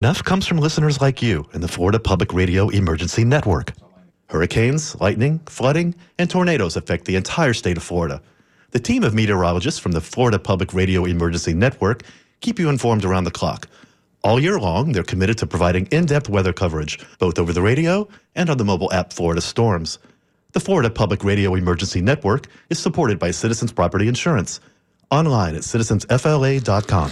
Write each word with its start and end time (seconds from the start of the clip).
Enough 0.00 0.22
comes 0.22 0.46
from 0.46 0.58
listeners 0.58 1.00
like 1.00 1.22
you 1.22 1.44
in 1.52 1.60
the 1.60 1.66
Florida 1.66 1.98
Public 1.98 2.32
Radio 2.32 2.68
Emergency 2.68 3.24
Network. 3.24 3.72
Hurricanes, 4.28 4.94
lightning, 5.00 5.40
flooding, 5.46 5.92
and 6.20 6.30
tornadoes 6.30 6.76
affect 6.76 7.04
the 7.04 7.16
entire 7.16 7.52
state 7.52 7.76
of 7.76 7.82
Florida. 7.82 8.22
The 8.70 8.78
team 8.78 9.02
of 9.02 9.12
meteorologists 9.12 9.80
from 9.80 9.90
the 9.90 10.00
Florida 10.00 10.38
Public 10.38 10.72
Radio 10.72 11.04
Emergency 11.04 11.52
Network 11.52 12.04
keep 12.38 12.60
you 12.60 12.68
informed 12.68 13.04
around 13.04 13.24
the 13.24 13.32
clock. 13.32 13.66
All 14.22 14.38
year 14.38 14.60
long, 14.60 14.92
they're 14.92 15.02
committed 15.02 15.36
to 15.38 15.48
providing 15.48 15.86
in 15.86 16.06
depth 16.06 16.28
weather 16.28 16.52
coverage, 16.52 17.04
both 17.18 17.36
over 17.36 17.52
the 17.52 17.62
radio 17.62 18.06
and 18.36 18.48
on 18.50 18.56
the 18.56 18.64
mobile 18.64 18.92
app 18.92 19.12
Florida 19.12 19.40
Storms. 19.40 19.98
The 20.52 20.60
Florida 20.60 20.90
Public 20.90 21.24
Radio 21.24 21.56
Emergency 21.56 22.00
Network 22.00 22.46
is 22.70 22.78
supported 22.78 23.18
by 23.18 23.32
Citizens 23.32 23.72
Property 23.72 24.06
Insurance. 24.06 24.60
Online 25.10 25.56
at 25.56 25.62
citizensfla.com. 25.62 27.10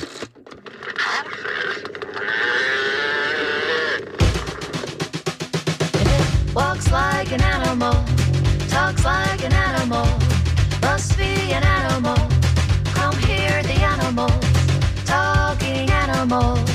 an 7.37 7.43
animal, 7.43 7.93
talks 8.69 9.05
like 9.05 9.45
an 9.45 9.53
animal, 9.53 10.07
must 10.81 11.19
be 11.19 11.53
an 11.53 11.63
animal. 11.63 12.17
Come 12.95 13.17
hear 13.29 13.63
the 13.63 13.77
animals, 13.95 14.41
talking 15.05 15.91
animals, 15.91 16.66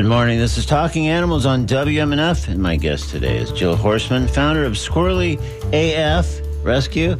Good 0.00 0.08
morning. 0.08 0.38
This 0.38 0.56
is 0.56 0.64
Talking 0.64 1.08
Animals 1.08 1.44
on 1.44 1.66
WMNF, 1.66 2.48
and 2.48 2.58
my 2.62 2.76
guest 2.76 3.10
today 3.10 3.36
is 3.36 3.52
Jill 3.52 3.76
Horseman, 3.76 4.28
founder 4.28 4.64
of 4.64 4.72
Squirrely 4.72 5.38
AF 5.74 6.40
Rescue. 6.64 7.18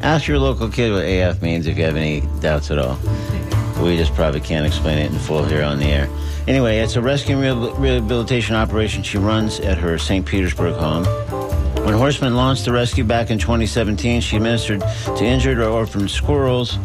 Ask 0.00 0.28
your 0.28 0.38
local 0.38 0.68
kid 0.68 0.92
what 0.92 1.04
AF 1.04 1.42
means 1.42 1.66
if 1.66 1.76
you 1.76 1.82
have 1.82 1.96
any 1.96 2.20
doubts 2.38 2.70
at 2.70 2.78
all. 2.78 3.00
We 3.82 3.96
just 3.96 4.14
probably 4.14 4.38
can't 4.38 4.64
explain 4.64 4.98
it 4.98 5.10
in 5.10 5.18
full 5.18 5.42
here 5.42 5.64
on 5.64 5.80
the 5.80 5.86
air. 5.86 6.08
Anyway, 6.46 6.78
it's 6.78 6.94
a 6.94 7.02
rescue 7.02 7.36
and 7.36 7.76
rehabilitation 7.76 8.54
operation 8.54 9.02
she 9.02 9.18
runs 9.18 9.58
at 9.58 9.76
her 9.78 9.98
St. 9.98 10.24
Petersburg 10.24 10.76
home. 10.76 11.04
When 11.84 11.94
Horseman 11.94 12.36
launched 12.36 12.64
the 12.64 12.70
rescue 12.70 13.02
back 13.02 13.32
in 13.32 13.40
2017, 13.40 14.20
she 14.20 14.36
administered 14.36 14.82
to 15.16 15.24
injured 15.24 15.58
or 15.58 15.68
orphaned 15.68 16.12
squirrels 16.12 16.78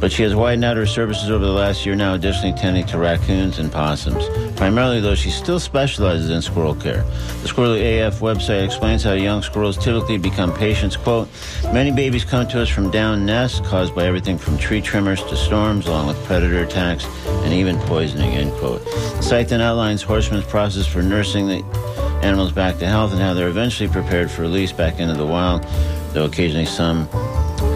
but 0.00 0.12
she 0.12 0.22
has 0.22 0.34
widened 0.34 0.64
out 0.64 0.76
her 0.76 0.86
services 0.86 1.30
over 1.30 1.44
the 1.44 1.52
last 1.52 1.86
year 1.86 1.94
now, 1.94 2.14
additionally 2.14 2.52
tending 2.52 2.84
to 2.86 2.98
raccoons 2.98 3.58
and 3.58 3.72
possums. 3.72 4.28
Primarily, 4.56 5.00
though, 5.00 5.14
she 5.14 5.30
still 5.30 5.58
specializes 5.58 6.30
in 6.30 6.42
squirrel 6.42 6.74
care. 6.74 7.02
The 7.42 7.48
Squirrely 7.48 8.06
AF 8.06 8.20
website 8.20 8.64
explains 8.64 9.02
how 9.02 9.12
young 9.12 9.42
squirrels 9.42 9.78
typically 9.78 10.18
become 10.18 10.52
patients. 10.52 10.96
Quote, 10.96 11.28
many 11.72 11.90
babies 11.90 12.24
come 12.24 12.46
to 12.48 12.62
us 12.62 12.68
from 12.68 12.90
down 12.90 13.24
nests 13.24 13.60
caused 13.60 13.94
by 13.94 14.06
everything 14.06 14.38
from 14.38 14.58
tree 14.58 14.80
trimmers 14.80 15.22
to 15.24 15.36
storms, 15.36 15.86
along 15.86 16.08
with 16.08 16.24
predator 16.24 16.62
attacks 16.62 17.06
and 17.26 17.52
even 17.52 17.78
poisoning, 17.80 18.30
end 18.32 18.52
quote. 18.54 18.84
The 18.84 19.22
site 19.22 19.48
then 19.48 19.60
outlines 19.60 20.02
Horseman's 20.02 20.46
process 20.46 20.86
for 20.86 21.02
nursing 21.02 21.48
the 21.48 21.64
animals 22.22 22.52
back 22.52 22.78
to 22.78 22.86
health 22.86 23.12
and 23.12 23.20
how 23.20 23.34
they're 23.34 23.48
eventually 23.48 23.88
prepared 23.88 24.30
for 24.30 24.42
release 24.42 24.72
back 24.72 24.98
into 24.98 25.14
the 25.14 25.26
wild, 25.26 25.62
though 26.12 26.24
occasionally 26.24 26.66
some 26.66 27.08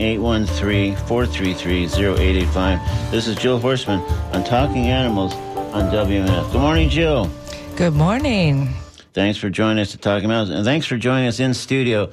813-433-0885. 1.06 3.12
This 3.12 3.28
is 3.28 3.36
Jill 3.36 3.60
Horseman 3.60 4.00
on 4.34 4.44
Talking 4.44 4.88
Animals 4.88 5.36
on 5.36 5.92
WMNF. 5.92 6.52
Good 6.52 6.62
morning, 6.62 6.90
Jill. 6.90 7.30
Good 7.76 7.94
morning. 7.94 8.74
Thanks 9.14 9.38
for 9.38 9.52
joining 9.52 9.80
us 9.80 9.92
to 9.92 10.00
Talking 10.00 10.32
Animals, 10.32 10.50
and 10.50 10.66
thanks 10.66 10.88
for 10.88 10.98
joining 10.98 11.28
us 11.28 11.40
in 11.40 11.54
studio. 11.54 12.10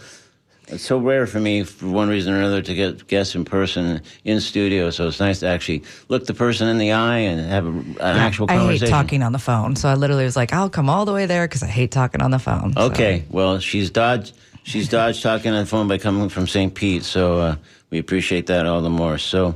It's 0.68 0.84
so 0.84 0.98
rare 0.98 1.26
for 1.26 1.40
me, 1.40 1.62
for 1.62 1.86
one 1.88 2.08
reason 2.08 2.32
or 2.32 2.38
another, 2.38 2.62
to 2.62 2.74
get 2.74 3.06
guests 3.06 3.34
in 3.34 3.44
person 3.44 4.00
in 4.24 4.40
studio. 4.40 4.90
So 4.90 5.08
it's 5.08 5.20
nice 5.20 5.40
to 5.40 5.46
actually 5.46 5.82
look 6.08 6.26
the 6.26 6.32
person 6.34 6.68
in 6.68 6.78
the 6.78 6.92
eye 6.92 7.18
and 7.18 7.40
have 7.40 7.66
a, 7.66 7.68
an 7.68 7.96
actual 8.00 8.46
I 8.48 8.56
conversation. 8.56 8.86
hate 8.86 8.90
talking 8.90 9.22
on 9.22 9.32
the 9.32 9.38
phone, 9.38 9.76
so 9.76 9.88
I 9.88 9.94
literally 9.94 10.24
was 10.24 10.36
like, 10.36 10.52
"I'll 10.54 10.70
come 10.70 10.88
all 10.88 11.04
the 11.04 11.12
way 11.12 11.26
there 11.26 11.46
because 11.46 11.62
I 11.62 11.66
hate 11.66 11.90
talking 11.90 12.22
on 12.22 12.30
the 12.30 12.38
phone." 12.38 12.72
So- 12.72 12.82
Okay, 12.82 13.24
well, 13.30 13.58
she's 13.58 13.90
dodged. 13.90 14.34
She's 14.62 14.88
dodged 14.88 15.22
talking 15.22 15.52
on 15.52 15.60
the 15.60 15.66
phone 15.66 15.88
by 15.88 15.98
coming 15.98 16.30
from 16.30 16.46
St. 16.46 16.74
Pete, 16.74 17.04
so 17.04 17.38
uh, 17.38 17.56
we 17.90 17.98
appreciate 17.98 18.46
that 18.46 18.64
all 18.64 18.80
the 18.80 18.88
more. 18.88 19.18
So 19.18 19.54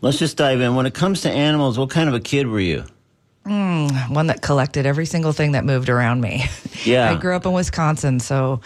let's 0.00 0.18
just 0.20 0.36
dive 0.36 0.60
in. 0.60 0.76
When 0.76 0.86
it 0.86 0.94
comes 0.94 1.22
to 1.22 1.30
animals, 1.30 1.76
what 1.76 1.90
kind 1.90 2.08
of 2.08 2.14
a 2.14 2.20
kid 2.20 2.46
were 2.46 2.60
you? 2.60 2.84
one 4.10 4.26
that 4.26 4.42
collected 4.42 4.86
every 4.86 5.06
single 5.06 5.32
thing 5.32 5.52
that 5.52 5.64
moved 5.64 5.88
around 5.88 6.20
me. 6.20 6.44
Yeah. 6.84 7.10
I 7.16 7.16
grew 7.16 7.34
up 7.34 7.46
in 7.46 7.52
Wisconsin, 7.52 8.20
so 8.20 8.60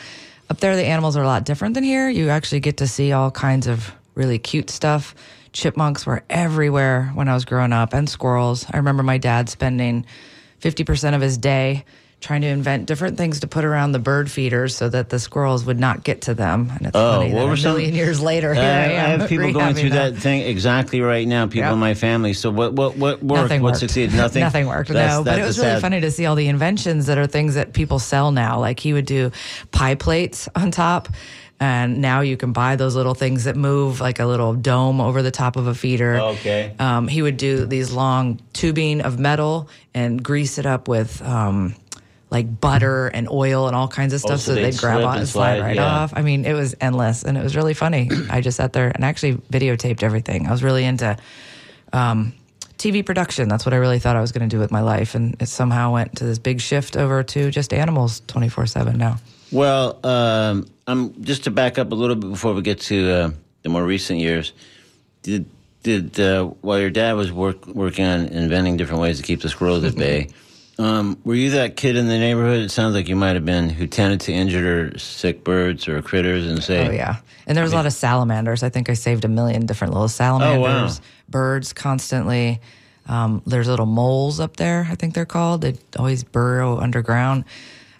up 0.52 0.60
there 0.60 0.76
the 0.76 0.84
animals 0.84 1.16
are 1.16 1.22
a 1.22 1.26
lot 1.26 1.46
different 1.46 1.72
than 1.72 1.82
here. 1.82 2.10
You 2.10 2.28
actually 2.28 2.60
get 2.60 2.76
to 2.76 2.86
see 2.86 3.12
all 3.12 3.30
kinds 3.30 3.66
of 3.66 3.90
really 4.14 4.38
cute 4.38 4.68
stuff. 4.68 5.14
Chipmunks 5.54 6.04
were 6.04 6.24
everywhere 6.28 7.10
when 7.14 7.26
I 7.26 7.32
was 7.32 7.46
growing 7.46 7.72
up, 7.72 7.94
and 7.94 8.06
squirrels. 8.06 8.66
I 8.70 8.76
remember 8.76 9.02
my 9.02 9.16
dad 9.16 9.48
spending 9.48 10.04
50% 10.60 11.14
of 11.14 11.22
his 11.22 11.38
day 11.38 11.86
trying 12.22 12.40
to 12.40 12.46
invent 12.46 12.86
different 12.86 13.18
things 13.18 13.40
to 13.40 13.46
put 13.46 13.64
around 13.64 13.92
the 13.92 13.98
bird 13.98 14.30
feeders 14.30 14.74
so 14.76 14.88
that 14.88 15.10
the 15.10 15.18
squirrels 15.18 15.64
would 15.66 15.78
not 15.78 16.04
get 16.04 16.22
to 16.22 16.34
them. 16.34 16.70
And 16.76 16.86
it's 16.86 16.96
Oh, 16.96 17.18
funny 17.18 17.32
what 17.34 17.40
that 17.40 17.46
were 17.48 17.52
a 17.52 17.56
some- 17.58 17.72
million 17.74 17.94
years 17.94 18.20
later, 18.20 18.52
I, 18.52 18.54
here 18.54 18.62
I, 18.64 18.84
I 18.84 19.08
have 19.18 19.28
people 19.28 19.52
going 19.52 19.74
through 19.74 19.90
them. 19.90 20.14
that 20.14 20.20
thing 20.22 20.40
exactly 20.42 21.00
right 21.00 21.26
now. 21.28 21.46
People 21.46 21.58
Yeah. 21.68 21.72
in 21.72 21.78
my 21.78 21.94
family. 21.94 22.32
So 22.32 22.50
what? 22.50 22.72
What? 22.72 22.96
What 22.96 23.22
worked? 23.22 23.42
Nothing 23.42 23.62
what 23.62 23.70
worked. 23.70 23.80
succeeded? 23.80 24.14
Nothing. 24.16 24.40
Nothing 24.40 24.66
worked. 24.68 24.88
That's- 24.90 25.16
no, 25.18 25.24
but 25.24 25.38
it 25.38 25.42
was 25.44 25.58
really 25.58 25.70
sad- 25.72 25.82
funny 25.82 26.00
to 26.00 26.10
see 26.10 26.24
all 26.26 26.36
the 26.36 26.48
inventions 26.48 27.06
that 27.06 27.18
are 27.18 27.26
things 27.26 27.54
that 27.56 27.72
people 27.74 27.98
sell 27.98 28.30
now. 28.32 28.58
Like 28.60 28.78
he 28.80 28.92
would 28.92 29.06
do 29.06 29.32
pie 29.72 29.96
plates 29.96 30.48
on 30.54 30.70
top. 30.70 31.08
And 31.60 31.98
now 32.00 32.22
you 32.22 32.36
can 32.36 32.52
buy 32.52 32.74
those 32.74 32.96
little 32.96 33.14
things 33.14 33.44
that 33.44 33.54
move 33.54 34.00
like 34.00 34.18
a 34.18 34.26
little 34.26 34.52
dome 34.52 35.00
over 35.00 35.22
the 35.22 35.30
top 35.30 35.54
of 35.54 35.68
a 35.68 35.74
feeder. 35.74 36.18
Okay. 36.18 36.74
Um, 36.80 37.06
he 37.06 37.22
would 37.22 37.36
do 37.36 37.66
these 37.66 37.92
long 37.92 38.40
tubing 38.52 39.00
of 39.00 39.20
metal 39.20 39.68
and 39.94 40.20
grease 40.22 40.58
it 40.58 40.66
up 40.66 40.88
with 40.88 41.22
um, 41.22 41.76
like 42.32 42.60
butter 42.60 43.08
and 43.08 43.28
oil 43.28 43.66
and 43.66 43.76
all 43.76 43.88
kinds 43.88 44.14
of 44.14 44.20
stuff 44.20 44.32
Oh, 44.32 44.36
so 44.36 44.42
so, 44.42 44.54
they'd 44.54 44.72
they'd 44.72 44.78
grab 44.78 44.96
slip 44.96 45.06
on 45.06 45.12
and 45.12 45.20
and 45.20 45.28
slide, 45.28 45.58
slide, 45.58 45.66
right 45.66 45.76
yeah. 45.76 45.86
off. 45.86 46.14
I 46.16 46.22
mean, 46.22 46.46
it 46.46 46.54
was 46.54 46.74
endless 46.80 47.24
and 47.24 47.36
it 47.36 47.42
was 47.42 47.54
really 47.54 47.74
funny. 47.74 48.10
I 48.30 48.40
just 48.40 48.56
sat 48.56 48.72
there 48.72 48.88
and 48.88 49.04
actually 49.04 49.34
videotaped 49.34 50.02
everything. 50.02 50.46
I 50.46 50.50
was 50.50 50.62
really 50.62 50.84
into 50.84 51.14
um, 51.92 52.32
TV 52.78 53.04
production. 53.04 53.48
That's 53.48 53.66
what 53.66 53.74
I 53.74 53.76
really 53.76 53.98
thought 53.98 54.16
I 54.16 54.22
was 54.22 54.32
going 54.32 54.48
to 54.48 54.56
do 54.56 54.58
with 54.58 54.70
my 54.70 54.80
life. 54.80 55.14
And 55.14 55.36
it 55.40 55.46
somehow 55.46 55.92
went 55.92 56.16
to 56.16 56.24
this 56.24 56.38
big 56.38 56.62
shift 56.62 56.96
over 56.96 57.22
to 57.22 57.50
just 57.50 57.74
animals 57.74 58.22
24 58.28 58.66
7 58.66 58.96
now. 58.96 59.18
Well, 59.52 60.00
um, 60.04 60.66
I'm 60.86 61.22
just 61.22 61.44
to 61.44 61.50
back 61.50 61.78
up 61.78 61.92
a 61.92 61.94
little 61.94 62.16
bit 62.16 62.30
before 62.30 62.54
we 62.54 62.62
get 62.62 62.80
to 62.82 63.10
uh, 63.10 63.30
the 63.60 63.68
more 63.68 63.84
recent 63.84 64.20
years. 64.20 64.54
Did 65.22 65.44
did 65.82 66.18
uh, 66.18 66.44
while 66.62 66.80
your 66.80 66.90
dad 66.90 67.12
was 67.12 67.30
work, 67.30 67.66
working 67.66 68.06
on 68.06 68.26
inventing 68.28 68.78
different 68.78 69.02
ways 69.02 69.18
to 69.18 69.22
keep 69.22 69.42
the 69.42 69.50
squirrels 69.50 69.84
at 69.84 69.96
bay. 69.96 70.28
Um, 70.78 71.18
were 71.24 71.34
you 71.34 71.50
that 71.50 71.76
kid 71.76 71.96
in 71.96 72.08
the 72.08 72.18
neighborhood? 72.18 72.60
It 72.60 72.70
sounds 72.70 72.94
like 72.94 73.08
you 73.08 73.16
might 73.16 73.34
have 73.34 73.44
been 73.44 73.68
who 73.68 73.86
tended 73.86 74.20
to 74.22 74.32
injured 74.32 74.94
or 74.94 74.98
sick 74.98 75.44
birds 75.44 75.86
or 75.86 76.00
critters 76.02 76.46
and 76.46 76.62
say, 76.62 76.88
Oh 76.88 76.90
yeah, 76.90 77.16
and 77.46 77.56
there 77.56 77.62
was 77.62 77.72
a 77.72 77.76
lot 77.76 77.86
of 77.86 77.92
salamanders. 77.92 78.62
I 78.62 78.68
think 78.68 78.88
I 78.88 78.94
saved 78.94 79.24
a 79.24 79.28
million 79.28 79.66
different 79.66 79.92
little 79.92 80.08
salamanders, 80.08 80.98
oh, 80.98 81.00
wow. 81.02 81.06
birds 81.28 81.72
constantly. 81.72 82.60
Um, 83.06 83.42
there's 83.46 83.68
little 83.68 83.86
moles 83.86 84.40
up 84.40 84.56
there. 84.56 84.86
I 84.90 84.94
think 84.94 85.14
they're 85.14 85.26
called. 85.26 85.62
They 85.62 85.74
always 85.98 86.24
burrow 86.24 86.78
underground. 86.78 87.44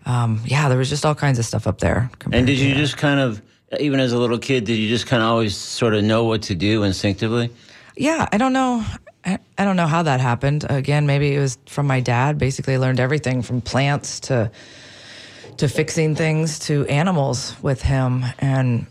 Um, 0.07 0.41
yeah, 0.45 0.69
there 0.69 0.79
was 0.79 0.89
just 0.89 1.05
all 1.05 1.15
kinds 1.15 1.39
of 1.39 1.45
stuff 1.45 1.67
up 1.67 1.79
there. 1.79 2.11
And 2.31 2.47
did 2.47 2.59
you 2.59 2.71
that. 2.71 2.77
just 2.77 2.97
kind 2.97 3.21
of, 3.21 3.43
even 3.79 4.01
as 4.01 4.13
a 4.13 4.19
little 4.19 4.39
kid, 4.39 4.65
did 4.65 4.77
you 4.77 4.89
just 4.89 5.07
kind 5.07 5.23
of 5.23 5.29
always 5.29 5.57
sort 5.57 5.95
of 5.95 6.05
know 6.05 6.25
what 6.25 6.43
to 6.43 6.55
do 6.55 6.83
instinctively? 6.83 7.51
Yeah, 7.97 8.29
I 8.33 8.39
don't 8.39 8.53
know. 8.53 8.85
I, 9.25 9.39
I 9.57 9.65
don't 9.65 9.77
know 9.77 9.87
how 9.87 10.03
that 10.03 10.21
happened. 10.21 10.65
Again, 10.69 11.07
maybe 11.07 11.35
it 11.35 11.39
was 11.39 11.59
from 11.67 11.87
my 11.87 12.01
dad. 12.01 12.39
Basically, 12.39 12.75
I 12.75 12.79
learned 12.79 13.01
everything 13.01 13.43
from 13.43 13.61
plants 13.61 14.21
to 14.21 14.51
to 15.59 15.69
fixing 15.69 16.15
things 16.15 16.59
to 16.61 16.87
animals 16.87 17.55
with 17.63 17.83
him, 17.83 18.25
and 18.39 18.87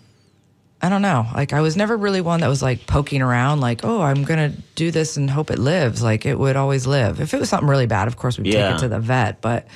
I 0.81 0.89
don't 0.89 1.01
know. 1.01 1.25
Like 1.33 1.53
I 1.53 1.61
was 1.61 1.75
never 1.75 1.97
really 1.97 2.21
one 2.21 2.39
that 2.41 2.47
was 2.47 2.61
like 2.61 2.85
poking 2.87 3.21
around, 3.21 3.59
like, 3.61 3.83
oh, 3.83 4.01
I'm 4.01 4.23
gonna 4.23 4.49
do 4.75 4.91
this 4.91 5.17
and 5.17 5.29
hope 5.29 5.51
it 5.51 5.59
lives. 5.59 6.01
Like 6.03 6.25
it 6.25 6.37
would 6.39 6.55
always 6.55 6.87
live. 6.87 7.19
If 7.19 7.33
it 7.33 7.39
was 7.39 7.49
something 7.49 7.67
really 7.67 7.87
bad, 7.87 8.07
of 8.07 8.15
course 8.17 8.37
we'd 8.37 8.47
Yeah. 8.53 8.67
take 8.67 8.75
it 8.75 8.79
to 8.81 8.87
the 8.87 8.99
vet. 8.99 9.41
But 9.41 9.67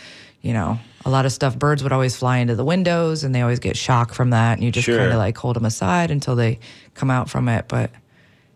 you 0.41 0.53
know, 0.53 0.79
a 1.03 1.09
lot 1.09 1.25
of 1.25 1.31
stuff. 1.31 1.57
Birds 1.57 1.81
would 1.83 1.91
always 1.91 2.15
fly 2.15 2.37
into 2.37 2.55
the 2.55 2.63
windows, 2.65 3.23
and 3.23 3.33
they 3.35 3.41
always 3.41 3.59
get 3.59 3.75
shock 3.75 4.13
from 4.13 4.29
that. 4.29 4.53
And 4.53 4.63
you 4.63 4.71
just 4.71 4.85
Sure. 4.85 4.97
kind 4.99 5.11
of 5.11 5.17
like 5.17 5.37
hold 5.37 5.55
them 5.55 5.65
aside 5.65 6.11
until 6.11 6.35
they 6.35 6.59
come 6.93 7.09
out 7.11 7.29
from 7.29 7.49
it. 7.49 7.65
But 7.67 7.89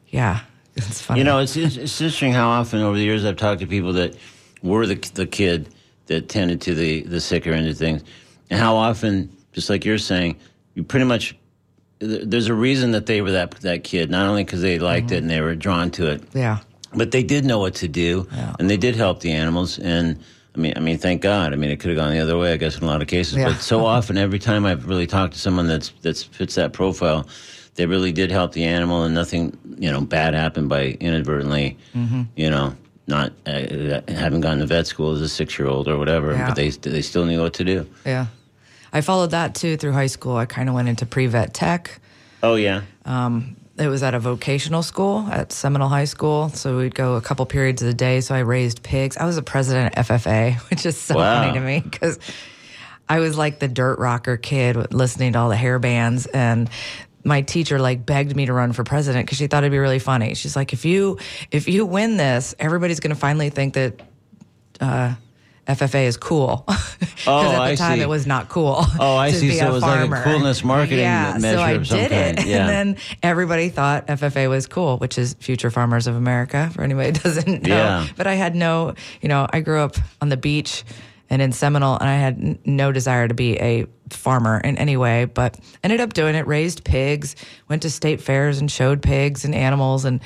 yeah, 0.07 0.41
it's 0.87 1.01
funny. 1.01 1.19
You 1.19 1.23
know, 1.23 1.39
it's, 1.39 1.55
it's 1.55 1.77
it's 1.77 1.99
interesting 1.99 2.33
how 2.33 2.49
often 2.49 2.81
over 2.81 2.97
the 2.97 3.03
years 3.03 3.25
I've 3.25 3.37
talked 3.37 3.61
to 3.61 3.67
people 3.67 3.93
that 3.93 4.15
were 4.61 4.85
the 4.85 4.95
the 5.13 5.25
kid 5.25 5.69
that 6.07 6.29
tended 6.29 6.61
to 6.61 6.75
the 6.75 7.01
the 7.03 7.19
sicker 7.19 7.51
end 7.51 7.67
of 7.67 7.77
things, 7.77 8.03
and 8.49 8.59
how 8.59 8.75
often, 8.75 9.35
just 9.53 9.69
like 9.69 9.85
you're 9.85 9.97
saying, 9.97 10.37
you 10.75 10.83
pretty 10.83 11.05
much 11.05 11.35
there's 11.99 12.47
a 12.47 12.53
reason 12.53 12.91
that 12.91 13.05
they 13.05 13.21
were 13.21 13.31
that 13.31 13.51
that 13.61 13.83
kid, 13.83 14.09
not 14.09 14.27
only 14.27 14.43
because 14.43 14.61
they 14.61 14.79
liked 14.79 15.11
it 15.11 15.15
mm-hmm. 15.15 15.23
and 15.23 15.29
they 15.29 15.41
were 15.41 15.55
drawn 15.55 15.91
to 15.91 16.07
it, 16.07 16.23
yeah. 16.33 16.59
but 16.93 17.11
they 17.11 17.23
did 17.23 17.45
know 17.45 17.59
what 17.59 17.75
to 17.75 17.87
do, 17.87 18.27
Yeah. 18.31 18.55
and 18.57 18.69
they 18.69 18.77
did 18.77 18.95
help 18.95 19.19
the 19.19 19.31
animals. 19.31 19.79
And 19.79 20.17
I 20.55 20.59
mean, 20.59 20.73
I 20.75 20.79
mean, 20.79 20.97
thank 20.97 21.21
God. 21.21 21.53
I 21.53 21.57
mean, 21.57 21.69
it 21.69 21.79
could 21.79 21.89
have 21.89 21.97
gone 21.97 22.11
the 22.11 22.19
other 22.19 22.37
way, 22.37 22.53
I 22.53 22.57
guess, 22.57 22.77
in 22.77 22.83
a 22.83 22.87
lot 22.87 23.01
of 23.01 23.07
cases. 23.07 23.37
Yeah. 23.37 23.49
But 23.49 23.61
so 23.61 23.85
often, 23.85 24.17
every 24.17 24.39
time 24.39 24.65
I've 24.65 24.87
really 24.87 25.07
talked 25.07 25.33
to 25.33 25.39
someone 25.39 25.67
that's 25.67 25.89
that's 26.01 26.23
fits 26.23 26.55
that 26.55 26.73
profile, 26.73 27.27
they 27.75 27.85
really 27.85 28.11
did 28.11 28.31
help 28.31 28.51
the 28.53 28.63
animal, 28.65 29.03
and 29.03 29.13
nothing, 29.15 29.57
you 29.77 29.89
know, 29.91 30.01
bad 30.01 30.33
happened 30.33 30.69
by 30.69 30.97
inadvertently, 30.99 31.77
Mm-hmm. 31.95 32.23
you 32.35 32.49
know, 32.49 32.75
not 33.07 33.31
uh, 33.47 34.01
having 34.07 34.41
gone 34.41 34.59
to 34.59 34.65
vet 34.65 34.85
school 34.87 35.11
as 35.13 35.21
a 35.21 35.29
six 35.29 35.57
year 35.57 35.67
old 35.67 35.87
or 35.87 35.97
whatever. 35.97 36.33
Yeah. 36.33 36.47
But 36.47 36.55
they 36.55 36.69
they 36.69 37.01
still 37.01 37.25
knew 37.25 37.41
what 37.41 37.53
to 37.55 37.63
do. 37.63 37.87
Yeah. 38.05 38.27
I 38.93 39.01
followed 39.01 39.31
that 39.31 39.55
too 39.55 39.77
through 39.77 39.93
high 39.93 40.07
school. 40.07 40.35
I 40.35 40.45
kind 40.45 40.67
of 40.69 40.75
went 40.75 40.89
into 40.89 41.05
pre 41.05 41.27
vet 41.27 41.53
tech. 41.53 41.99
Oh 42.43 42.55
yeah, 42.55 42.81
It 43.77 43.87
was 43.87 44.03
at 44.03 44.13
a 44.13 44.19
vocational 44.19 44.83
school 44.83 45.27
at 45.31 45.51
Seminole 45.53 45.87
High 45.89 46.05
School. 46.05 46.49
So 46.49 46.77
we'd 46.77 46.95
go 46.95 47.15
a 47.15 47.21
couple 47.21 47.45
periods 47.45 47.81
of 47.81 47.87
the 47.87 47.93
day. 47.93 48.19
So 48.21 48.35
I 48.35 48.39
raised 48.39 48.83
pigs. 48.83 49.15
I 49.17 49.25
was 49.25 49.37
a 49.37 49.41
president 49.41 49.97
at 49.97 50.05
FFA, 50.07 50.55
which 50.69 50.85
is 50.85 50.97
so 50.99 51.15
Wow. 51.15 51.41
funny 51.43 51.53
to 51.59 51.65
me 51.65 51.79
because 51.81 52.19
I 53.07 53.19
was 53.19 53.37
like 53.37 53.59
the 53.59 53.67
dirt 53.67 53.99
rocker 53.99 54.37
kid 54.37 54.93
listening 54.93 55.33
to 55.33 55.39
all 55.39 55.49
the 55.49 55.55
hair 55.55 55.79
bands. 55.79 56.25
And 56.27 56.69
my 57.29 57.41
teacher 57.41 57.79
like 57.79 58.05
begged 58.05 58.35
me 58.35 58.45
to 58.47 58.53
run 58.53 58.73
for 58.73 58.83
president 58.83 59.25
because 59.25 59.37
she 59.37 59.47
thought 59.47 59.63
it'd 59.63 59.71
be 59.71 59.77
really 59.77 59.99
funny. 59.99 60.33
She's 60.33 60.55
like, 60.55 60.73
if 60.73 60.83
you 60.83 61.17
if 61.51 61.69
you 61.69 61.85
win 61.85 62.17
this, 62.17 62.53
everybody's 62.59 62.99
going 62.99 63.13
to 63.15 63.19
finally 63.19 63.49
think 63.49 63.75
that 63.75 64.01
uh, 64.81 65.13
FFA 65.67 66.05
is 66.05 66.17
cool. 66.17 66.65
Because 67.19 67.27
Oh, 67.27 67.51
at 67.51 67.55
the 67.57 67.71
I 67.73 67.75
time 67.75 67.97
see. 67.97 68.01
it 68.01 68.07
was 68.07 68.25
not 68.25 68.47
cool. 68.47 68.77
Oh, 68.97 69.15
I 69.17 69.31
see. 69.39 69.51
So 69.51 69.67
it 69.67 69.71
was 69.73 69.83
like 69.83 70.09
a 70.09 70.23
coolness 70.23 70.63
marketing 70.63 70.99
yeah, 70.99 71.37
measure 71.37 71.57
so 71.57 71.61
I 71.63 71.71
of 71.71 71.85
some 71.87 71.97
did 71.97 72.11
it. 72.13 72.45
Yeah. 72.47 72.59
and 72.59 72.69
then 72.69 72.97
everybody 73.21 73.67
thought 73.67 74.07
FFA 74.07 74.49
was 74.49 74.67
cool, 74.67 74.97
which 74.99 75.17
is 75.17 75.33
Future 75.41 75.69
Farmers 75.69 76.07
of 76.07 76.15
America. 76.15 76.69
For 76.73 76.81
anybody 76.81 77.07
who 77.11 77.13
doesn't 77.19 77.63
know, 77.63 77.75
Yeah. 77.75 78.07
but 78.15 78.25
I 78.25 78.35
had 78.35 78.55
no, 78.55 78.93
you 79.21 79.27
know, 79.27 79.45
I 79.51 79.59
grew 79.59 79.79
up 79.81 79.97
on 80.21 80.29
the 80.29 80.37
beach 80.37 80.85
and 81.29 81.41
in 81.41 81.51
Seminole, 81.51 81.97
and 81.99 82.09
I 82.09 82.15
had 82.15 82.35
n- 82.39 82.59
no 82.65 82.93
desire 82.93 83.27
to 83.27 83.33
be 83.33 83.59
a 83.59 83.85
farmer 84.13 84.59
in 84.59 84.77
any 84.77 84.97
way, 84.97 85.25
but 85.25 85.57
ended 85.83 86.01
up 86.01 86.13
doing 86.13 86.35
it. 86.35 86.47
Raised 86.47 86.83
pigs, 86.83 87.35
went 87.67 87.81
to 87.83 87.89
state 87.89 88.21
fairs 88.21 88.59
and 88.59 88.69
showed 88.71 89.01
pigs 89.01 89.45
and 89.45 89.53
animals, 89.55 90.05
and 90.05 90.19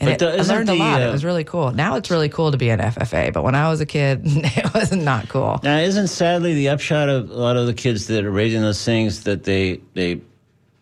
and 0.00 0.10
it, 0.10 0.18
the- 0.18 0.32
I 0.38 0.42
learned 0.42 0.68
a 0.68 0.74
lot. 0.74 1.00
uh, 1.00 1.06
it 1.06 1.12
was 1.12 1.24
really 1.24 1.44
cool. 1.44 1.70
Now 1.70 1.94
it's 1.96 2.10
really 2.10 2.28
cool 2.28 2.50
to 2.50 2.56
be 2.56 2.70
an 2.70 2.80
FFA, 2.80 3.32
but 3.32 3.44
when 3.44 3.54
I 3.54 3.68
was 3.68 3.80
a 3.80 3.86
kid, 3.86 4.22
it 4.24 4.74
was 4.74 4.90
not 4.92 5.28
cool. 5.28 5.60
Now, 5.62 5.78
isn't 5.78 6.08
sadly 6.08 6.54
the 6.54 6.70
upshot 6.70 7.08
of 7.08 7.30
a 7.30 7.34
lot 7.34 7.56
of 7.56 7.66
the 7.66 7.74
kids 7.74 8.08
that 8.08 8.24
are 8.24 8.30
raising 8.30 8.62
those 8.62 8.84
things 8.84 9.22
that 9.24 9.44
they 9.44 9.80
they, 9.94 10.20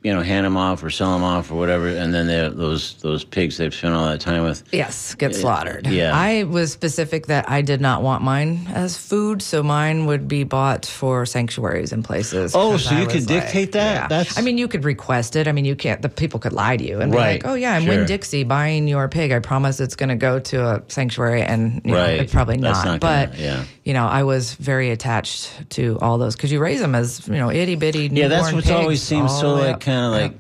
you 0.03 0.15
know, 0.15 0.23
hand 0.23 0.47
them 0.47 0.57
off 0.57 0.83
or 0.83 0.89
sell 0.89 1.13
them 1.13 1.23
off 1.23 1.51
or 1.51 1.57
whatever, 1.57 1.87
and 1.89 2.15
then 2.15 2.27
those 2.57 2.95
those 3.03 3.23
pigs 3.23 3.59
they've 3.59 3.75
spent 3.75 3.95
all 3.95 4.07
that 4.07 4.21
time 4.21 4.43
with. 4.45 4.63
Yes, 4.73 5.15
get 5.15 5.35
slaughtered. 5.35 5.87
yeah. 5.87 6.13
I 6.17 6.45
was 6.45 6.73
specific 6.73 7.27
that 7.27 7.51
I 7.51 7.61
did 7.61 7.81
not 7.83 8.03
want 8.03 8.23
mine 8.23 8.67
as 8.73 8.97
food, 8.97 9.43
so 9.43 9.63
mine 9.63 10.07
would 10.07 10.27
be 10.27 10.45
bought 10.45 10.87
for 10.87 11.27
sanctuaries 11.27 11.93
and 11.93 12.03
places. 12.03 12.55
Oh, 12.55 12.79
so 12.79 12.95
I 12.95 13.01
you 13.01 13.07
could 13.09 13.29
like, 13.29 13.43
dictate 13.45 13.73
that? 13.73 13.95
yeah. 13.95 14.09
That's- 14.09 14.39
I 14.39 14.41
mean, 14.41 14.57
you 14.57 14.69
could 14.69 14.85
request 14.85 15.37
it. 15.37 15.47
I 15.47 15.53
mean, 15.53 15.67
you 15.67 15.77
can't. 15.77 16.01
The 16.01 16.09
people 16.09 16.41
could 16.41 16.55
lie 16.55 16.79
to 16.79 16.85
you 16.85 17.01
and 17.01 17.13
be 17.13 17.19
like, 17.19 17.45
"Oh 17.45 17.53
yeah, 17.55 17.75
I'm 17.75 17.83
sure. 17.85 17.97
Winn-Dixie 17.99 18.45
buying 18.45 18.89
your 18.89 19.07
pig. 19.09 19.33
I 19.33 19.39
promise 19.41 19.81
it's 19.81 19.97
going 19.97 20.09
to 20.09 20.17
go 20.17 20.39
to 20.39 20.65
a 20.77 20.83
sanctuary," 20.89 21.43
and 21.43 21.83
you 21.85 21.93
know, 21.93 21.99
Right. 21.99 22.21
it's 22.21 22.33
probably 22.33 22.57
not. 22.57 22.73
not 22.87 23.01
gonna- 23.01 23.29
but 23.29 23.39
yeah. 23.39 23.65
you 23.85 23.93
know, 23.93 24.07
I 24.07 24.23
was 24.23 24.55
very 24.55 24.91
attached 24.93 25.51
to 25.71 25.99
all 26.01 26.17
those 26.17 26.37
because 26.37 26.51
you 26.51 26.59
raise 26.61 26.81
them 26.81 26.95
as 26.95 27.29
you 27.29 27.35
know 27.35 27.51
itty 27.51 27.75
bitty. 27.75 28.09
Yeah, 28.11 28.29
that's 28.29 28.51
what 28.53 28.71
always 28.71 29.03
seems 29.03 29.39
so 29.39 29.55
like. 29.55 29.90
Kind 29.91 30.07
of 30.07 30.13
Yeah. 30.13 30.23
like 30.27 30.33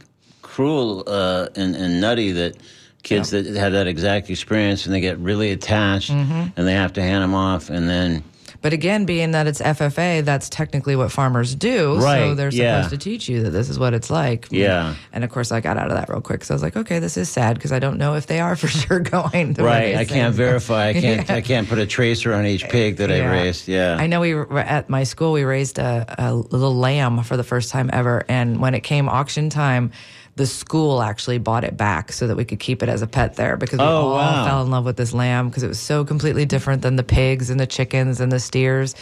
cruel 0.42 1.04
uh, 1.06 1.48
and, 1.56 1.76
and 1.76 2.00
nutty 2.00 2.32
that 2.32 2.56
kids 3.02 3.30
that 3.30 3.46
have 3.46 3.72
that 3.72 3.86
exact 3.86 4.28
experience 4.30 4.84
and 4.86 4.94
they 4.94 5.00
get 5.00 5.18
really 5.18 5.50
attached 5.52 6.10
Mm-hmm. 6.10 6.48
and 6.56 6.66
they 6.68 6.74
have 6.74 6.92
to 6.94 7.02
hand 7.02 7.22
them 7.22 7.34
off 7.34 7.70
and 7.70 7.88
then 7.88 8.22
But 8.62 8.72
again, 8.72 9.06
being 9.06 9.30
that 9.30 9.46
it's 9.46 9.60
FFA, 9.60 10.24
that's 10.24 10.48
technically 10.48 10.96
what 10.96 11.10
farmers 11.10 11.54
do. 11.54 11.96
Right. 11.96 12.18
So 12.18 12.34
they're 12.34 12.50
supposed 12.50 12.84
yeah. 12.84 12.88
to 12.88 12.98
teach 12.98 13.28
you 13.28 13.42
that 13.44 13.50
this 13.50 13.70
is 13.70 13.78
what 13.78 13.94
it's 13.94 14.10
like. 14.10 14.48
Yeah. 14.50 14.94
And 15.12 15.24
of 15.24 15.30
course, 15.30 15.50
I 15.50 15.60
got 15.60 15.78
out 15.78 15.86
of 15.86 15.96
that 15.96 16.08
real 16.08 16.20
quick. 16.20 16.44
So 16.44 16.52
I 16.52 16.56
was 16.56 16.62
like, 16.62 16.76
okay, 16.76 16.98
this 16.98 17.16
is 17.16 17.28
sad 17.28 17.54
because 17.54 17.72
I 17.72 17.78
don't 17.78 17.96
know 17.98 18.14
if 18.14 18.26
they 18.26 18.40
are 18.40 18.56
for 18.60 18.68
sure 18.68 19.00
going. 19.00 19.54
the 19.54 19.64
right 19.64 19.96
I 19.96 20.04
can't 20.04 20.34
verify 20.34 20.88
I 20.88 20.92
can't 20.92 21.28
Yeah. 21.28 21.34
I 21.40 21.40
can't 21.40 21.68
put 21.68 21.78
a 21.78 21.86
tracer 21.86 22.32
on 22.34 22.46
each 22.46 22.64
pig 22.64 22.96
that 22.96 23.10
I 23.10 23.26
raised 23.26 23.68
yeah 23.68 23.96
I 23.96 24.06
know 24.06 24.20
we 24.20 24.34
were 24.34 24.58
at 24.58 24.88
my 24.88 25.04
school, 25.04 25.32
we 25.32 25.44
raised 25.44 25.78
a, 25.78 26.14
a 26.18 26.34
little 26.34 26.74
lamb 26.74 27.22
for 27.22 27.36
the 27.36 27.44
first 27.44 27.70
time 27.70 27.90
ever. 27.92 28.24
And 28.28 28.60
when 28.60 28.74
it 28.74 28.80
came 28.80 29.08
auction 29.08 29.50
time, 29.50 29.92
the 30.36 30.46
school 30.46 31.02
actually 31.02 31.38
bought 31.38 31.64
it 31.64 31.76
back 31.76 32.12
so 32.12 32.26
that 32.26 32.36
we 32.36 32.44
could 32.44 32.58
keep 32.60 32.82
it 32.82 32.88
as 32.88 33.02
a 33.02 33.06
pet 33.06 33.36
there 33.36 33.56
because 33.56 33.78
we 33.78 33.84
Oh, 33.84 34.08
all 34.08 34.14
wow. 34.14 34.44
fell 34.44 34.62
in 34.62 34.70
love 34.70 34.84
with 34.84 34.96
this 34.96 35.12
lamb 35.12 35.48
because 35.48 35.62
it 35.62 35.68
was 35.68 35.80
so 35.80 36.04
completely 36.04 36.44
different 36.46 36.82
than 36.82 36.96
the 36.96 37.02
pigs 37.02 37.50
and 37.50 37.58
the 37.60 37.66
chickens 37.66 38.20
and 38.20 38.30
the 38.32 38.40
steers. 38.40 38.94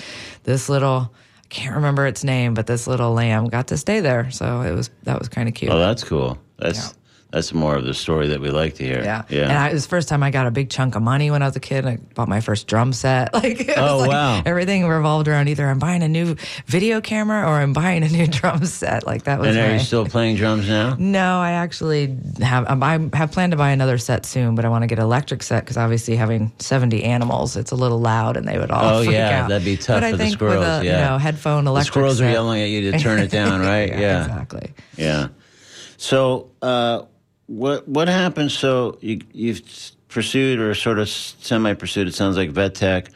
This 0.44 0.68
little, 0.68 1.12
I 1.44 1.47
can't 1.49 1.76
remember 1.76 2.06
its 2.06 2.25
name, 2.25 2.54
but 2.54 2.66
this 2.66 2.87
little 2.87 3.12
lamb 3.12 3.47
got 3.49 3.68
to 3.68 3.76
stay 3.76 4.00
there. 4.00 4.30
So 4.30 4.62
it 4.62 4.73
was, 4.75 4.90
that 5.04 5.18
was 5.18 5.28
kind 5.28 5.49
of 5.49 5.54
cute. 5.54 5.70
oh 5.73 5.78
that's 5.78 6.02
cool 6.02 6.38
that's 6.58 6.78
Yeah. 6.78 6.98
That's 7.30 7.52
more 7.52 7.76
of 7.76 7.85
the 7.85 7.92
story 7.92 8.28
that 8.28 8.40
we 8.40 8.49
like 8.50 8.76
to 8.76 8.85
hear 8.85 9.02
Yeah. 9.02 9.23
yeah 9.28 9.42
And 9.42 9.52
I, 9.52 9.68
it 9.68 9.75
was 9.75 9.82
the 9.85 9.88
first 9.90 10.08
time 10.08 10.23
I 10.23 10.30
got 10.30 10.47
a 10.47 10.50
big 10.50 10.70
chunk 10.70 10.94
of 10.94 11.02
money 11.02 11.30
when 11.30 11.42
I 11.42 11.47
was 11.47 11.56
a 11.56 11.61
kid. 11.61 11.85
I 11.85 11.97
bought 12.14 12.26
my 12.28 12.40
first 12.40 12.66
drum 12.66 12.92
set. 12.94 13.35
Like, 13.38 13.70
Oh, 13.76 13.99
like 13.99 14.08
wow. 14.11 14.42
Everything 14.47 14.87
revolved 14.88 15.28
around 15.28 15.49
either 15.49 15.66
I'm 15.68 15.78
buying 15.78 16.02
a 16.02 16.08
new 16.08 16.37
video 16.66 17.00
camera 17.02 17.47
or 17.47 17.61
I'm 17.61 17.75
buying 17.75 18.02
a 18.02 18.08
new 18.08 18.26
drum 18.38 18.64
set. 18.64 19.06
Like, 19.06 19.25
that 19.25 19.38
was 19.40 19.49
and 19.49 19.58
are 19.58 19.66
my- 19.68 19.73
you 19.75 19.78
still 19.80 20.06
playing 20.06 20.37
drums 20.37 20.68
now 20.68 20.97
No, 20.99 21.38
I 21.38 21.50
actually 21.52 22.16
have. 22.40 22.66
um, 22.68 22.82
I 22.82 22.99
have 23.12 23.30
planned 23.32 23.52
to 23.52 23.58
buy 23.58 23.70
another 23.73 23.99
set 23.99 24.25
soon, 24.25 24.54
but 24.54 24.64
I 24.64 24.70
want 24.70 24.82
to 24.85 24.87
get 24.87 24.99
an 24.99 25.04
electric 25.04 25.42
set 25.42 25.64
because 25.64 25.76
obviously 25.76 26.16
having 26.16 26.52
seventy 26.58 27.04
animals, 27.04 27.56
it's 27.56 27.73
a 27.73 27.76
little 27.76 28.00
loud, 28.00 28.37
and 28.38 28.49
they 28.49 28.56
would 28.58 28.70
all. 28.70 28.97
Oh, 28.97 29.00
yeah, 29.02 29.42
out. 29.42 29.49
that'd 29.50 29.64
be 29.66 29.76
tough 29.76 29.97
But 29.97 30.04
I 30.04 30.11
for 30.12 30.16
the 30.16 30.23
think 30.25 30.35
squirrels, 30.35 30.58
with 30.61 30.68
a 30.68 30.85
yeah. 30.87 31.04
you 31.04 31.11
know 31.11 31.18
headphone 31.18 31.64
the 31.64 31.70
electric. 31.73 31.92
squirrels 31.92 32.20
are 32.23 32.30
yelling 32.30 32.62
at 32.62 32.68
you 32.70 32.90
to 32.90 32.99
turn 32.99 33.18
it 33.18 33.30
down 33.30 33.61
right 33.73 33.90
yeah 33.90 34.23
exactly. 34.25 34.73
Yeah. 34.97 35.28
So, 35.99 36.50
uh, 36.62 37.02
what 37.49 37.88
what 37.88 38.09
happened? 38.09 38.52
So 38.52 38.99
you 39.00 39.21
you've 39.33 39.62
pursued 40.09 40.61
or 40.61 40.75
sort 40.75 40.99
of 40.99 41.09
semi 41.09 41.75
pursued. 41.75 42.07
It 42.07 42.14
sounds 42.14 42.37
like 42.37 42.50
vet 42.50 42.75
tech 42.75 43.09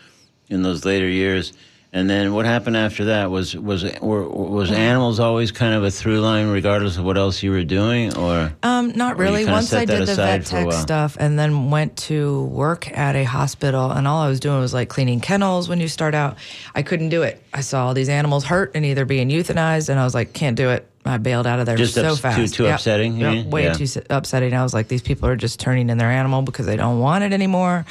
in 0.49 0.63
those 0.63 0.85
later 0.85 1.09
years, 1.09 1.53
And 1.95 2.09
then 2.09 2.33
what 2.33 2.47
happened 2.47 2.75
after 2.79 3.05
that 3.07 3.31
was 3.31 3.55
was 3.55 3.85
were, 4.01 4.27
was 4.27 4.73
animals 4.73 5.21
always 5.21 5.53
kind 5.53 5.75
of 5.75 5.85
a 5.85 5.91
through 5.91 6.21
line, 6.21 6.49
regardless 6.49 6.97
of 6.97 7.05
what 7.05 7.19
else 7.19 7.43
you 7.43 7.51
were 7.51 7.65
doing, 7.65 8.17
or 8.17 8.51
Um, 8.63 8.93
not 8.97 9.15
Or 9.17 9.17
really. 9.17 9.45
Once 9.45 9.75
I 9.75 9.85
did 9.85 10.07
the 10.07 10.15
vet 10.15 10.47
tech 10.47 10.73
stuff 10.73 11.19
and 11.21 11.39
then 11.39 11.71
went 11.71 11.99
to 12.09 12.45
work 12.45 12.91
at 12.97 13.15
a 13.15 13.25
hospital, 13.25 13.91
and 13.91 14.09
all 14.09 14.23
I 14.23 14.29
was 14.29 14.41
doing 14.41 14.59
was 14.59 14.73
like 14.73 14.89
cleaning 14.89 15.21
kennels 15.21 15.69
when 15.69 15.81
you 15.81 15.89
start 15.89 16.15
out. 16.15 16.39
I 16.75 16.81
couldn't 16.83 17.11
do 17.11 17.23
it. 17.25 17.43
I 17.53 17.61
saw 17.61 17.89
all 17.89 17.95
these 17.95 18.09
animals 18.09 18.45
hurt 18.45 18.71
and 18.75 18.87
either 18.87 19.05
being 19.05 19.29
euthanized, 19.29 19.91
and 19.91 20.01
I 20.01 20.05
was 20.05 20.15
like, 20.15 20.33
can't 20.33 20.57
do 20.57 20.71
it. 20.71 20.89
I 21.05 21.19
bailed 21.19 21.47
out 21.47 21.59
of 21.61 21.67
there 21.67 21.77
Just 21.77 21.93
so 21.95 22.05
ups- 22.07 22.17
too- 22.17 22.23
fast. 22.23 22.55
too 22.55 22.67
upsetting, 22.69 23.17
you 23.19 23.29
Yep, 23.29 23.47
way 23.49 23.65
Yeah. 23.65 23.73
too 23.75 23.87
upsetting. 24.09 24.55
I 24.55 24.63
was 24.63 24.73
like, 24.73 24.89
these 24.89 25.03
people 25.03 25.29
are 25.29 25.37
just 25.37 25.61
turning 25.61 25.91
in 25.91 25.99
their 25.99 26.11
animal 26.11 26.41
because 26.41 26.65
they 26.65 26.77
don't 26.77 27.01
want 27.01 27.23
it 27.25 27.35
anymore, 27.35 27.85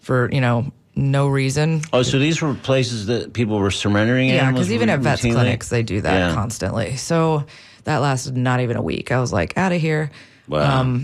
for 0.00 0.28
you 0.32 0.40
know 0.40 0.72
no 0.96 1.26
reason. 1.28 1.82
oh, 1.92 2.02
so 2.02 2.18
these 2.18 2.40
were 2.40 2.54
places 2.54 3.06
that 3.06 3.32
people 3.32 3.58
were 3.58 3.70
surrendering 3.70 4.28
Yeah, 4.28 4.42
animals. 4.42 4.60
because 4.66 4.72
even 4.72 4.88
at 4.88 5.00
vets 5.00 5.22
routinely? 5.22 5.32
clinics, 5.32 5.68
they 5.68 5.82
do 5.82 6.00
that 6.00 6.28
Yeah. 6.28 6.34
constantly. 6.34 6.96
So 6.96 7.44
that 7.84 7.98
lasted 7.98 8.36
not 8.36 8.60
even 8.60 8.76
a 8.76 8.82
week. 8.82 9.10
I 9.12 9.20
was 9.20 9.32
like, 9.32 9.56
out 9.58 9.72
of 9.72 9.80
here. 9.80 10.10
Wow. 10.48 10.98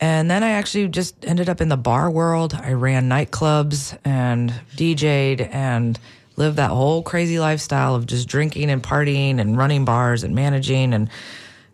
And 0.00 0.30
then 0.30 0.42
I 0.44 0.50
actually 0.50 0.88
just 0.88 1.14
ended 1.24 1.48
up 1.48 1.60
in 1.60 1.68
the 1.70 1.76
bar 1.76 2.10
world. 2.10 2.52
I 2.54 2.72
ran 2.74 3.08
nightclubs 3.08 3.96
and 4.04 4.52
DJ'd 4.76 5.40
and 5.40 5.98
lived 6.36 6.56
that 6.56 6.70
whole 6.70 7.02
crazy 7.02 7.38
lifestyle 7.38 7.94
of 7.94 8.04
just 8.06 8.28
drinking 8.28 8.70
and 8.70 8.82
partying 8.82 9.40
and 9.40 9.56
running 9.56 9.86
bars 9.86 10.22
and 10.22 10.34
managing. 10.34 10.92
And 10.92 11.08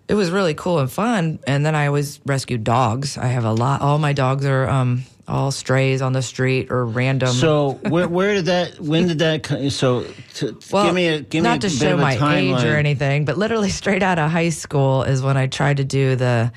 it 0.06 0.14
was 0.14 0.30
really 0.30 0.54
cool 0.54 0.78
and 0.78 0.90
fun. 0.90 1.40
And 1.48 1.66
then 1.66 1.74
I 1.74 1.88
always 1.88 2.20
rescued 2.24 2.62
dogs. 2.62 3.18
I 3.18 3.26
have 3.26 3.44
a 3.44 3.52
lot, 3.52 3.80
all 3.82 3.98
my 3.98 4.12
dogs 4.12 4.46
are 4.46 4.68
um, 4.68 5.02
all 5.28 5.50
strays 5.50 6.02
on 6.02 6.12
the 6.12 6.22
street 6.22 6.70
or 6.70 6.84
random. 6.84 7.32
So 7.32 7.80
where 7.88 8.08
where 8.08 8.34
did 8.34 8.46
that? 8.46 8.80
When 8.80 9.06
did 9.08 9.18
that? 9.20 9.70
So 9.72 10.04
to, 10.34 10.58
Well, 10.70 10.86
give 10.86 10.94
me 10.94 11.08
a 11.08 11.20
give 11.20 11.42
me 11.42 11.48
not 11.48 11.58
a 11.58 11.68
to 11.68 11.74
bit 11.74 11.78
show 11.78 11.96
my 11.96 12.14
age 12.36 12.64
or 12.64 12.76
anything, 12.76 13.24
but 13.24 13.38
literally 13.38 13.70
straight 13.82 14.02
out 14.02 14.18
of 14.18 14.30
high 14.30 14.50
school 14.50 15.02
is 15.04 15.22
when 15.22 15.36
I 15.36 15.46
tried 15.46 15.78
to 15.78 15.84
do 15.84 16.16
the 16.16 16.52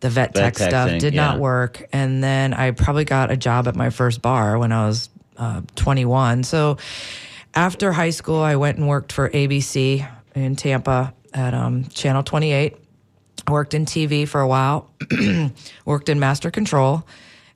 the 0.00 0.08
vet, 0.08 0.32
Vet 0.32 0.34
tech, 0.34 0.54
tech 0.54 0.68
stuff. 0.70 0.88
thing, 0.88 0.98
Did 0.98 1.14
yeah. 1.14 1.26
not 1.26 1.38
work, 1.40 1.86
and 1.92 2.24
then 2.24 2.54
I 2.54 2.70
probably 2.70 3.04
got 3.04 3.30
a 3.30 3.36
job 3.36 3.68
at 3.68 3.76
my 3.76 3.90
first 3.90 4.22
bar 4.22 4.58
when 4.58 4.72
I 4.72 4.86
was 4.86 5.10
uh, 5.36 5.60
21. 5.76 6.42
So 6.44 6.78
after 7.54 7.92
high 7.92 8.10
school, 8.10 8.40
I 8.40 8.56
went 8.56 8.78
and 8.78 8.88
worked 8.88 9.12
for 9.12 9.28
ABC 9.28 10.08
in 10.34 10.56
Tampa 10.56 11.12
at 11.34 11.52
um, 11.52 11.84
Channel 11.84 12.22
28. 12.22 12.76
Worked 13.48 13.74
in 13.74 13.84
TV 13.84 14.28
for 14.28 14.40
a 14.40 14.48
while, 14.48 14.90
worked 15.84 16.08
in 16.08 16.20
master 16.20 16.50
control, 16.50 17.04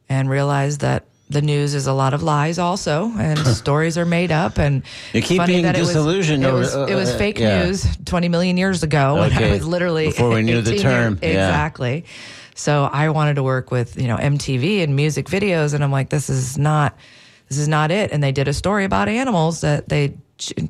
and 0.09 0.29
realize 0.31 0.79
that 0.79 1.05
the 1.31 1.41
news 1.43 1.75
is 1.75 1.87
a 1.87 1.93
lot 1.93 2.13
of 2.15 2.23
lies 2.23 2.59
also, 2.59 3.11
and 3.19 3.39
stories 3.39 3.97
are 3.97 4.05
made 4.05 4.31
up. 4.31 4.59
And 4.59 4.83
You 5.13 5.23
keep 5.23 5.39
funny 5.39 5.55
being 5.55 5.65
that 5.65 5.75
it 5.77 5.81
was- 5.81 5.89
disillusioned 5.89 6.45
It 6.45 6.53
was, 6.53 6.75
it 6.75 6.95
was 6.95 7.11
uh, 7.11 7.19
fake 7.19 7.39
yeah. 7.39 7.65
news 7.65 7.87
20 8.05 8.29
million 8.29 8.57
years 8.57 8.83
ago 8.83 9.15
when 9.15 9.33
I 9.33 9.37
Okay, 9.37 9.51
was 9.51 9.67
literally 9.67 10.07
before 10.09 10.29
we 10.31 10.43
knew 10.43 10.61
the 10.61 10.79
term, 10.79 11.19
years- 11.23 11.35
yeah. 11.35 11.49
Exactly. 11.49 12.05
So 12.55 12.85
I 12.85 13.09
wanted 13.09 13.35
to 13.37 13.43
work 13.43 13.71
with 13.73 13.97
you 14.01 14.07
know 14.07 14.17
MTV 14.17 14.83
and 14.85 14.95
music 14.95 15.27
videos, 15.27 15.75
and 15.75 15.83
I'm 15.83 15.91
like, 15.91 16.11
this 16.11 16.29
is 16.31 16.57
not 16.59 16.97
this 17.49 17.59
is 17.59 17.69
not 17.69 17.91
it. 17.91 18.13
And 18.13 18.23
they 18.23 18.31
did 18.33 18.47
a 18.47 18.53
story 18.53 18.85
about 18.85 19.09
animals 19.09 19.63
that 19.63 19.89
they 19.89 20.15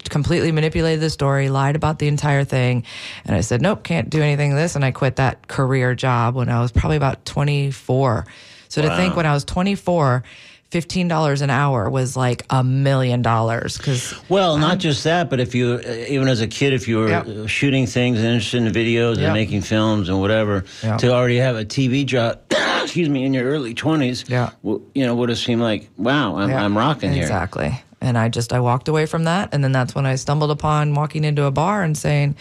completely 0.09 0.53
manipulated 0.53 1.01
the 1.01 1.11
story, 1.11 1.49
lied 1.51 1.77
about 1.77 1.99
the 1.99 2.07
entire 2.09 2.45
thing, 2.45 2.85
and 3.27 3.35
I 3.37 3.41
said, 3.41 3.61
nope, 3.61 3.83
can't 3.83 4.09
do 4.09 4.23
anything 4.23 4.55
this, 4.55 4.77
and 4.77 4.85
I 4.85 4.93
quit 4.93 5.17
that 5.17 5.47
career 5.49 5.95
job 5.95 6.37
when 6.37 6.49
I 6.49 6.61
was 6.61 6.71
probably 6.73 6.97
about 6.97 7.25
24. 7.27 8.25
So 8.69 8.83
to 8.83 8.95
think 8.97 9.17
when 9.17 9.27
I 9.27 9.33
was 9.35 9.45
24. 9.45 10.23
Fifteen 10.71 11.07
dollars 11.07 11.41
an 11.41 11.51
hour 11.51 11.89
was 11.89 12.17
like 12.17 12.45
a 12.51 12.65
million 12.65 13.23
dollars 13.23 13.77
because 13.79 14.13
Well, 14.29 14.59
not 14.59 14.79
just 14.79 15.05
that, 15.05 15.31
but 15.31 15.39
if 15.39 15.55
you, 15.55 15.75
uh, 15.75 15.89
even 16.09 16.27
as 16.27 16.41
a 16.41 16.49
kid, 16.49 16.73
if 16.73 16.89
you 16.89 16.97
were 16.99 17.09
Yep. 17.11 17.27
uh, 17.29 17.47
shooting 17.47 17.87
things 17.87 18.19
and 18.19 18.27
interested 18.27 18.61
in 18.61 18.73
videos 18.73 19.17
Yep. 19.19 19.25
and 19.27 19.35
making 19.35 19.61
films 19.61 20.09
and 20.09 20.19
whatever, 20.21 20.65
Yep. 20.83 20.99
to 20.99 21.13
already 21.13 21.37
have 21.37 21.55
a 21.55 21.65
TV 21.65 22.05
job, 22.05 22.41
excuse 22.83 23.09
me, 23.09 23.25
in 23.25 23.33
your 23.33 23.45
early 23.45 23.73
twenties, 23.73 24.25
Yeah. 24.27 24.51
w- 24.65 24.83
you 24.97 25.07
know, 25.07 25.15
would 25.15 25.29
have 25.29 25.39
seemed 25.39 25.63
like, 25.63 25.89
wow, 25.97 26.39
I'm, 26.39 26.53
I'm 26.53 26.77
rocking 26.77 27.13
here. 27.13 27.23
Exactly. 27.23 27.81
And 28.01 28.19
I 28.19 28.29
just 28.29 28.53
I 28.53 28.59
walked 28.59 28.89
away 28.89 29.07
from 29.07 29.25
that, 29.25 29.51
and 29.53 29.63
then 29.63 29.71
that's 29.71 29.95
when 29.95 30.07
I 30.07 30.17
stumbled 30.17 30.51
upon 30.51 30.95
walking 30.95 31.23
into 31.23 31.45
a 31.45 31.53
bar 31.53 31.85
and 31.85 31.97
saying, 31.97 32.35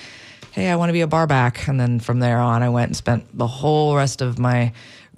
"Hey, 0.54 0.72
I 0.72 0.76
want 0.76 0.90
to 0.90 0.94
be 0.94 1.02
a 1.02 1.08
bar 1.08 1.28
back." 1.28 1.68
And 1.68 1.80
then 1.80 2.00
from 2.00 2.20
there 2.20 2.40
on, 2.40 2.64
I 2.64 2.70
went 2.70 2.88
and 2.90 2.96
spent 2.98 3.26
the 3.38 3.46
whole 3.48 3.96
rest 3.96 4.24
of 4.24 4.40
my 4.40 4.72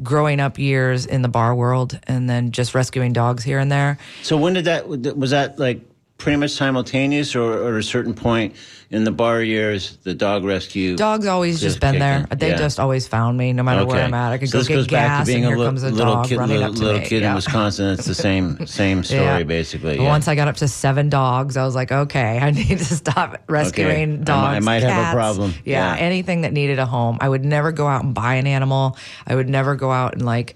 growing 0.04 0.40
up 0.40 0.60
years 0.60 1.06
in 1.06 1.22
the 1.22 1.30
bar 1.30 1.56
world, 1.56 2.00
and 2.08 2.30
then 2.30 2.52
just 2.52 2.75
rescuing 2.75 3.14
dogs 3.14 3.44
here 3.44 3.60
and 3.60 3.72
there. 3.72 3.98
So 4.24 4.38
when 4.38 4.54
did 4.54 4.66
that? 4.66 4.88
Was 4.88 5.32
that 5.32 5.58
like 5.60 5.82
pretty 6.25 6.38
much 6.38 6.50
simultaneous, 6.50 7.36
or, 7.36 7.44
or 7.53 7.74
at 7.75 7.79
a 7.79 7.84
certain 7.84 8.15
point 8.15 8.55
in 8.89 9.03
the 9.03 9.12
bar 9.12 9.44
years, 9.44 9.98
the 9.98 10.15
dog 10.15 10.44
rescue? 10.44 10.96
Dogs 10.96 11.27
always 11.27 11.60
just, 11.62 11.75
Just 11.75 11.79
been 11.82 12.00
there. 12.00 12.25
in, 12.32 12.38
They 12.39 12.50
yeah. 12.50 12.58
just 12.58 12.79
always 12.79 13.08
found 13.08 13.38
me, 13.38 13.53
no 13.53 13.62
matter 13.62 13.86
where 13.86 14.03
I'm 14.03 14.13
at. 14.15 14.32
I 14.32 14.39
could 14.39 14.50
so 14.50 14.53
go 14.53 14.58
this 14.62 14.67
get 14.67 14.74
goes 14.74 14.88
gas, 14.88 15.08
back 15.08 15.25
to 15.27 15.32
being 15.32 15.46
and 15.46 15.53
a 15.53 15.58
here 15.58 15.65
comes 15.67 15.84
a 15.84 15.91
little 15.91 16.15
dog 16.15 16.25
kid, 16.27 16.38
running 16.39 16.58
little, 16.58 16.72
up 16.72 16.77
to 16.77 16.84
little 16.84 17.01
me. 17.01 17.05
kid 17.05 17.22
Yeah. 17.22 17.29
in 17.29 17.36
Wisconsin. 17.36 17.89
It's 17.91 18.05
the 18.08 18.15
same 18.15 18.65
same 18.82 19.03
story, 19.03 19.22
Yeah. 19.22 19.44
basically. 19.44 19.98
Yeah. 19.98 20.08
Once 20.08 20.27
I 20.27 20.34
got 20.34 20.48
up 20.48 20.55
to 20.58 20.67
seven 20.67 21.10
dogs, 21.10 21.58
I 21.58 21.63
was 21.63 21.75
like, 21.75 21.91
okay, 21.91 22.39
I 22.41 22.50
need 22.50 22.79
to 22.79 22.84
stop 22.86 23.44
rescuing 23.48 24.17
mi- 24.20 24.24
dogs. 24.25 24.55
I 24.55 24.60
might 24.62 24.82
have 24.82 25.13
a 25.13 25.15
problem. 25.15 25.53
Yeah, 25.63 25.94
Yeah. 25.96 26.01
anything 26.01 26.41
that 26.41 26.53
needed 26.53 26.79
a 26.79 26.88
home. 26.88 27.20
I 27.22 27.29
would 27.29 27.46
never 27.46 27.72
go 27.72 27.86
out 27.86 28.03
and 28.03 28.15
buy 28.15 28.34
an 28.36 28.48
animal. 28.48 28.98
I 29.27 29.36
would 29.36 29.48
never 29.48 29.75
go 29.75 29.91
out 29.91 30.13
and 30.15 30.25
like 30.25 30.55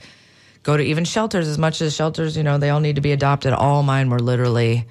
go 0.63 0.75
to 0.75 0.83
even 0.83 1.05
shelters 1.05 1.47
as 1.47 1.59
much 1.59 1.79
as 1.79 1.95
shelters, 1.95 2.35
you 2.35 2.41
know, 2.41 2.57
they 2.57 2.71
all 2.71 2.79
need 2.79 2.95
to 2.95 3.01
be 3.01 3.11
adopted. 3.11 3.53
All 3.53 3.83
mine 3.83 4.09
were 4.09 4.19
literally 4.19 4.85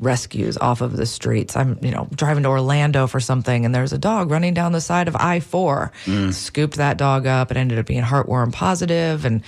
rescues 0.00 0.56
off 0.58 0.80
of 0.80 0.96
the 0.96 1.06
streets. 1.06 1.56
I'm, 1.56 1.78
you 1.82 1.90
know, 1.90 2.08
driving 2.14 2.42
to 2.42 2.48
Orlando 2.48 3.06
for 3.06 3.20
something 3.20 3.64
and 3.64 3.74
there's 3.74 3.92
a 3.92 3.98
dog 3.98 4.30
running 4.30 4.54
down 4.54 4.72
the 4.72 4.80
side 4.80 5.08
of 5.08 5.16
I-4. 5.16 5.92
Mm. 6.04 6.32
Scooped 6.32 6.76
that 6.76 6.96
dog 6.96 7.26
up. 7.26 7.50
It 7.50 7.56
ended 7.56 7.78
up 7.78 7.86
being 7.86 8.02
heartworm 8.02 8.52
positive 8.52 9.24
and 9.24 9.42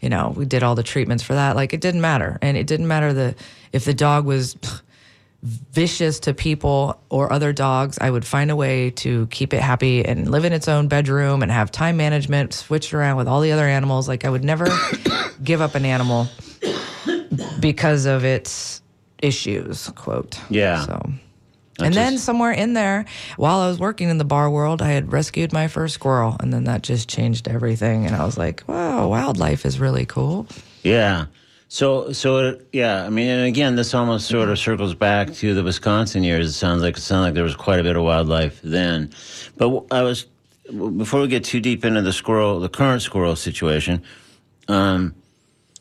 you 0.00 0.08
know, 0.08 0.34
we 0.36 0.44
did 0.44 0.64
all 0.64 0.74
the 0.74 0.82
treatments 0.82 1.22
for 1.22 1.34
that. 1.34 1.54
Like 1.54 1.72
it 1.72 1.80
didn't 1.80 2.00
matter. 2.00 2.38
And 2.42 2.56
it 2.56 2.66
didn't 2.66 2.88
matter 2.88 3.12
the 3.12 3.34
if 3.72 3.84
the 3.84 3.94
dog 3.94 4.26
was 4.26 4.56
vicious 5.42 6.20
to 6.20 6.34
people 6.34 7.00
or 7.08 7.32
other 7.32 7.52
dogs, 7.52 7.98
I 8.00 8.10
would 8.10 8.24
find 8.24 8.50
a 8.50 8.56
way 8.56 8.90
to 8.90 9.26
keep 9.28 9.54
it 9.54 9.60
happy 9.60 10.04
and 10.04 10.30
live 10.30 10.44
in 10.44 10.52
its 10.52 10.68
own 10.68 10.88
bedroom 10.88 11.42
and 11.42 11.50
have 11.50 11.70
time 11.70 11.96
management 11.96 12.52
switched 12.52 12.92
around 12.92 13.16
with 13.16 13.28
all 13.28 13.40
the 13.40 13.52
other 13.52 13.66
animals. 13.66 14.08
Like 14.08 14.24
I 14.24 14.30
would 14.30 14.44
never 14.44 14.66
give 15.42 15.60
up 15.60 15.76
an 15.76 15.84
animal 15.84 16.28
because 17.60 18.06
of 18.06 18.24
its 18.24 18.81
issues, 19.22 19.88
quote. 19.90 20.38
Yeah. 20.50 20.84
So 20.84 21.12
and 21.78 21.94
then 21.94 22.18
somewhere 22.18 22.52
in 22.52 22.74
there, 22.74 23.04
while 23.36 23.60
I 23.60 23.68
was 23.68 23.78
working 23.78 24.08
in 24.08 24.18
the 24.18 24.24
bar 24.24 24.50
world, 24.50 24.82
I 24.82 24.90
had 24.90 25.12
rescued 25.12 25.52
my 25.52 25.68
first 25.68 25.94
squirrel, 25.94 26.36
and 26.40 26.52
then 26.52 26.64
that 26.64 26.82
just 26.82 27.08
changed 27.08 27.48
everything. 27.48 28.06
And 28.06 28.14
I 28.14 28.24
was 28.24 28.36
like, 28.36 28.62
"Wow, 28.66 29.08
wildlife 29.08 29.64
is 29.64 29.80
really 29.80 30.06
cool." 30.06 30.46
Yeah. 30.82 31.26
So, 31.68 32.12
so 32.12 32.38
it, 32.38 32.68
yeah. 32.72 33.04
I 33.04 33.08
mean, 33.08 33.28
and 33.28 33.46
again, 33.46 33.76
this 33.76 33.94
almost 33.94 34.28
sort 34.28 34.50
of 34.50 34.58
circles 34.58 34.94
back 34.94 35.32
to 35.34 35.54
the 35.54 35.62
Wisconsin 35.62 36.22
years. 36.22 36.48
It 36.48 36.52
sounds 36.52 36.82
like 36.82 36.98
it 36.98 37.00
sounded 37.00 37.28
like 37.28 37.34
there 37.34 37.44
was 37.44 37.56
quite 37.56 37.80
a 37.80 37.82
bit 37.82 37.96
of 37.96 38.02
wildlife 38.02 38.60
then. 38.62 39.10
But 39.56 39.86
I 39.90 40.02
was 40.02 40.26
before 40.96 41.22
we 41.22 41.28
get 41.28 41.44
too 41.44 41.60
deep 41.60 41.84
into 41.84 42.02
the 42.02 42.12
squirrel, 42.12 42.60
the 42.60 42.68
current 42.68 43.02
squirrel 43.02 43.36
situation. 43.36 44.02
Um, 44.68 45.14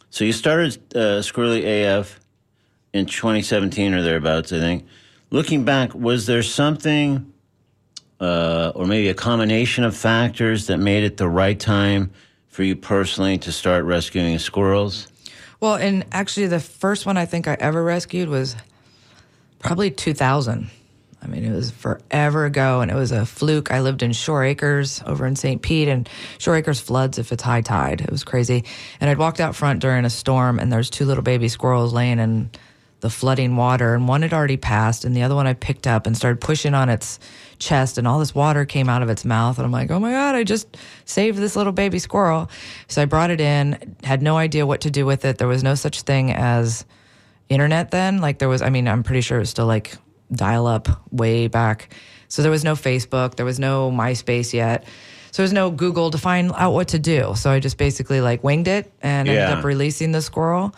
so 0.10 0.24
you 0.26 0.34
started 0.34 0.78
uh, 0.96 1.22
Squirrely 1.22 1.64
AF 1.88 2.21
in 2.94 3.06
2017 3.06 3.94
or 3.94 4.02
thereabouts, 4.02 4.52
I 4.52 4.60
think. 4.60 4.86
Looking 5.30 5.64
back, 5.64 5.94
was 5.94 6.26
there 6.26 6.44
something, 6.44 7.32
uh, 8.20 8.74
or 8.76 8.86
maybe 8.86 9.08
a 9.08 9.14
combination 9.14 9.84
of 9.84 9.96
factors 9.96 10.68
that 10.68 10.78
made 10.78 11.04
it 11.04 11.18
the 11.18 11.28
right 11.28 11.60
time 11.60 12.12
for 12.50 12.64
you 12.64 12.76
personally 12.76 13.38
to 13.40 13.52
start 13.52 13.86
rescuing 13.86 14.38
squirrels? 14.40 15.08
Well, 15.62 15.76
and 15.76 16.06
actually, 16.12 16.48
the 16.48 16.60
first 16.60 17.06
one 17.06 17.18
I 17.18 17.26
think 17.26 17.48
I 17.48 17.56
ever 17.60 17.84
rescued 17.84 18.28
was 18.28 18.56
probably 19.60 19.92
2000. 19.92 20.70
I 21.24 21.28
mean, 21.28 21.46
it 21.46 21.52
was 21.52 21.70
forever 21.70 22.46
ago, 22.46 22.82
and 22.82 22.90
it 22.90 22.96
was 22.96 23.12
a 23.12 23.28
fluke. 23.28 23.72
I 23.72 23.82
lived 23.82 24.02
in 24.02 24.12
Shore 24.12 24.44
Acres 24.44 25.04
over 25.06 25.28
in 25.28 25.36
St. 25.36 25.62
Pete, 25.62 25.88
and 25.88 26.10
Shore 26.40 26.56
Acres 26.56 26.82
floods 26.82 27.20
if 27.20 27.32
it's 27.32 27.44
high 27.44 27.62
tide. 27.62 28.02
It 28.02 28.10
was 28.10 28.24
crazy. 28.24 28.64
And 29.00 29.10
I'd 29.10 29.20
walked 29.20 29.40
out 29.40 29.56
front 29.56 29.82
during 29.82 30.04
a 30.04 30.10
storm, 30.10 30.58
and 30.58 30.74
there's 30.74 30.90
two 30.90 31.06
little 31.06 31.24
baby 31.24 31.48
squirrels 31.48 31.94
laying 31.94 32.18
in 32.18 32.50
the 33.02 33.10
flooding 33.10 33.56
water, 33.56 33.94
and 33.94 34.08
one 34.08 34.22
had 34.22 34.34
already 34.34 34.58
passed, 34.58 35.06
and 35.06 35.16
the 35.16 35.24
other 35.24 35.36
one 35.36 35.48
I 35.48 35.54
picked 35.54 35.86
up 35.88 36.08
and 36.08 36.16
started 36.16 36.40
pushing 36.40 36.74
on 36.74 36.88
its 36.88 37.20
chest, 37.58 37.98
and 37.98 38.08
all 38.08 38.20
this 38.20 38.34
water 38.34 38.64
came 38.64 38.90
out 38.90 39.02
of 39.02 39.10
its 39.10 39.26
mouth, 39.26 39.58
and 39.58 39.66
I'm 39.66 39.72
like, 39.72 39.92
oh 39.92 40.00
my 40.00 40.12
god, 40.12 40.36
I 40.36 40.44
just 40.44 40.78
saved 41.06 41.38
this 41.40 41.56
little 41.56 41.74
baby 41.74 42.00
squirrel. 42.00 42.50
So 42.88 43.02
I 43.02 43.06
brought 43.06 43.32
it 43.32 43.42
in, 43.42 43.96
had 44.04 44.22
no 44.22 44.38
idea 44.38 44.66
what 44.66 44.82
to 44.82 44.92
do 44.92 45.06
with 45.06 45.26
it. 45.26 45.38
There 45.38 45.48
was 45.48 45.64
no 45.64 45.76
such 45.76 46.04
thing 46.04 46.32
as 46.32 46.86
internet 47.50 47.92
then. 47.92 48.20
Like 48.20 48.40
there 48.40 48.50
was, 48.50 48.62
I 48.62 48.70
mean, 48.70 48.88
I'm 48.88 49.04
pretty 49.04 49.22
sure 49.22 49.38
it 49.38 49.42
was 49.42 49.50
still 49.50 49.68
like 49.68 49.96
dial 50.32 50.68
up 50.68 50.88
way 51.12 51.48
back. 51.48 51.94
So 52.28 52.42
there 52.42 52.52
was 52.52 52.64
no 52.64 52.76
Facebook, 52.76 53.36
there 53.36 53.46
was 53.46 53.60
no 53.60 53.92
MySpace 53.92 54.54
yet. 54.54 54.86
So 55.32 55.42
there 55.42 55.46
was 55.46 55.54
no 55.54 55.72
Google 55.72 56.12
to 56.12 56.18
find 56.18 56.52
out 56.56 56.74
what 56.74 56.90
to 56.90 57.00
do. 57.00 57.34
So 57.36 57.52
I 57.52 57.60
just 57.60 57.78
basically 57.78 58.22
like 58.22 58.44
winged 58.44 58.68
it 58.68 58.92
and 59.02 59.28
ended 59.28 59.58
up 59.58 59.64
releasing 59.64 60.12
the 60.12 60.22
squirrel. 60.22 60.76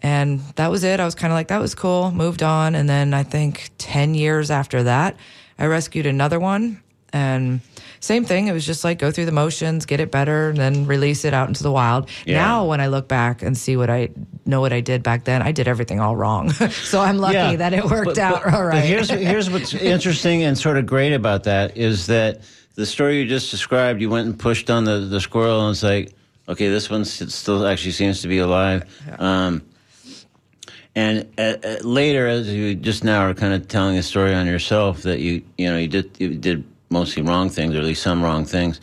And 0.00 0.40
that 0.56 0.70
was 0.70 0.84
it. 0.84 1.00
I 1.00 1.04
was 1.04 1.14
kind 1.14 1.32
of 1.32 1.36
like, 1.36 1.48
that 1.48 1.60
was 1.60 1.74
cool, 1.74 2.10
moved 2.12 2.42
on. 2.42 2.74
And 2.74 2.88
then 2.88 3.14
I 3.14 3.22
think 3.22 3.70
10 3.78 4.14
years 4.14 4.50
after 4.50 4.82
that, 4.84 5.16
I 5.58 5.66
rescued 5.66 6.06
another 6.06 6.38
one. 6.38 6.82
And 7.12 7.60
same 8.00 8.24
thing. 8.26 8.48
It 8.48 8.52
was 8.52 8.66
just 8.66 8.84
like 8.84 8.98
go 8.98 9.10
through 9.10 9.24
the 9.24 9.32
motions, 9.32 9.86
get 9.86 10.00
it 10.00 10.10
better, 10.10 10.50
and 10.50 10.58
then 10.58 10.86
release 10.86 11.24
it 11.24 11.32
out 11.32 11.48
into 11.48 11.62
the 11.62 11.72
wild. 11.72 12.10
Yeah. 12.26 12.34
Now, 12.42 12.66
when 12.66 12.80
I 12.80 12.88
look 12.88 13.08
back 13.08 13.40
and 13.42 13.56
see 13.56 13.76
what 13.76 13.88
I 13.88 14.10
know 14.44 14.60
what 14.60 14.72
I 14.74 14.80
did 14.82 15.02
back 15.02 15.24
then, 15.24 15.40
I 15.40 15.52
did 15.52 15.66
everything 15.66 15.98
all 15.98 16.14
wrong. 16.14 16.50
so 16.70 17.00
I'm 17.00 17.16
lucky 17.16 17.56
that 17.56 17.72
it 17.72 17.84
worked 17.84 18.06
But- 18.06 18.18
out 18.18 18.42
but- 18.44 18.52
all 18.52 18.60
But 18.60 18.66
right. 18.66 18.84
here's 18.84 19.08
here's 19.08 19.48
what's 19.48 19.72
interesting 19.94 20.42
and 20.42 20.58
sort 20.58 20.76
of 20.76 20.84
great 20.84 21.14
about 21.14 21.44
that 21.44 21.76
is 21.78 22.06
that 22.06 22.42
the 22.74 22.84
story 22.84 23.18
you 23.20 23.26
just 23.26 23.50
described, 23.50 24.02
you 24.02 24.10
went 24.10 24.26
and 24.26 24.38
pushed 24.38 24.68
on 24.68 24.84
the, 24.84 24.98
the 24.98 25.20
squirrel, 25.20 25.62
and 25.66 25.72
it's 25.72 25.82
like, 25.82 26.12
okay, 26.50 26.68
this 26.68 26.90
one 26.90 27.06
still 27.06 27.66
actually 27.66 27.92
seems 27.92 28.20
to 28.22 28.28
be 28.28 28.38
alive. 28.38 28.82
Um, 29.18 29.62
and 30.96 31.28
uh, 31.36 31.56
uh, 31.62 31.76
later, 31.82 32.26
as 32.26 32.52
you 32.52 32.74
just 32.74 33.04
now 33.04 33.20
are 33.20 33.34
kind 33.34 33.52
of 33.52 33.68
telling 33.68 33.98
a 33.98 34.02
story 34.02 34.34
on 34.34 34.46
yourself 34.46 35.02
that 35.02 35.20
you 35.20 35.42
you 35.58 35.70
know 35.70 35.76
you 35.76 35.88
did 35.88 36.10
you 36.18 36.34
did 36.34 36.64
mostly 36.88 37.22
wrong 37.22 37.50
things, 37.50 37.74
or 37.74 37.78
at 37.78 37.84
least 37.84 38.02
some 38.02 38.22
wrong 38.22 38.46
things. 38.46 38.80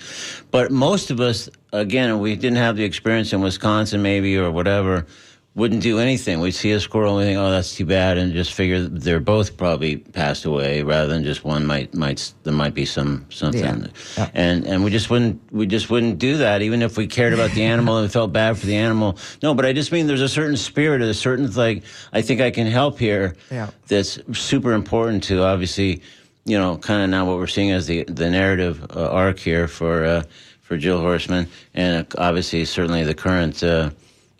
But 0.51 0.71
most 0.71 1.09
of 1.09 1.19
us, 1.19 1.49
again, 1.71 2.19
we 2.19 2.35
didn't 2.35 2.57
have 2.57 2.77
the 2.77 2.83
experience 2.83 3.33
in 3.33 3.41
Wisconsin, 3.41 4.03
maybe 4.03 4.37
or 4.37 4.51
whatever. 4.51 5.07
Wouldn't 5.55 5.83
do 5.83 5.99
anything. 5.99 6.39
We'd 6.39 6.55
see 6.55 6.71
a 6.71 6.79
squirrel 6.79 7.19
and 7.19 7.19
we 7.19 7.25
think, 7.25 7.37
"Oh, 7.37 7.51
that's 7.51 7.75
too 7.75 7.85
bad," 7.85 8.17
and 8.17 8.33
just 8.33 8.53
figure 8.53 8.79
they're 8.79 9.19
both 9.19 9.55
probably 9.55 9.97
passed 9.97 10.45
away, 10.45 10.81
rather 10.81 11.05
than 11.07 11.23
just 11.23 11.43
one 11.45 11.67
might 11.67 11.93
might 11.93 12.33
there 12.43 12.53
might 12.53 12.73
be 12.73 12.85
some 12.85 13.27
something. 13.29 13.61
Yeah. 13.61 13.87
Yeah. 14.17 14.29
And 14.33 14.65
and 14.65 14.83
we 14.83 14.89
just 14.89 15.11
wouldn't 15.11 15.39
we 15.51 15.67
just 15.67 15.91
wouldn't 15.91 16.17
do 16.17 16.37
that, 16.37 16.63
even 16.63 16.81
if 16.81 16.97
we 16.97 17.05
cared 17.05 17.33
about 17.33 17.51
the 17.51 17.63
animal 17.73 17.99
and 17.99 18.11
felt 18.11 18.33
bad 18.33 18.57
for 18.57 18.65
the 18.65 18.75
animal. 18.75 19.19
No, 19.43 19.53
but 19.53 19.63
I 19.63 19.73
just 19.73 19.91
mean 19.91 20.07
there's 20.07 20.21
a 20.21 20.27
certain 20.29 20.57
spirit, 20.57 21.03
a 21.03 21.13
certain 21.13 21.51
like 21.53 21.83
I 22.11 22.23
think 22.23 22.41
I 22.41 22.49
can 22.49 22.65
help 22.65 22.97
here. 22.97 23.35
Yeah. 23.51 23.69
That's 23.87 24.17
super 24.31 24.73
important 24.73 25.21
to 25.25 25.43
obviously, 25.43 26.01
you 26.45 26.57
know, 26.57 26.77
kind 26.77 27.03
of 27.03 27.11
now 27.11 27.27
what 27.27 27.37
we're 27.37 27.45
seeing 27.45 27.69
as 27.69 27.85
the 27.85 28.05
the 28.05 28.27
narrative 28.31 28.83
uh, 28.89 29.07
arc 29.11 29.37
here 29.37 29.67
for 29.67 30.03
uh, 30.03 30.23
for 30.63 30.77
Jill 30.77 30.99
Horseman, 30.99 31.47
and 31.75 32.07
uh, 32.15 32.21
obviously 32.21 32.65
certainly 32.65 33.03
the 33.03 33.13
current 33.13 33.61
uh, 33.61 33.91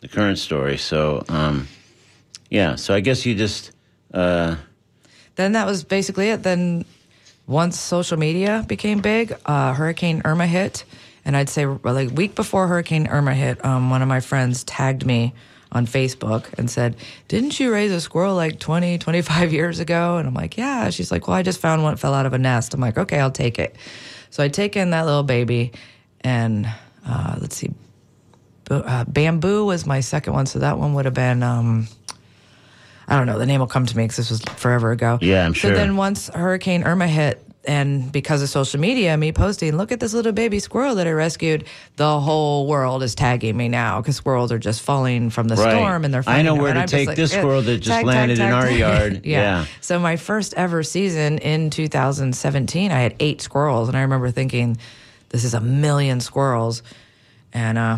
the 0.04 0.10
current 0.10 0.38
story. 0.38 0.78
So 0.78 1.24
um, 1.30 1.68
yeah, 2.50 2.76
so 2.76 2.94
I 2.94 3.00
guess 3.00 3.26
you 3.26 3.34
just. 3.34 3.72
Uh, 4.14 4.58
then 5.36 5.54
that 5.54 5.66
was 5.66 5.84
basically 5.84 6.30
it. 6.30 6.44
Then 6.44 6.86
once 7.48 7.80
social 7.80 8.20
media 8.20 8.64
became 8.68 9.00
big, 9.00 9.36
uh, 9.46 9.74
Hurricane 9.74 10.22
Irma 10.26 10.46
hit, 10.46 10.84
and 11.26 11.36
I'd 11.36 11.50
say 11.50 11.66
like 11.66 12.12
week 12.12 12.36
before 12.36 12.68
Hurricane 12.68 13.08
Irma 13.08 13.34
hit, 13.34 13.64
um, 13.66 13.90
one 13.90 14.02
of 14.02 14.08
my 14.08 14.20
friends 14.20 14.64
tagged 14.66 15.06
me 15.06 15.34
on 15.72 15.88
Facebook 15.88 16.54
and 16.60 16.70
said, 16.70 16.98
"Didn't 17.30 17.58
you 17.60 17.72
raise 17.72 17.92
a 17.92 18.02
squirrel 18.02 18.36
like 18.36 18.60
20, 18.60 18.98
25 18.98 19.54
years 19.54 19.80
ago?" 19.80 20.18
And 20.18 20.28
I'm 20.28 20.34
like, 20.34 20.58
"Yeah." 20.58 20.90
She's 20.90 21.12
like, 21.12 21.28
"Well, 21.30 21.38
I 21.38 21.44
just 21.44 21.62
found 21.62 21.82
one 21.82 21.94
that 21.94 22.00
fell 22.00 22.14
out 22.14 22.26
of 22.26 22.34
a 22.34 22.38
nest." 22.38 22.74
I'm 22.74 22.82
like, 22.82 22.98
"Okay, 22.98 23.20
I'll 23.20 23.32
take 23.32 23.58
it." 23.58 23.76
So 24.32 24.44
I 24.44 24.50
take 24.50 24.76
in 24.76 24.90
that 24.90 25.06
little 25.06 25.24
baby, 25.24 25.72
and 26.22 26.70
uh, 27.08 27.38
let's 27.40 27.56
see, 27.56 27.72
uh, 28.86 29.04
bamboo 29.06 29.66
was 29.66 29.86
my 29.86 30.00
second 30.00 30.34
one, 30.34 30.46
so 30.46 30.60
that 30.60 30.78
one 30.78 30.94
would 30.96 31.06
have 31.06 31.14
been. 31.14 31.44
Um, 31.44 31.88
I 33.08 33.18
don't 33.18 33.28
know. 33.28 33.38
The 33.38 33.46
name 33.46 33.60
will 33.60 33.68
come 33.68 33.86
to 33.86 33.98
me 33.98 34.06
because 34.06 34.18
this 34.18 34.30
was 34.30 34.42
forever 34.58 34.92
ago. 34.92 35.20
Yeah, 35.22 35.46
I'm 35.46 35.54
sure. 35.54 35.72
so 35.72 35.76
then 35.76 35.98
once 35.98 36.30
Hurricane 36.30 36.84
Irma 36.84 37.08
hit, 37.08 37.40
and 37.66 38.12
because 38.12 38.42
of 38.42 38.50
social 38.50 38.80
media, 38.80 39.16
me 39.18 39.32
posting, 39.32 39.76
look 39.78 39.92
at 39.94 40.00
this 40.02 40.14
little 40.14 40.32
baby 40.34 40.60
squirrel 40.60 40.96
that 40.96 41.08
I 41.08 41.12
rescued, 41.12 41.66
the 41.96 42.20
whole 42.20 42.68
world 42.68 43.04
is 43.04 43.16
tagging 43.16 43.56
me 43.56 43.70
now 43.70 44.02
because 44.02 44.16
squirrels 44.18 44.52
are 44.52 44.58
just 44.60 44.82
falling 44.82 45.30
from 45.30 45.48
the 45.48 45.56
Right. 45.56 45.72
storm 45.72 46.04
and 46.04 46.14
they're 46.14 46.24
I 46.28 46.42
know 46.42 46.54
them. 46.56 46.62
where 46.62 46.72
And 46.72 46.78
to 46.78 46.82
I'm 46.82 46.88
take 46.88 47.08
like, 47.08 47.16
this 47.16 47.34
eh, 47.34 47.40
squirrel 47.40 47.62
that 47.62 47.78
just 47.78 47.88
tag, 47.88 48.00
tag, 48.00 48.06
landed 48.06 48.40
in 48.40 48.46
tag, 48.46 48.54
our 48.54 48.68
tag. 48.68 48.80
yard. 48.80 49.22
Yeah. 49.26 49.66
So 49.80 49.98
my 49.98 50.18
first 50.18 50.54
ever 50.56 50.84
season 50.84 51.38
in 51.38 51.70
2017, 51.70 52.92
I 52.92 53.00
had 53.00 53.16
eight 53.22 53.42
squirrels, 53.42 53.88
and 53.88 53.98
I 53.98 54.02
remember 54.02 54.30
thinking, 54.32 54.78
this 55.30 55.46
is 55.46 55.54
a 55.54 55.62
million 55.62 56.20
squirrels, 56.20 56.84
and 57.54 57.78
uh, 57.78 57.98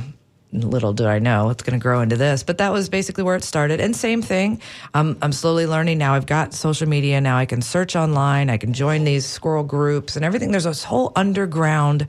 little 0.51 0.93
did 0.93 1.07
I 1.07 1.19
know 1.19 1.49
it's 1.49 1.63
going 1.63 1.77
to 1.77 1.83
grow 1.83 2.01
into 2.01 2.15
this. 2.15 2.43
But 2.43 2.59
that 2.59 2.71
was 2.71 2.89
basically 2.89 3.23
where 3.23 3.35
it 3.35 3.43
started. 3.43 3.79
And 3.79 3.95
same 3.95 4.21
thing, 4.21 4.61
I'm 4.93 5.17
I'm 5.21 5.31
slowly 5.31 5.67
learning 5.67 5.97
now. 5.97 6.13
I've 6.13 6.25
got 6.25 6.53
social 6.53 6.87
media 6.87 7.19
now. 7.21 7.37
I 7.37 7.45
can 7.45 7.61
search 7.61 7.95
online. 7.95 8.49
I 8.49 8.57
can 8.57 8.73
join 8.73 9.03
these 9.03 9.25
squirrel 9.25 9.63
groups 9.63 10.15
and 10.15 10.23
everything. 10.23 10.51
There's 10.51 10.63
this 10.63 10.83
whole 10.83 11.11
underground 11.15 12.07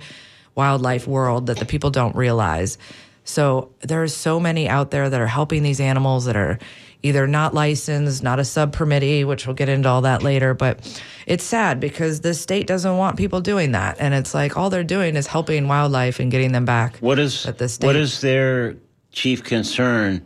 wildlife 0.54 1.06
world 1.06 1.46
that 1.46 1.58
the 1.58 1.66
people 1.66 1.90
don't 1.90 2.16
realize. 2.16 2.78
So 3.24 3.70
there's 3.80 4.14
so 4.14 4.38
many 4.38 4.68
out 4.68 4.90
there 4.90 5.10
that 5.10 5.20
are 5.20 5.26
helping 5.26 5.62
these 5.62 5.80
animals 5.80 6.26
that 6.26 6.36
are 6.36 6.58
either 7.02 7.26
not 7.26 7.54
licensed, 7.54 8.22
not 8.22 8.38
a 8.38 8.44
sub 8.44 8.74
permittee, 8.74 9.26
which 9.26 9.46
we'll 9.46 9.54
get 9.54 9.68
into 9.68 9.88
all 9.88 10.02
that 10.02 10.22
later. 10.22 10.54
But 10.54 10.80
it's 11.26 11.44
sad 11.44 11.80
because 11.80 12.20
the 12.20 12.34
state 12.34 12.66
doesn't 12.66 12.96
want 12.96 13.16
people 13.16 13.40
doing 13.40 13.72
that. 13.72 13.96
And 14.00 14.14
it's 14.14 14.34
like 14.34 14.56
all 14.56 14.70
they're 14.70 14.84
doing 14.84 15.16
is 15.16 15.26
helping 15.26 15.68
wildlife 15.68 16.20
and 16.20 16.30
getting 16.30 16.52
them 16.52 16.64
back. 16.64 16.96
What 16.98 17.18
is 17.18 17.46
at 17.46 17.58
the 17.58 17.68
state. 17.68 17.86
what 17.86 17.96
is 17.96 18.20
their 18.20 18.76
chief 19.12 19.44
concern? 19.44 20.24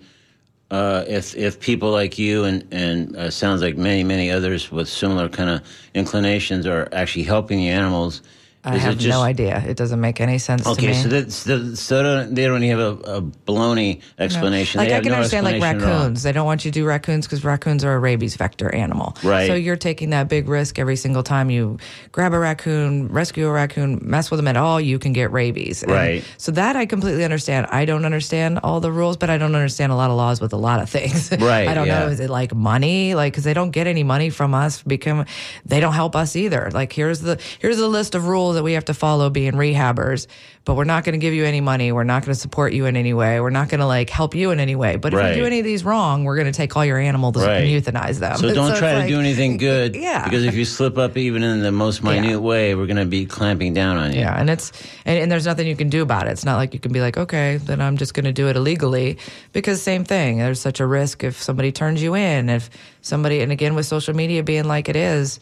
Uh, 0.70 1.04
if 1.08 1.34
if 1.34 1.58
people 1.58 1.90
like 1.90 2.16
you 2.16 2.44
and 2.44 2.64
and 2.70 3.16
uh, 3.16 3.28
sounds 3.28 3.60
like 3.60 3.76
many 3.76 4.04
many 4.04 4.30
others 4.30 4.70
with 4.70 4.88
similar 4.88 5.28
kind 5.28 5.50
of 5.50 5.62
inclinations 5.94 6.64
are 6.64 6.88
actually 6.92 7.24
helping 7.24 7.58
the 7.58 7.68
animals, 7.68 8.22
I 8.62 8.76
is 8.76 8.82
have 8.82 8.98
just, 8.98 9.08
no 9.08 9.22
idea. 9.22 9.62
It 9.66 9.76
doesn't 9.76 10.00
make 10.00 10.20
any 10.20 10.36
sense 10.38 10.64
to 10.64 10.70
Okay, 10.70 10.88
me. 10.88 10.92
so 10.94 11.08
that's 11.08 11.44
the, 11.44 11.76
so 11.76 12.02
don't, 12.02 12.34
they 12.34 12.44
don't 12.46 12.62
even 12.62 12.78
have 12.78 13.06
a, 13.06 13.12
a 13.16 13.22
baloney 13.22 14.02
explanation. 14.18 14.78
Like 14.78 14.88
They 14.90 14.96
I 14.96 15.00
can 15.00 15.08
no 15.12 15.14
understand 15.16 15.44
like 15.46 15.54
explanation 15.54 15.82
at 15.88 15.92
all. 15.92 15.98
raccoons. 16.00 16.22
They 16.22 16.32
don't 16.32 16.44
want 16.44 16.64
you 16.66 16.70
to 16.70 16.74
do 16.78 16.84
raccoons 16.84 17.26
because 17.26 17.42
raccoons 17.42 17.84
are 17.84 17.94
a 17.94 17.98
rabies 17.98 18.36
vector 18.36 18.74
animal. 18.74 19.16
Right. 19.24 19.46
So 19.46 19.54
you're 19.54 19.76
taking 19.76 20.10
that 20.10 20.28
big 20.28 20.46
risk 20.48 20.78
every 20.78 20.96
single 20.96 21.22
time 21.22 21.48
you 21.48 21.78
grab 22.12 22.34
a 22.34 22.38
raccoon, 22.38 23.08
rescue 23.08 23.46
a 23.46 23.52
raccoon, 23.52 23.98
mess 24.02 24.30
with 24.30 24.38
them 24.38 24.48
at 24.48 24.56
all, 24.58 24.78
you 24.80 24.98
can 24.98 25.12
get 25.14 25.32
rabies. 25.32 25.82
And 25.82 25.92
Right. 25.92 26.24
So 26.36 26.52
that 26.52 26.76
I 26.76 26.84
completely 26.84 27.24
understand. 27.24 27.66
I 27.70 27.86
don't 27.86 28.04
understand 28.04 28.58
all 28.62 28.80
the 28.80 28.92
rules, 28.92 29.16
but 29.16 29.30
I 29.30 29.38
don't 29.38 29.54
understand 29.54 29.90
a 29.90 29.94
lot 29.96 30.10
of 30.10 30.16
laws 30.16 30.40
with 30.40 30.52
a 30.52 30.58
lot 30.58 30.80
of 30.80 30.90
things. 30.90 31.30
Right, 31.40 31.66
I 31.68 31.74
don't 31.74 31.86
yeah. 31.86 32.00
know. 32.00 32.08
Is 32.08 32.20
it 32.20 32.28
like 32.28 32.54
money? 32.54 33.14
Like 33.14 33.32
because 33.32 33.44
they 33.44 33.54
don't 33.54 33.70
get 33.70 33.86
any 33.86 34.02
money 34.02 34.28
from 34.28 34.52
us. 34.54 34.82
Become 34.82 35.24
they 35.64 35.80
don't 35.80 35.94
help 35.94 36.14
us 36.14 36.36
either. 36.36 36.70
Like 36.72 36.92
here's 36.92 37.20
the 37.20 37.40
here's 37.60 37.78
the 37.78 37.88
list 37.88 38.14
of 38.14 38.26
rules 38.28 38.49
that 38.54 38.62
we 38.62 38.72
have 38.74 38.84
to 38.86 38.94
follow 38.94 39.30
being 39.30 39.52
rehabbers. 39.52 40.26
But 40.66 40.74
we're 40.74 40.84
not 40.84 41.04
going 41.04 41.14
to 41.14 41.18
give 41.18 41.32
you 41.32 41.46
any 41.46 41.62
money. 41.62 41.90
We're 41.90 42.04
not 42.04 42.22
going 42.22 42.34
to 42.34 42.38
support 42.38 42.74
you 42.74 42.84
in 42.84 42.94
any 42.94 43.14
way. 43.14 43.40
We're 43.40 43.48
not 43.48 43.70
going 43.70 43.80
to 43.80 43.86
like 43.86 44.10
help 44.10 44.34
you 44.34 44.50
in 44.50 44.60
any 44.60 44.76
way. 44.76 44.96
But 44.96 45.14
if 45.14 45.18
Right. 45.18 45.30
you 45.34 45.40
do 45.42 45.46
any 45.46 45.58
of 45.58 45.64
these 45.64 45.84
wrong, 45.84 46.24
we're 46.24 46.36
going 46.36 46.52
to 46.52 46.56
take 46.56 46.76
all 46.76 46.84
your 46.84 46.98
animals 46.98 47.36
Right. 47.38 47.62
and 47.64 47.66
euthanize 47.68 48.18
them. 48.18 48.36
So 48.36 48.52
don't 48.52 48.70
it's 48.70 48.78
try 48.78 48.92
to 48.92 48.98
like- 49.00 49.08
do 49.08 49.18
anything 49.20 49.56
good. 49.56 49.96
Yeah. 50.00 50.24
Because 50.24 50.44
if 50.44 50.54
you 50.54 50.64
slip 50.66 50.98
up 50.98 51.16
even 51.16 51.42
in 51.42 51.60
the 51.62 51.72
most 51.72 52.04
minute 52.04 52.30
Yeah. 52.30 52.36
way, 52.36 52.74
we're 52.74 52.86
going 52.86 52.98
to 52.98 53.06
be 53.06 53.24
clamping 53.24 53.72
down 53.72 53.96
on 53.96 54.12
you. 54.12 54.20
Yeah, 54.20 54.38
and 54.38 54.50
it's 54.50 54.70
and, 55.06 55.18
and 55.18 55.32
there's 55.32 55.46
nothing 55.46 55.66
you 55.66 55.76
can 55.76 55.88
do 55.88 56.02
about 56.02 56.26
it. 56.26 56.30
It's 56.32 56.44
not 56.44 56.56
like 56.56 56.74
you 56.74 56.80
can 56.80 56.92
be 56.92 57.00
like, 57.00 57.16
okay, 57.16 57.56
then 57.56 57.80
I'm 57.80 57.96
just 57.96 58.12
going 58.12 58.26
to 58.26 58.32
do 58.32 58.48
it 58.48 58.56
illegally, 58.56 59.16
because 59.52 59.80
same 59.82 60.04
thing. 60.04 60.38
There's 60.38 60.60
such 60.60 60.78
a 60.80 60.86
risk 60.86 61.24
if 61.24 61.40
somebody 61.42 61.72
turns 61.72 62.02
you 62.02 62.14
in, 62.14 62.48
if 62.50 62.68
somebody, 63.00 63.40
and 63.40 63.50
again 63.50 63.74
with 63.74 63.86
social 63.86 64.14
media 64.14 64.42
being 64.42 64.64
like 64.64 64.88
it 64.90 64.96
is, 64.96 65.40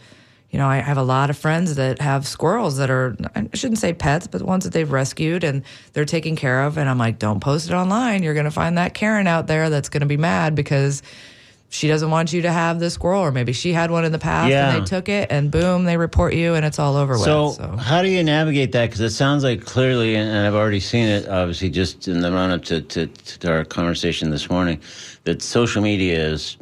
you 0.51 0.59
know, 0.59 0.67
I 0.67 0.77
have 0.79 0.97
a 0.97 1.03
lot 1.03 1.29
of 1.31 1.37
friends 1.37 1.75
that 1.75 2.01
have 2.01 2.27
squirrels 2.27 2.79
that 2.79 2.89
are 2.91 3.17
I 3.37 3.49
shouldn't 3.55 3.79
say 3.79 3.93
pets, 3.93 4.27
but 4.27 4.41
ones 4.43 4.65
that 4.65 4.73
they've 4.73 4.91
rescued 4.91 5.45
and 5.45 5.63
they're 5.93 6.05
taking 6.07 6.37
care 6.37 6.63
of, 6.65 6.79
and 6.79 6.89
I'm 6.89 6.99
like, 6.99 7.19
don't 7.19 7.41
post 7.41 7.69
it 7.69 7.75
online. 7.75 8.23
You're 8.23 8.35
going 8.35 8.45
to 8.45 8.51
find 8.51 8.79
that 8.79 8.95
Karen 8.95 9.27
out 9.27 9.47
there 9.47 9.69
that's 9.71 9.89
going 9.89 10.01
to 10.01 10.07
be 10.07 10.17
mad 10.17 10.55
because. 10.55 11.03
She 11.71 11.87
doesn't 11.87 12.11
want 12.11 12.33
you 12.33 12.41
to 12.41 12.51
have 12.51 12.81
this 12.81 12.95
squirrel, 12.95 13.21
or 13.21 13.31
maybe 13.31 13.53
she 13.53 13.75
had 13.75 13.91
one 13.91 14.07
in 14.07 14.11
the 14.11 14.19
past 14.19 14.49
Yeah. 14.49 14.73
and 14.75 14.81
they 14.81 14.89
took 14.89 15.11
it, 15.11 15.31
and 15.31 15.51
boom, 15.51 15.85
they 15.85 15.99
report 15.99 16.33
you, 16.33 16.55
and 16.55 16.65
it's 16.65 16.79
all 16.79 16.97
over 16.97 17.19
So, 17.19 17.49
with. 17.49 17.57
So 17.57 17.77
how 17.77 18.01
do 18.01 18.09
you 18.09 18.25
navigate 18.25 18.73
that? 18.73 18.87
Because 18.87 19.03
it 19.03 19.11
sounds 19.11 19.45
like 19.45 19.67
clearly, 19.67 20.15
and 20.15 20.31
and 20.31 20.47
I've 20.47 20.55
already 20.55 20.81
seen 20.81 21.07
it, 21.07 21.29
obviously, 21.29 21.69
just 21.69 22.09
in 22.09 22.23
the 22.23 22.33
run 22.33 22.53
up 22.53 22.65
to, 22.65 22.81
to, 22.81 23.07
to 23.09 23.53
our 23.53 23.67
conversation 23.67 24.31
this 24.31 24.49
morning, 24.49 24.81
that 25.25 25.43
social 25.43 25.83
media 25.83 26.19
is 26.29 26.57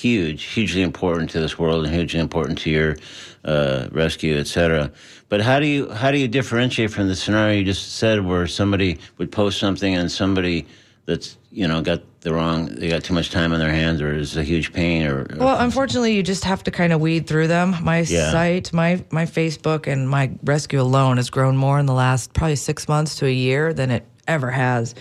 huge, 0.00 0.44
hugely 0.44 0.82
important 0.82 1.30
to 1.30 1.40
this 1.40 1.58
world, 1.58 1.84
and 1.84 1.94
hugely 1.94 2.20
important 2.20 2.58
to 2.60 2.70
your 2.70 2.96
uh, 3.44 3.88
rescue, 3.92 4.36
et 4.36 4.46
cetera. 4.46 4.90
But 5.28 5.40
how 5.40 5.60
do 5.60 5.66
you 5.66 5.90
how 5.90 6.10
do 6.10 6.18
you 6.18 6.28
differentiate 6.28 6.90
from 6.90 7.08
the 7.08 7.16
scenario 7.16 7.58
you 7.58 7.64
just 7.64 7.96
said, 7.96 8.24
where 8.24 8.46
somebody 8.46 8.98
would 9.18 9.30
post 9.30 9.58
something 9.58 9.94
and 9.94 10.10
somebody 10.10 10.66
that's 11.06 11.36
you 11.50 11.66
know 11.68 11.80
got 11.82 12.02
the 12.20 12.34
wrong, 12.34 12.66
they 12.66 12.88
got 12.88 13.02
too 13.02 13.14
much 13.14 13.30
time 13.30 13.52
on 13.52 13.58
their 13.58 13.72
hands, 13.72 14.02
or 14.02 14.12
is 14.14 14.36
a 14.36 14.42
huge 14.44 14.72
pain, 14.74 15.06
or, 15.06 15.22
or 15.22 15.36
Well, 15.38 15.58
unfortunately, 15.60 16.14
you 16.14 16.22
just 16.22 16.44
have 16.44 16.62
to 16.64 16.70
kind 16.70 16.92
of 16.92 17.00
weed 17.00 17.26
through 17.26 17.48
them. 17.48 17.76
My 17.82 18.00
Yeah. 18.00 18.30
site, 18.30 18.72
my 18.72 19.02
my 19.10 19.24
Facebook, 19.24 19.86
and 19.86 20.08
my 20.08 20.30
rescue 20.44 20.80
alone 20.80 21.16
has 21.16 21.30
grown 21.30 21.56
more 21.56 21.78
in 21.78 21.86
the 21.86 21.94
last 21.94 22.32
probably 22.34 22.56
six 22.56 22.88
months 22.88 23.16
to 23.16 23.26
a 23.26 23.32
year 23.32 23.72
than 23.72 23.90
it 23.90 24.04
ever 24.28 24.50
has. 24.50 24.94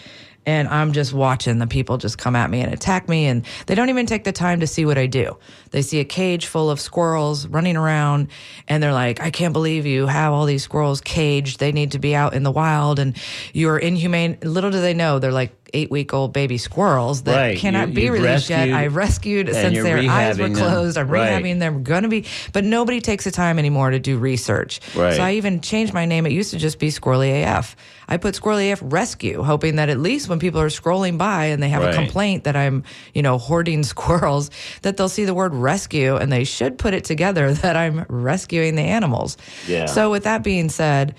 And 0.49 0.67
I'm 0.67 0.93
just 0.93 1.13
watching 1.13 1.59
the 1.59 1.67
people 1.67 1.99
just 1.99 2.17
come 2.17 2.35
at 2.35 2.49
me 2.49 2.61
and 2.61 2.73
attack 2.73 3.07
me, 3.07 3.27
and 3.27 3.45
they 3.67 3.75
don't 3.75 3.89
even 3.89 4.07
take 4.07 4.23
the 4.23 4.31
time 4.31 4.61
to 4.61 4.65
see 4.65 4.83
what 4.83 4.97
I 4.97 5.05
do. 5.05 5.37
They 5.69 5.83
see 5.83 5.99
a 5.99 6.03
cage 6.03 6.47
full 6.47 6.71
of 6.71 6.79
squirrels 6.79 7.45
running 7.45 7.77
around, 7.77 8.29
and 8.67 8.81
they're 8.81 8.91
like, 8.91 9.21
"I 9.21 9.29
can't 9.29 9.53
believe 9.53 9.85
you 9.85 10.07
have 10.07 10.33
all 10.33 10.47
these 10.47 10.63
squirrels 10.63 11.01
caged. 11.01 11.59
They 11.59 11.71
need 11.71 11.91
to 11.91 11.99
be 11.99 12.15
out 12.15 12.33
in 12.33 12.41
the 12.41 12.49
wild, 12.49 12.97
and 12.97 13.15
you're 13.53 13.77
inhumane." 13.77 14.39
Little 14.41 14.71
do 14.71 14.81
they 14.81 14.95
know, 14.95 15.19
they're 15.19 15.31
like 15.31 15.58
eight 15.73 15.91
week 15.91 16.13
old 16.13 16.33
baby 16.33 16.57
squirrels 16.57 17.23
that 17.23 17.35
Right. 17.35 17.57
cannot 17.57 17.89
You- 17.89 17.93
be 17.95 18.09
released 18.09 18.49
yet. 18.49 18.69
I've 18.69 18.95
rescued 18.95 19.47
since 19.53 19.75
their 19.81 19.97
eyes 19.97 20.37
were 20.37 20.45
rehabbing 20.45 20.55
them. 20.55 20.69
closed. 20.69 20.97
I'm 20.97 21.07
Right. 21.07 21.43
rehabbing 21.43 21.59
them. 21.59 21.83
Going 21.83 22.03
to 22.03 22.09
be, 22.09 22.25
but 22.53 22.63
nobody 22.65 23.01
takes 23.01 23.23
the 23.25 23.31
time 23.31 23.59
anymore 23.59 23.91
to 23.91 23.99
do 23.99 24.17
research. 24.17 24.79
Right. 24.95 25.15
So 25.15 25.23
I 25.23 25.33
even 25.33 25.61
changed 25.61 25.93
my 25.93 26.05
name. 26.05 26.25
It 26.25 26.31
used 26.31 26.51
to 26.51 26.57
just 26.57 26.79
be 26.79 26.89
Squirrely 26.89 27.43
AF. 27.43 27.75
I 28.07 28.17
put 28.17 28.33
Squirrely 28.33 28.71
AF 28.71 28.79
Rescue, 28.81 29.43
hoping 29.43 29.75
that 29.75 29.89
at 29.89 29.99
least 29.99 30.29
when 30.29 30.39
people 30.39 30.59
are 30.59 30.69
scrolling 30.69 31.17
by 31.19 31.45
and 31.45 31.61
they 31.61 31.69
have 31.69 31.83
Right. 31.83 31.93
a 31.93 31.97
complaint 31.97 32.45
that 32.45 32.55
I'm, 32.55 32.83
you 33.13 33.21
know, 33.21 33.37
hoarding 33.37 33.83
squirrels, 33.93 34.49
that 34.81 34.97
they'll 34.97 35.09
see 35.09 35.25
the 35.25 35.33
word 35.35 35.53
rescue 35.53 36.15
and 36.15 36.31
they 36.31 36.43
should 36.43 36.77
put 36.79 36.93
it 36.95 37.03
together 37.03 37.53
that 37.61 37.75
I'm 37.75 38.05
rescuing 38.09 38.75
the 38.75 38.81
animals. 38.81 39.37
Yeah. 39.67 39.85
So 39.85 40.09
with 40.09 40.23
that 40.23 40.43
being 40.43 40.69
said, 40.69 41.13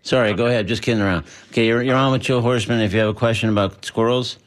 Sorry, 0.03 0.35
go 0.35 0.47
ahead. 0.47 0.67
Just 0.67 0.83
kidding 0.83 1.01
around. 1.01 1.25
Okay, 1.51 1.67
you're, 1.67 1.83
you're 1.83 1.97
on 1.97 2.13
with 2.13 2.21
Jill 2.23 2.41
Horseman. 2.43 2.81
If 2.81 2.93
you 2.93 2.99
have 3.01 3.09
a 3.09 3.15
question 3.15 3.49
about 3.49 3.85
squirrels, 3.85 4.39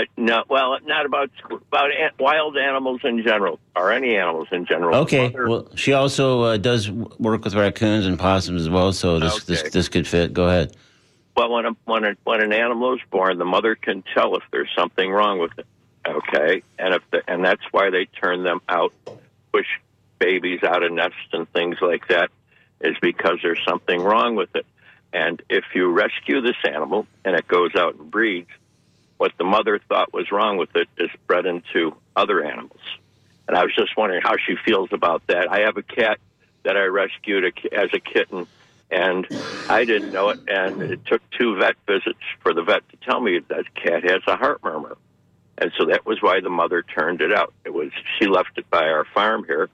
Uh, 0.00 0.04
no, 0.16 0.44
well, 0.48 0.78
not 0.84 1.06
about 1.06 1.30
about 1.50 1.90
wild 2.18 2.56
animals 2.56 3.00
in 3.04 3.22
general, 3.22 3.58
or 3.76 3.92
any 3.92 4.16
animals 4.16 4.48
in 4.52 4.66
general. 4.66 4.94
okay. 4.98 5.28
Mother- 5.28 5.48
Well, 5.48 5.68
she 5.74 5.92
also 5.92 6.42
uh, 6.42 6.56
does 6.56 6.90
work 6.90 7.44
with 7.44 7.54
raccoons 7.54 8.06
and 8.06 8.18
possums 8.18 8.62
as 8.62 8.70
well, 8.70 8.92
so 8.92 9.18
this 9.18 9.44
this 9.44 9.62
this 9.70 9.88
could 9.88 10.06
fit. 10.06 10.32
Go 10.32 10.48
ahead. 10.48 10.76
well, 11.36 11.50
when 11.50 11.66
a, 11.66 11.70
when 11.84 12.04
a, 12.04 12.16
when 12.24 12.42
an 12.42 12.52
animal 12.52 12.94
is 12.94 13.00
born, 13.10 13.38
the 13.38 13.44
mother 13.44 13.74
can 13.74 14.02
tell 14.14 14.36
if 14.36 14.42
there's 14.50 14.70
something 14.76 15.10
wrong 15.10 15.38
with 15.38 15.58
it. 15.58 15.66
Okay, 16.06 16.62
and 16.78 16.94
if 16.94 17.02
the, 17.10 17.22
and 17.28 17.44
that's 17.44 17.62
why 17.72 17.90
they 17.90 18.06
turn 18.06 18.42
them 18.42 18.60
out, 18.68 18.92
push 19.52 19.66
babies 20.18 20.62
out 20.62 20.82
of 20.82 20.92
nests 20.92 21.16
and 21.32 21.50
things 21.52 21.76
like 21.80 22.08
that, 22.08 22.30
is 22.80 22.96
because 23.02 23.38
there's 23.42 23.60
something 23.68 24.00
wrong 24.00 24.34
with 24.34 24.54
it. 24.54 24.66
And 25.12 25.42
if 25.50 25.64
you 25.74 25.90
rescue 25.90 26.40
this 26.40 26.56
animal 26.64 27.06
and 27.24 27.34
it 27.34 27.46
goes 27.48 27.74
out 27.74 27.96
and 27.96 28.10
breeds, 28.10 28.48
what 29.20 29.32
the 29.36 29.44
mother 29.44 29.78
thought 29.86 30.14
was 30.14 30.32
wrong 30.32 30.56
with 30.56 30.74
it 30.74 30.88
is 30.96 31.10
bred 31.26 31.44
into 31.44 31.94
other 32.16 32.42
animals. 32.42 32.80
And 33.46 33.54
I 33.54 33.64
was 33.64 33.74
just 33.74 33.94
wondering 33.94 34.22
how 34.22 34.36
she 34.38 34.56
feels 34.64 34.94
about 34.94 35.26
that. 35.26 35.46
I 35.52 35.60
have 35.66 35.76
a 35.76 35.82
cat 35.82 36.18
that 36.62 36.74
I 36.74 36.84
rescued 36.84 37.44
as 37.70 37.90
a 37.92 38.00
kitten, 38.00 38.46
and 38.90 39.26
I 39.68 39.84
didn't 39.84 40.14
know 40.14 40.30
it. 40.30 40.40
And 40.48 40.80
it 40.80 41.04
took 41.04 41.20
two 41.38 41.58
vet 41.58 41.76
visits 41.86 42.22
for 42.42 42.54
the 42.54 42.62
vet 42.62 42.88
to 42.88 42.96
tell 42.96 43.20
me 43.20 43.40
that 43.48 43.74
cat 43.74 44.04
has 44.04 44.22
a 44.26 44.36
heart 44.36 44.64
murmur. 44.64 44.96
And 45.58 45.70
so 45.76 45.84
that 45.84 46.06
was 46.06 46.22
why 46.22 46.40
the 46.40 46.48
mother 46.48 46.82
turned 46.82 47.20
it 47.20 47.30
out. 47.30 47.52
It 47.66 47.74
was 47.74 47.90
she 48.18 48.26
left 48.26 48.56
it 48.56 48.70
by 48.70 48.84
our 48.84 49.04
farm 49.04 49.44
here, 49.44 49.68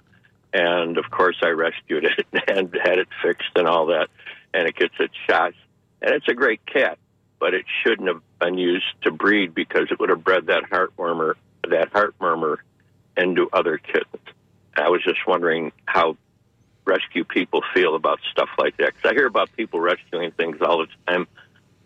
and 0.53 0.99
of 0.99 1.09
course 1.13 1.37
I 1.41 1.51
rescued 1.51 2.05
it 2.05 2.27
and 2.49 2.77
had 2.85 2.99
it 2.99 3.09
fixed 3.23 3.53
and 3.55 3.69
all 3.69 3.87
that. 3.87 4.09
And 4.53 4.67
it 4.67 4.75
gets 4.75 4.95
its 4.99 5.15
shots, 5.25 5.55
and 6.03 6.13
it's 6.17 6.27
a 6.27 6.35
great 6.35 6.67
cat, 6.67 6.99
but 7.39 7.55
it 7.55 7.65
shouldn't 7.83 8.09
have 8.09 8.23
been 8.41 8.59
used 8.59 8.87
to 9.03 9.11
breed 9.11 9.55
because 9.55 9.89
it 9.91 10.01
would 10.01 10.11
have 10.11 10.25
bred 10.25 10.47
that 10.47 10.65
heart 10.65 10.93
murmur, 10.99 11.37
that 11.69 11.93
heart 11.93 12.15
murmur, 12.21 12.63
into 13.17 13.49
other 13.53 13.79
kittens. 13.79 14.23
I 14.77 14.89
was 14.91 15.03
just 15.03 15.27
wondering 15.27 15.73
how 15.87 16.17
rescue 16.85 17.25
people 17.25 17.63
feel 17.75 17.95
about 17.95 18.21
stuff 18.31 18.49
like 18.59 18.77
that 18.77 18.95
because 18.95 19.11
I 19.11 19.15
hear 19.15 19.27
about 19.27 19.51
people 19.57 19.81
rescuing 19.81 20.31
things 20.33 20.59
all 20.61 20.79
the 20.79 20.87
time, 21.09 21.27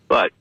but 0.07 0.31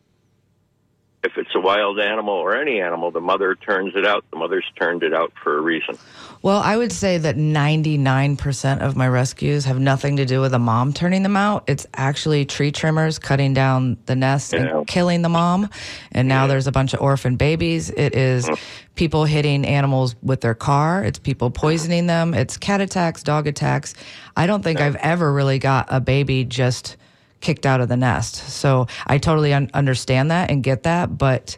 if 1.23 1.37
it's 1.37 1.55
a 1.55 1.61
wild 1.61 2.01
animal 2.01 2.35
or 2.35 2.57
any 2.57 2.81
animal, 2.81 3.11
the 3.11 3.21
mother 3.21 3.55
turns 3.55 3.95
it 3.95 4.07
out. 4.07 4.25
The 4.31 4.39
mother's 4.39 4.65
turned 4.77 5.03
it 5.03 5.13
out 5.13 5.33
for 5.43 5.59
a 5.59 5.61
reason. 5.61 5.99
Well, 6.41 6.63
I 6.63 6.79
would 6.79 6.93
say 6.93 7.19
that 7.19 7.37
99% 7.37 8.81
of 8.81 8.97
my 8.97 9.07
rescues 9.07 9.67
have 9.67 9.79
nothing 9.79 10.17
to 10.17 10.25
do 10.25 10.41
with 10.41 10.55
a 10.55 10.59
mom 10.59 10.95
turning 10.95 11.23
them 11.23 11.37
out. 11.37 11.65
It's 11.67 11.87
actually 11.93 12.47
tree 12.47 12.73
trimmers 12.73 13.19
cutting 13.19 13.53
down 13.53 13.99
the 14.07 14.17
nest 14.17 14.55
Yeah. 14.55 14.79
and 14.79 14.87
killing 14.87 15.21
the 15.21 15.29
mom. 15.29 15.69
And 16.13 16.27
now 16.27 16.47
there's 16.47 16.67
a 16.67 16.73
bunch 16.73 16.95
of 16.95 17.03
orphan 17.03 17.37
babies. 17.37 17.91
It 17.91 18.15
is 18.15 18.47
mm. 18.47 18.59
people 18.95 19.27
hitting 19.27 19.67
animals 19.67 20.17
with 20.23 20.41
their 20.41 20.55
car. 20.55 21.05
It's 21.05 21.19
people 21.19 21.51
poisoning 21.51 22.07
them. 22.07 22.33
It's 22.33 22.57
cat 22.57 22.81
attacks, 22.81 23.23
dog 23.23 23.47
attacks. 23.47 23.93
I 24.35 24.47
don't 24.47 24.63
think 24.63 24.81
I've 24.81 24.97
ever 24.97 25.31
really 25.31 25.59
got 25.59 25.87
a 25.91 26.01
baby 26.01 26.45
just 26.45 26.97
kicked 27.41 27.67
out 27.67 27.81
of 27.81 27.89
the 27.89 27.97
nest. 27.97 28.37
So 28.37 28.87
I 29.07 29.19
totally 29.19 29.53
un- 29.53 29.71
understand 29.75 30.31
that 30.31 30.51
and 30.51 30.63
get 30.63 30.83
that, 30.85 31.17
but 31.17 31.57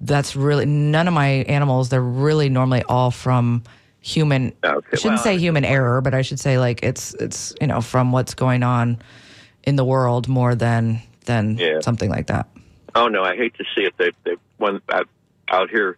that's 0.00 0.36
really 0.36 0.66
none 0.66 1.08
of 1.08 1.14
my 1.14 1.28
animals. 1.28 1.88
They're 1.88 2.02
really 2.02 2.48
normally 2.48 2.82
all 2.82 3.10
from 3.10 3.62
human. 4.00 4.52
Okay, 4.64 4.86
I 4.92 4.96
shouldn't 4.96 5.14
well, 5.14 5.24
say 5.24 5.38
human 5.38 5.64
error, 5.64 6.00
but 6.00 6.12
I 6.14 6.22
should 6.22 6.40
say 6.40 6.58
like 6.58 6.82
it's 6.82 7.14
it's 7.14 7.54
you 7.60 7.66
know 7.66 7.80
from 7.80 8.12
what's 8.12 8.34
going 8.34 8.62
on 8.62 8.98
in 9.64 9.76
the 9.76 9.84
world 9.84 10.28
more 10.28 10.54
than 10.54 11.00
than 11.24 11.56
Yeah. 11.56 11.80
something 11.80 12.10
like 12.10 12.26
that. 12.26 12.48
Oh 12.94 13.08
no, 13.08 13.22
I 13.22 13.36
hate 13.36 13.54
to 13.54 13.64
see 13.74 13.82
it. 13.84 13.94
They 13.98 14.10
they 14.24 14.36
when 14.58 14.80
out, 14.90 15.08
out 15.48 15.70
here 15.70 15.96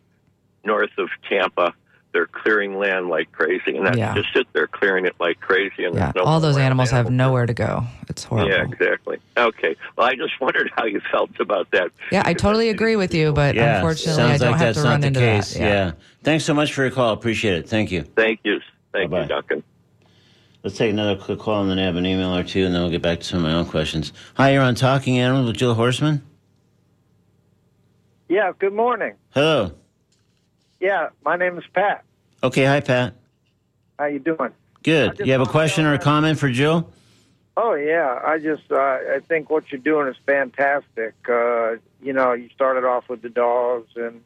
north 0.65 0.91
of 0.99 1.09
Tampa, 1.29 1.75
they're 2.15 2.27
clearing 2.29 2.79
land 2.79 3.09
like 3.09 3.31
crazy, 3.33 3.77
and 3.77 3.85
that's 3.87 3.99
Yeah. 3.99 4.15
just 4.15 4.35
it. 4.37 4.47
They're 4.55 4.69
clearing 4.69 5.05
it 5.05 5.15
like 5.21 5.41
crazy, 5.41 5.85
and 5.85 5.95
Yeah, 5.95 6.13
no 6.17 6.23
all 6.23 6.41
those 6.41 6.57
animals 6.57 6.91
have 6.91 7.07
animals. 7.07 7.19
nowhere 7.19 7.45
to 7.47 7.53
go. 7.53 7.85
It's 8.09 8.25
horrible. 8.25 8.51
Yeah, 8.51 8.63
exactly. 8.65 9.19
Okay. 9.37 9.77
Well, 9.99 10.07
I 10.07 10.15
just 10.15 10.33
wondered 10.41 10.71
how 10.77 10.85
you 10.87 11.01
felt 11.11 11.31
about 11.41 11.71
that. 11.73 11.91
Yeah, 12.11 12.23
I 12.25 12.33
totally 12.33 12.71
agree 12.71 12.97
with 12.97 13.13
you, 13.13 13.33
but 13.33 13.57
Yeah, 13.57 13.77
unfortunately, 13.77 14.23
I 14.23 14.27
sounds 14.29 14.41
don't 14.41 14.51
like 14.53 14.61
have 14.61 14.69
that's 14.69 14.79
to 14.79 14.85
not 14.85 14.91
run 14.91 15.01
the 15.03 15.07
into 15.09 15.21
case. 15.21 15.55
that. 15.55 15.61
Yeah. 15.61 15.93
Thanks 16.23 16.45
so 16.45 16.55
much 16.55 16.73
for 16.73 16.83
your 16.83 16.91
call. 16.93 17.13
Appreciate 17.13 17.59
it. 17.59 17.69
Thank 17.69 17.91
you. 17.91 18.03
Thank 18.17 18.41
you. 18.45 18.61
Thank 18.93 19.11
Bye-bye. 19.11 19.23
you, 19.25 19.29
Duncan. 19.29 19.63
Let's 20.63 20.79
take 20.79 20.91
another 20.93 21.17
quick 21.17 21.41
call 21.41 21.61
and 21.63 21.71
then 21.71 21.79
I 21.79 21.83
have 21.83 21.97
an 21.97 22.07
email 22.07 22.35
or 22.35 22.43
two, 22.45 22.65
and 22.65 22.75
then 22.75 22.81
we'll 22.81 22.91
get 22.91 23.03
back 23.03 23.19
to 23.19 23.25
some 23.25 23.39
of 23.41 23.43
my 23.43 23.53
own 23.53 23.67
questions. 23.67 24.13
Hi, 24.35 24.53
you're 24.53 24.63
on 24.63 24.75
Talking 24.77 25.19
Animals 25.19 25.47
with 25.49 25.57
Jill 25.57 25.75
Horseman. 25.75 26.23
Yeah, 28.29 28.53
good 28.59 28.73
morning. 28.73 29.15
Hello. 29.35 29.73
Yeah, 30.85 31.09
my 31.25 31.37
name 31.37 31.57
is 31.57 31.65
Pat. 31.73 32.05
Okay, 32.43 32.67
hi, 32.67 32.81
Pat. 32.81 33.15
How 33.99 34.05
you 34.05 34.19
doing? 34.19 34.51
Good. 34.83 35.19
You 35.19 35.33
have 35.33 35.41
a 35.41 35.47
question 35.47 35.87
or 35.87 35.95
a 35.95 35.99
comment 35.99 36.39
for 36.39 36.51
Jill? 36.51 36.93
Oh 37.57 37.73
yeah, 37.73 38.21
I 38.23 38.39
just 38.39 38.71
uh, 38.71 38.77
I 38.77 39.21
think 39.27 39.49
what 39.49 39.73
you're 39.73 39.81
doing 39.81 40.09
is 40.09 40.17
fantastic. 40.27 41.15
Uh, 41.27 41.77
you 42.03 42.13
know, 42.13 42.35
you 42.35 42.51
started 42.55 42.85
off 42.85 43.09
with 43.09 43.23
the 43.23 43.31
dogs, 43.31 43.93
and 43.97 44.21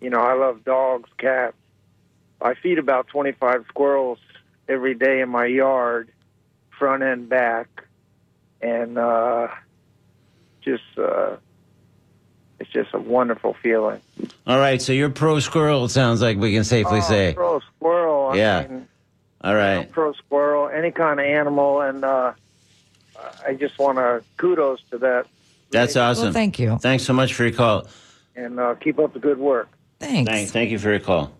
you 0.00 0.08
know 0.08 0.20
I 0.20 0.32
love 0.32 0.64
dogs, 0.64 1.10
cats. 1.18 1.54
I 2.40 2.54
feed 2.54 2.78
about 2.78 3.08
25 3.08 3.66
squirrels 3.68 4.20
every 4.70 4.94
day 4.94 5.20
in 5.20 5.28
my 5.28 5.44
yard, 5.44 6.10
front 6.78 7.02
and 7.02 7.28
back, 7.28 7.68
and 8.62 8.96
uh, 8.96 9.48
just 10.62 10.96
uh, 10.96 11.36
it's 12.62 12.70
just 12.70 12.94
a 12.94 12.98
wonderful 13.00 13.54
feeling. 13.54 14.00
All 14.46 14.58
right, 14.58 14.80
so 14.80 14.92
you're 14.92 15.10
pro 15.10 15.40
squirrel, 15.40 15.84
it 15.86 15.88
sounds 15.88 16.22
like 16.22 16.38
we 16.38 16.52
can 16.54 16.62
safely 16.64 16.98
oh, 16.98 17.08
say. 17.08 17.32
pro 17.34 17.60
squirrel. 17.76 18.30
I 18.30 18.36
Yeah. 18.36 18.66
mean, 18.68 18.88
All 19.42 19.54
right. 19.54 19.90
pro 19.90 20.12
squirrel, 20.12 20.68
any 20.68 20.92
kind 20.92 21.18
of 21.18 21.26
animal, 21.26 21.80
and 21.80 22.04
uh, 22.04 22.32
I 23.46 23.54
just 23.54 23.78
want 23.80 23.98
to 23.98 24.22
kudos 24.36 24.80
to 24.92 24.98
that 24.98 25.26
That's 25.70 25.96
awesome. 25.96 26.26
Well, 26.26 26.32
thank 26.32 26.58
you. 26.60 26.78
Thanks 26.78 27.02
so 27.04 27.12
much 27.12 27.34
for 27.34 27.42
your 27.44 27.52
call. 27.52 27.86
and 28.36 28.60
uh, 28.60 28.74
keep 28.76 28.98
up 29.00 29.12
the 29.12 29.18
good 29.18 29.38
work. 29.38 29.68
Thanks. 29.98 30.30
Thank, 30.30 30.50
thank 30.50 30.70
you 30.70 30.78
for 30.78 30.90
your 30.90 31.00
call. 31.00 31.32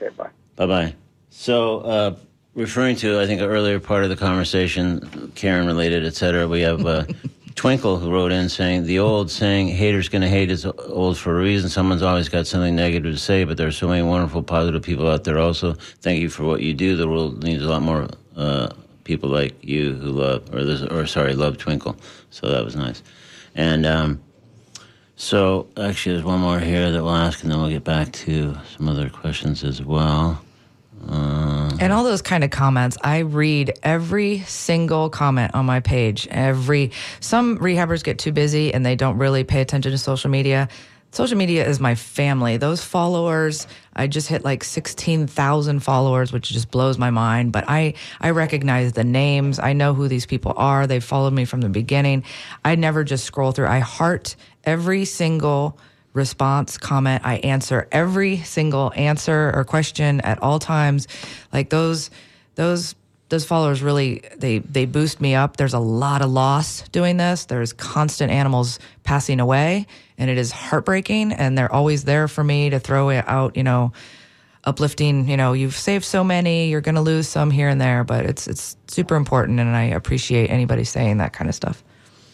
Okay, 0.00 0.14
bye. 0.16 0.30
Bye 0.56 0.66
bye. 0.66 0.94
So, 1.30 1.80
uh, 1.80 2.16
referring 2.54 2.96
to, 2.96 3.20
I 3.20 3.26
think, 3.26 3.40
an 3.42 3.48
earlier 3.48 3.78
part 3.80 4.02
of 4.02 4.08
the 4.10 4.16
conversation, 4.16 5.30
Karen 5.34 5.66
related, 5.66 6.04
et 6.06 6.14
cetera, 6.14 6.48
we 6.48 6.62
have 6.62 6.84
uh, 6.86 7.04
Twinkle 7.58 7.98
who 7.98 8.12
wrote 8.12 8.30
in 8.30 8.48
saying, 8.48 8.84
The 8.84 9.00
old 9.00 9.32
saying, 9.32 9.66
haters 9.66 10.08
gonna 10.08 10.28
hate 10.28 10.48
is 10.48 10.64
old 10.64 11.18
for 11.18 11.36
a 11.36 11.42
reason. 11.42 11.68
Someone's 11.68 12.02
always 12.02 12.28
got 12.28 12.46
something 12.46 12.76
negative 12.76 13.12
to 13.12 13.18
say, 13.18 13.42
but 13.42 13.56
there 13.56 13.66
are 13.66 13.72
so 13.72 13.88
many 13.88 14.00
wonderful, 14.00 14.44
positive 14.44 14.80
people 14.80 15.10
out 15.10 15.24
there 15.24 15.40
also. 15.40 15.72
Thank 15.72 16.20
you 16.20 16.30
for 16.30 16.44
what 16.44 16.62
you 16.62 16.72
do. 16.72 16.96
The 16.96 17.08
world 17.08 17.42
needs 17.42 17.64
a 17.64 17.68
lot 17.68 17.82
more 17.82 18.06
uh, 18.36 18.68
people 19.02 19.28
like 19.28 19.56
you 19.64 19.94
who 19.94 20.12
love, 20.12 20.54
or, 20.54 20.62
this, 20.62 20.82
or 20.82 21.04
sorry, 21.08 21.34
love 21.34 21.58
Twinkle. 21.58 21.96
So 22.30 22.48
that 22.48 22.64
was 22.64 22.76
nice. 22.76 23.02
And, 23.56 23.84
um, 23.86 24.22
so, 25.16 25.66
actually, 25.76 26.12
there's 26.12 26.24
one 26.24 26.38
more 26.38 26.60
here 26.60 26.92
that 26.92 27.02
we'll 27.02 27.12
ask, 27.12 27.42
and 27.42 27.50
then 27.50 27.60
we'll 27.60 27.70
get 27.70 27.82
back 27.82 28.12
to 28.12 28.56
some 28.76 28.88
other 28.88 29.10
questions 29.10 29.64
as 29.64 29.82
well. 29.82 30.40
Uh, 31.08 31.76
And 31.80 31.92
all 31.92 32.04
those 32.04 32.22
kind 32.22 32.44
of 32.44 32.50
comments, 32.50 32.96
I 33.02 33.18
read 33.18 33.78
every 33.82 34.40
single 34.40 35.10
comment 35.10 35.54
on 35.54 35.64
my 35.66 35.80
page. 35.80 36.26
Every 36.30 36.90
some 37.20 37.58
rehabbers 37.58 38.02
get 38.02 38.18
too 38.18 38.32
busy 38.32 38.74
and 38.74 38.84
they 38.84 38.96
don't 38.96 39.18
really 39.18 39.44
pay 39.44 39.60
attention 39.60 39.92
to 39.92 39.98
social 39.98 40.30
media. 40.30 40.68
Social 41.10 41.38
media 41.38 41.66
is 41.66 41.80
my 41.80 41.94
family. 41.94 42.58
Those 42.58 42.84
followers, 42.84 43.66
I 43.96 44.08
just 44.08 44.28
hit 44.28 44.44
like 44.44 44.62
16,000 44.62 45.80
followers, 45.80 46.32
which 46.32 46.50
just 46.50 46.70
blows 46.70 46.98
my 46.98 47.08
mind, 47.10 47.50
but 47.50 47.64
I 47.66 47.94
I 48.20 48.30
recognize 48.30 48.92
the 48.92 49.04
names. 49.04 49.58
I 49.58 49.72
know 49.72 49.94
who 49.94 50.08
these 50.08 50.26
people 50.26 50.52
are. 50.56 50.86
They've 50.86 51.02
followed 51.02 51.32
me 51.32 51.46
from 51.46 51.62
the 51.62 51.70
beginning. 51.70 52.24
I 52.62 52.74
never 52.74 53.04
just 53.04 53.24
scroll 53.24 53.52
through. 53.52 53.68
I 53.68 53.78
heart 53.78 54.36
every 54.64 55.06
single 55.06 55.78
response 56.12 56.78
comment. 56.78 57.22
I 57.24 57.36
answer 57.36 57.88
every 57.92 58.38
single 58.38 58.92
answer 58.96 59.52
or 59.54 59.64
question 59.64 60.20
at 60.22 60.42
all 60.42 60.58
times. 60.58 61.08
Like 61.52 61.70
those 61.70 62.10
those 62.54 62.94
those 63.28 63.44
followers 63.44 63.82
really 63.82 64.22
they 64.36 64.58
they 64.58 64.86
boost 64.86 65.20
me 65.20 65.34
up. 65.34 65.56
There's 65.56 65.74
a 65.74 65.78
lot 65.78 66.22
of 66.22 66.30
loss 66.30 66.88
doing 66.88 67.16
this. 67.16 67.44
There's 67.44 67.72
constant 67.72 68.32
animals 68.32 68.78
passing 69.04 69.40
away 69.40 69.86
and 70.16 70.30
it 70.30 70.38
is 70.38 70.50
heartbreaking 70.50 71.32
and 71.32 71.56
they're 71.56 71.72
always 71.72 72.04
there 72.04 72.28
for 72.28 72.42
me 72.42 72.70
to 72.70 72.80
throw 72.80 73.10
out 73.10 73.56
you 73.56 73.62
know 73.62 73.92
uplifting 74.64 75.28
you 75.28 75.36
know 75.36 75.52
you've 75.52 75.76
saved 75.76 76.04
so 76.04 76.22
many 76.22 76.68
you're 76.68 76.80
going 76.82 76.96
to 76.96 77.00
lose 77.00 77.26
some 77.26 77.50
here 77.50 77.68
and 77.68 77.80
there 77.80 78.04
but 78.04 78.26
it's 78.26 78.46
it's 78.46 78.76
super 78.88 79.14
important 79.14 79.60
and 79.60 79.74
i 79.74 79.84
appreciate 79.84 80.48
anybody 80.50 80.84
saying 80.84 81.18
that 81.18 81.32
kind 81.32 81.48
of 81.48 81.54
stuff. 81.54 81.82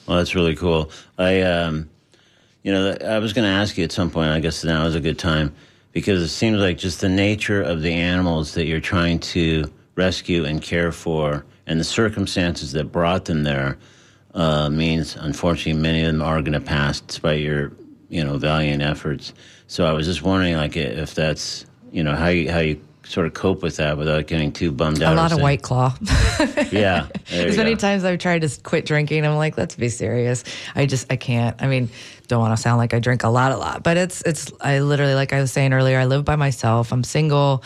Well, 0.07 0.19
that's 0.19 0.35
really 0.35 0.55
cool. 0.55 0.91
I, 1.19 1.41
um, 1.43 1.89
you 2.65 2.73
know, 2.73 2.97
I 3.05 3.19
was 3.19 3.33
going 3.33 3.45
to 3.45 3.55
ask 3.55 3.77
you 3.79 3.85
at 3.85 3.93
some 3.93 4.11
point. 4.11 4.31
I 4.31 4.41
guess 4.41 4.65
now 4.65 4.87
is 4.87 4.95
a 4.95 5.01
good 5.01 5.19
time 5.19 5.55
because 5.93 6.23
it 6.23 6.29
seems 6.29 6.59
like 6.59 6.79
just 6.79 7.01
the 7.01 7.09
nature 7.09 7.63
of 7.63 7.83
the 7.83 7.93
animals 7.93 8.55
that 8.55 8.65
you're 8.67 8.81
trying 8.81 9.21
to 9.21 9.71
rescue 9.95 10.45
and 10.45 10.61
care 10.61 10.91
for, 10.91 11.45
and 11.67 11.79
the 11.79 11.85
circumstances 11.85 12.73
that 12.73 12.91
brought 12.91 13.27
them 13.27 13.45
there, 13.45 13.79
uh, 14.33 14.69
means 14.71 15.15
unfortunately 15.15 15.81
many 15.81 16.03
of 16.03 16.07
them 16.09 16.23
are 16.23 16.41
going 16.41 16.55
to 16.55 16.61
pass 16.61 17.01
despite 17.01 17.41
your, 17.41 17.71
you 18.09 18.25
know, 18.25 18.39
valiant 18.39 18.83
efforts. 18.83 19.35
So 19.67 19.85
I 19.85 19.93
was 19.93 20.07
just 20.07 20.23
wondering, 20.23 20.57
like, 20.57 20.77
if 20.77 21.15
that's, 21.15 21.67
you 21.93 22.03
know, 22.03 22.17
how 22.17 22.29
you 22.29 22.51
how 22.51 22.61
you 22.61 22.81
sort 23.05 23.27
of 23.27 23.35
cope 23.35 23.63
with 23.63 23.77
that 23.77 23.99
without 23.99 24.27
getting 24.27 24.51
too 24.51 24.73
bummed 24.73 25.03
out. 25.03 25.13
a 25.13 25.17
lot 25.17 25.33
of 25.33 25.41
white 25.41 25.63
claw 25.63 25.95
Yeah. 26.73 27.07
As 27.31 27.57
many 27.57 27.75
go. 27.75 27.79
times 27.79 28.05
I've 28.05 28.19
tried 28.19 28.41
to 28.41 28.61
quit 28.63 28.87
drinking, 28.87 29.25
I'm 29.27 29.37
like, 29.37 29.59
let's 29.59 29.77
be 29.77 29.89
serious. 29.89 30.43
I 30.75 30.87
just 30.87 31.13
I 31.13 31.17
can't. 31.17 31.61
I 31.63 31.67
mean, 31.67 31.91
don't 32.29 32.41
want 32.41 32.57
to 32.57 32.61
sound 32.63 32.79
like 32.79 32.95
I 32.95 32.99
drink 32.99 33.23
a 33.25 33.29
lot, 33.29 33.53
a 33.53 33.57
lot, 33.57 33.83
but 33.83 33.97
it's 33.97 34.23
it's 34.23 34.53
I 34.61 34.81
literally 34.81 35.15
like 35.15 35.33
I 35.33 35.41
was 35.41 35.53
saying 35.53 35.73
earlier, 35.73 35.99
I 35.99 36.07
live 36.07 36.25
by 36.25 36.37
myself. 36.37 36.93
I'm 36.93 37.05
single. 37.05 37.63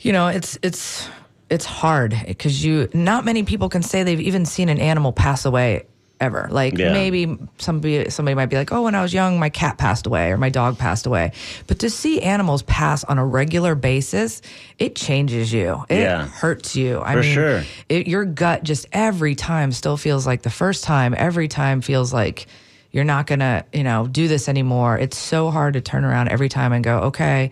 You 0.00 0.12
know, 0.12 0.28
it's 0.28 0.58
it's 0.62 1.08
it's 1.50 1.64
hard 1.64 2.14
because 2.26 2.64
you 2.64 2.88
not 2.92 3.24
many 3.24 3.42
people 3.42 3.68
can 3.68 3.82
say 3.82 4.02
they've 4.02 4.20
even 4.20 4.46
seen 4.46 4.68
an 4.68 4.78
animal 4.80 5.12
pass 5.12 5.44
away 5.44 5.86
ever. 6.18 6.48
Like 6.50 6.78
Yeah. 6.78 6.92
maybe 6.92 7.36
somebody 7.58 8.08
somebody 8.08 8.34
might 8.34 8.46
be 8.46 8.56
like, 8.56 8.72
"Oh, 8.72 8.82
when 8.84 8.94
I 8.94 9.02
was 9.02 9.12
young, 9.12 9.38
my 9.38 9.50
cat 9.50 9.76
passed 9.76 10.06
away 10.06 10.30
or 10.32 10.38
my 10.38 10.48
dog 10.48 10.78
passed 10.78 11.04
away." 11.06 11.32
But 11.66 11.78
to 11.80 11.90
see 11.90 12.22
animals 12.22 12.62
pass 12.62 13.04
on 13.04 13.18
a 13.18 13.26
regular 13.26 13.74
basis, 13.74 14.40
it 14.78 14.96
changes 14.96 15.52
you. 15.52 15.84
It 15.90 15.98
Yeah. 16.00 16.26
hurts 16.26 16.74
you. 16.74 17.02
I 17.04 17.12
For 17.12 17.20
mean, 17.20 17.34
sure. 17.34 17.62
it, 17.90 18.06
your 18.06 18.24
gut 18.24 18.62
just 18.62 18.86
every 18.92 19.34
time 19.34 19.72
still 19.72 19.98
feels 19.98 20.26
like 20.26 20.40
the 20.40 20.50
first 20.50 20.84
time. 20.84 21.14
Every 21.16 21.48
time 21.48 21.82
feels 21.82 22.14
like 22.14 22.46
you're 22.96 23.04
not 23.04 23.26
gonna, 23.26 23.66
you 23.74 23.84
know, 23.84 24.06
do 24.06 24.26
this 24.26 24.48
anymore. 24.48 24.96
It's 24.96 25.18
so 25.18 25.50
hard 25.50 25.74
to 25.74 25.82
turn 25.82 26.02
around 26.02 26.28
every 26.28 26.48
time 26.48 26.72
and 26.72 26.82
go, 26.82 26.98
okay, 27.00 27.50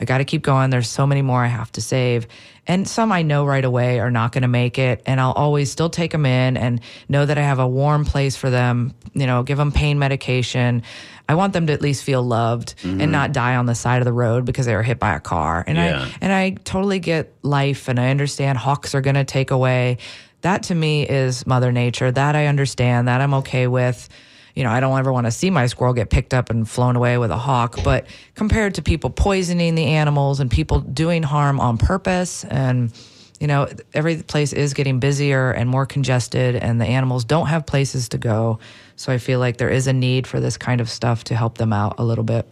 I 0.00 0.04
got 0.04 0.18
to 0.18 0.24
keep 0.24 0.42
going. 0.42 0.70
There's 0.70 0.88
so 0.88 1.06
many 1.06 1.22
more 1.22 1.44
I 1.44 1.46
have 1.46 1.70
to 1.72 1.80
save. 1.80 2.26
And 2.66 2.88
some 2.88 3.12
I 3.12 3.22
know 3.22 3.46
right 3.46 3.64
away 3.64 4.00
are 4.00 4.10
not 4.10 4.32
going 4.32 4.42
to 4.42 4.48
make 4.48 4.78
it. 4.78 5.02
And 5.06 5.20
I'll 5.20 5.32
always 5.32 5.70
still 5.70 5.90
take 5.90 6.10
them 6.10 6.26
in 6.26 6.56
and 6.56 6.80
know 7.08 7.24
that 7.24 7.38
I 7.38 7.42
have 7.42 7.60
a 7.60 7.68
warm 7.68 8.04
place 8.04 8.34
for 8.34 8.50
them, 8.50 8.94
you 9.12 9.26
know, 9.26 9.44
give 9.44 9.58
them 9.58 9.70
pain 9.70 10.00
medication. 10.00 10.82
I 11.28 11.34
want 11.34 11.52
them 11.52 11.68
to 11.68 11.72
at 11.72 11.82
least 11.82 12.02
feel 12.02 12.22
loved 12.22 12.74
and 12.82 13.00
mm-hmm. 13.00 13.10
not 13.12 13.32
die 13.32 13.54
on 13.54 13.66
the 13.66 13.76
side 13.76 13.98
of 14.00 14.06
the 14.06 14.12
road 14.12 14.44
because 14.44 14.66
they 14.66 14.74
were 14.74 14.82
hit 14.82 14.98
by 14.98 15.14
a 15.14 15.20
car. 15.20 15.62
And 15.66 15.78
Yeah. 15.78 16.02
I 16.02 16.14
and 16.20 16.32
I 16.32 16.50
totally 16.64 16.98
get 16.98 17.32
life 17.42 17.86
and 17.86 18.00
I 18.00 18.10
understand 18.10 18.58
hawks 18.58 18.96
are 18.96 19.00
going 19.00 19.14
to 19.14 19.24
take 19.24 19.52
away. 19.52 19.98
That 20.40 20.64
to 20.64 20.74
me 20.74 21.06
is 21.06 21.46
mother 21.46 21.70
nature. 21.70 22.10
That 22.10 22.34
I 22.34 22.46
understand. 22.46 23.06
That 23.06 23.20
I'm 23.20 23.34
okay 23.34 23.68
with. 23.68 24.08
You 24.54 24.64
know, 24.64 24.70
I 24.70 24.80
don't 24.80 24.98
ever 24.98 25.12
want 25.12 25.26
to 25.26 25.30
see 25.30 25.50
my 25.50 25.66
squirrel 25.66 25.94
get 25.94 26.10
picked 26.10 26.34
up 26.34 26.50
and 26.50 26.68
flown 26.68 26.96
away 26.96 27.18
with 27.18 27.30
a 27.30 27.36
hawk, 27.36 27.78
but 27.84 28.06
compared 28.34 28.74
to 28.74 28.82
people 28.82 29.10
poisoning 29.10 29.74
the 29.74 29.86
animals 29.86 30.40
and 30.40 30.50
people 30.50 30.80
doing 30.80 31.22
harm 31.22 31.60
on 31.60 31.78
purpose 31.78 32.44
and 32.44 32.92
you 33.40 33.46
know, 33.46 33.66
every 33.94 34.16
place 34.16 34.52
is 34.52 34.74
getting 34.74 35.00
busier 35.00 35.50
and 35.50 35.68
more 35.68 35.86
congested 35.86 36.56
and 36.56 36.78
the 36.78 36.84
animals 36.84 37.24
don't 37.24 37.46
have 37.46 37.64
places 37.64 38.10
to 38.10 38.18
go. 38.18 38.58
So 38.96 39.10
I 39.10 39.16
feel 39.16 39.38
like 39.38 39.56
there 39.56 39.70
is 39.70 39.86
a 39.86 39.94
need 39.94 40.26
for 40.26 40.40
this 40.40 40.58
kind 40.58 40.78
of 40.78 40.90
stuff 40.90 41.24
to 41.24 41.34
help 41.34 41.56
them 41.56 41.72
out 41.72 41.94
a 41.96 42.04
little 42.04 42.22
bit. 42.22 42.46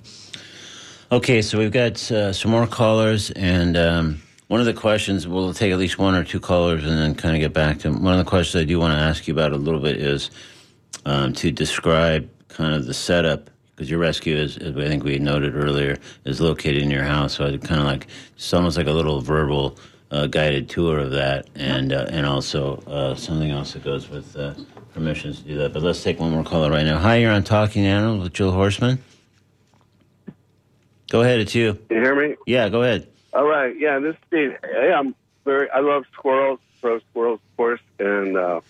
Okay, 1.13 1.43
so 1.43 1.59
we've 1.59 1.73
got 1.73 2.11
uh, 2.11 2.33
some 2.35 2.51
more 2.51 2.67
callers, 2.67 3.31
and 3.31 3.79
um, 3.79 4.23
one 4.49 4.61
of 4.61 4.67
the 4.67 4.75
questions 4.75 5.27
we'll 5.27 5.55
take 5.55 5.73
at 5.73 5.79
least 5.79 5.99
one 5.99 6.15
or 6.15 6.23
two 6.23 6.39
callers, 6.39 6.85
and 6.85 6.99
then 6.99 7.15
kind 7.15 7.35
of 7.35 7.41
get 7.41 7.55
back 7.55 7.79
to 7.79 7.89
'em. 7.89 8.03
One 8.03 8.13
of 8.13 8.19
the 8.19 8.29
questions 8.29 8.61
I 8.61 8.65
do 8.67 8.79
want 8.79 8.93
to 8.93 8.99
ask 8.99 9.27
you 9.27 9.33
about 9.33 9.53
a 9.53 9.57
little 9.57 9.81
bit 9.81 9.97
is 9.97 10.31
um, 11.05 11.33
to 11.35 11.51
describe 11.51 12.29
kind 12.49 12.75
of 12.75 12.87
the 12.87 12.95
setup 12.95 13.51
because 13.79 13.89
your 13.89 14.01
rescue 14.01 14.35
is, 14.35 14.57
as 14.57 14.77
I 14.77 14.89
think 14.89 15.05
we 15.05 15.21
noted 15.21 15.55
earlier, 15.55 15.99
is 16.25 16.41
located 16.41 16.83
in 16.83 16.91
your 16.91 17.05
house. 17.05 17.35
So 17.35 17.47
I 17.47 17.57
kind 17.59 17.81
of 17.81 17.87
like 17.87 18.09
it's 18.35 18.53
almost 18.53 18.77
like 18.77 18.89
a 18.89 18.93
little 18.93 19.21
verbal 19.21 19.79
uh, 20.11 20.27
guided 20.27 20.69
tour 20.69 20.99
of 20.99 21.13
that, 21.13 21.49
and 21.55 21.93
uh, 21.93 22.07
and 22.11 22.27
also 22.27 22.79
uh, 22.89 23.15
something 23.15 23.51
else 23.51 23.75
that 23.75 23.85
goes 23.85 24.09
with 24.09 24.37
uh, 24.37 24.55
permissions 24.95 25.43
to 25.43 25.49
do 25.49 25.59
that. 25.59 25.73
But 25.73 25.83
let's 25.83 26.03
take 26.03 26.19
one 26.19 26.33
more 26.33 26.43
caller 26.43 26.71
right 26.71 26.85
now. 26.85 26.99
Hi, 26.99 27.17
you're 27.17 27.31
on 27.31 27.45
Talking 27.45 27.87
Animals 27.87 28.25
with 28.25 28.33
Jill 28.33 28.51
Horseman. 28.51 28.99
Go 31.11 31.23
ahead, 31.23 31.41
it's 31.41 31.55
you. 31.55 31.79
You 31.89 31.97
hear 31.97 32.15
me? 32.15 32.37
Yeah, 32.47 32.69
go 32.69 32.83
ahead. 32.83 33.09
All 33.33 33.47
right. 33.47 33.75
Yeah, 33.79 33.99
this 33.99 34.15
is 34.15 34.21
Steve. 34.27 34.57
Hey, 34.63 34.93
I'm 34.93 35.15
very. 35.45 35.71
I 35.71 35.81
love 35.81 36.05
squirrels, 36.13 36.59
pro 36.81 36.99
squirrels, 37.11 37.41
of 37.53 37.57
course, 37.57 37.81
and 37.99 38.37
uh, 38.37 38.61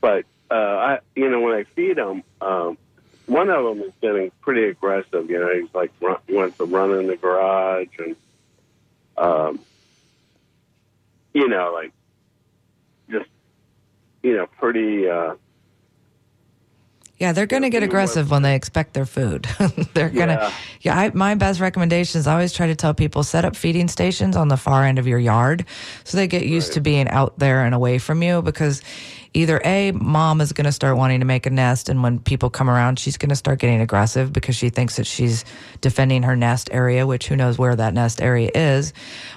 but 0.00 0.24
uh, 0.54 0.76
I, 0.76 0.98
you 1.16 1.28
know, 1.28 1.40
when 1.40 1.52
I 1.52 1.64
feed 1.64 1.96
them, 1.96 2.22
um, 2.40 2.78
one 3.26 3.50
of 3.50 3.64
them 3.64 3.82
is 3.82 3.92
getting 4.00 4.30
pretty 4.40 4.68
aggressive. 4.68 5.28
You 5.28 5.40
know, 5.40 5.52
he's 5.52 5.74
like 5.74 5.90
run, 6.00 6.18
wants 6.28 6.58
to 6.58 6.64
run 6.64 6.92
in 6.92 7.08
the 7.08 7.16
garage, 7.16 7.88
and 7.98 8.14
um, 9.16 9.58
you 11.32 11.48
know, 11.48 11.72
like 11.72 11.92
just 13.10 13.28
you 14.22 14.36
know, 14.36 14.46
pretty. 14.46 15.08
Uh, 15.08 15.34
Yeah, 17.18 17.30
they're 17.32 17.46
going 17.46 17.62
to 17.62 17.70
get 17.70 17.84
aggressive 17.84 18.30
when 18.32 18.42
they 18.42 18.56
expect 18.56 18.92
their 18.94 19.06
food. 19.06 19.46
they're 19.94 20.10
going 20.10 20.28
to, 20.28 20.52
yeah. 20.80 20.98
I, 20.98 21.10
my 21.14 21.36
best 21.36 21.60
recommendation 21.60 22.18
is 22.18 22.26
I 22.26 22.32
always 22.32 22.52
try 22.52 22.66
to 22.66 22.74
tell 22.74 22.92
people 22.92 23.22
set 23.22 23.44
up 23.44 23.54
feeding 23.54 23.86
stations 23.86 24.36
on 24.36 24.48
the 24.48 24.56
far 24.56 24.84
end 24.84 24.98
of 24.98 25.06
your 25.06 25.20
yard 25.20 25.64
so 26.02 26.16
they 26.16 26.26
get 26.26 26.44
used 26.44 26.72
to 26.72 26.80
being 26.80 27.08
out 27.08 27.38
there 27.38 27.64
and 27.64 27.72
away 27.72 27.98
from 27.98 28.20
you 28.22 28.42
because 28.42 28.82
either 29.32 29.60
A, 29.64 29.92
mom 29.92 30.40
is 30.40 30.52
going 30.52 30.64
to 30.64 30.72
start 30.72 30.96
wanting 30.96 31.20
to 31.20 31.26
make 31.26 31.46
a 31.46 31.50
nest, 31.50 31.88
and 31.88 32.02
when 32.02 32.20
people 32.20 32.50
come 32.50 32.70
around, 32.70 32.98
she's 32.98 33.16
going 33.16 33.30
to 33.30 33.36
start 33.36 33.58
getting 33.58 33.80
aggressive 33.80 34.32
because 34.32 34.56
she 34.56 34.70
thinks 34.70 34.96
that 34.96 35.06
she's 35.06 35.44
defending 35.80 36.22
her 36.22 36.36
nest 36.36 36.68
area, 36.72 37.06
which 37.06 37.26
who 37.28 37.36
knows 37.36 37.58
where 37.58 37.74
that 37.76 37.94
nest 37.94 38.22
area 38.22 38.50
is. 38.54 38.92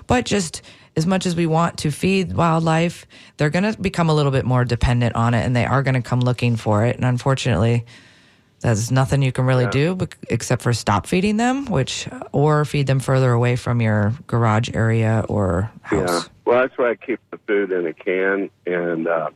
But 0.05 0.25
just, 0.25 0.61
as 0.97 1.05
much 1.05 1.27
as 1.27 1.35
we 1.35 1.45
want 1.45 1.77
to 1.77 1.91
feed 1.91 2.35
wildlife, 2.35 3.05
they're 3.37 3.51
going 3.51 3.71
to 3.71 3.79
become 3.79 4.09
a 4.09 4.13
little 4.15 4.31
bit 4.31 4.45
more 4.45 4.65
dependent 4.65 5.15
on 5.15 5.35
it 5.35 5.45
and 5.45 5.55
they 5.55 5.63
are 5.63 5.83
going 5.83 5.93
to 5.93 6.01
come 6.01 6.19
looking 6.19 6.55
for 6.55 6.83
it. 6.85 6.95
And 6.95 7.05
unfortunately, 7.05 7.85
there's 8.61 8.91
nothing 8.91 9.21
you 9.21 9.31
can 9.31 9.45
really 9.45 9.67
do 9.67 9.93
bec- 9.93 10.17
except 10.29 10.63
for 10.63 10.73
stop 10.73 11.05
feeding 11.05 11.37
them, 11.37 11.67
which 11.67 12.09
or 12.31 12.65
feed 12.65 12.87
them 12.87 12.99
further 12.99 13.31
away 13.31 13.55
from 13.55 13.79
your 13.79 14.15
garage 14.25 14.71
area 14.73 15.23
or 15.29 15.71
house. 15.83 16.09
Yeah. 16.09 16.21
well, 16.45 16.61
that's 16.61 16.75
why 16.79 16.89
I 16.89 16.95
keep 16.95 17.19
the 17.29 17.37
food 17.45 17.71
in 17.71 17.85
a 17.85 17.93
can, 17.93 18.49
and 18.65 19.07
uh, 19.07 19.29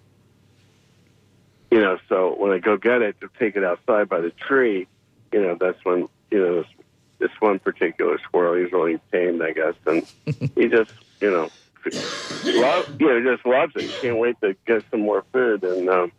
you 1.70 1.80
know, 1.80 2.00
so 2.10 2.34
when 2.40 2.52
I 2.52 2.58
go 2.58 2.78
get 2.78 3.04
it 3.04 3.22
to 3.22 3.30
take 3.38 3.56
it 3.56 3.64
outside 3.64 4.10
by 4.10 4.22
the 4.22 4.32
tree, 4.32 4.88
you 5.32 5.40
know, 5.40 5.56
that's 5.60 5.78
when 5.86 6.10
you 6.32 6.40
know 6.40 6.56
this, 6.64 6.72
this 7.20 7.32
one 7.40 7.60
particular 7.60 8.18
squirrel. 8.24 8.60
He's 8.60 8.72
really 8.72 9.00
tamed, 9.12 9.44
I 9.44 9.52
guess, 9.52 9.76
and 9.86 10.04
he 10.56 10.68
just 10.68 10.92
you 11.22 11.32
know, 11.32 11.50
know, 13.00 13.22
just 13.36 13.46
loves 13.46 13.74
it. 13.76 13.92
Can't 14.02 14.18
wait 14.18 14.36
to 14.42 14.56
get 14.66 14.84
some 14.92 15.02
more 15.02 15.24
food, 15.32 15.64
and 15.64 15.90
um, 15.90 16.12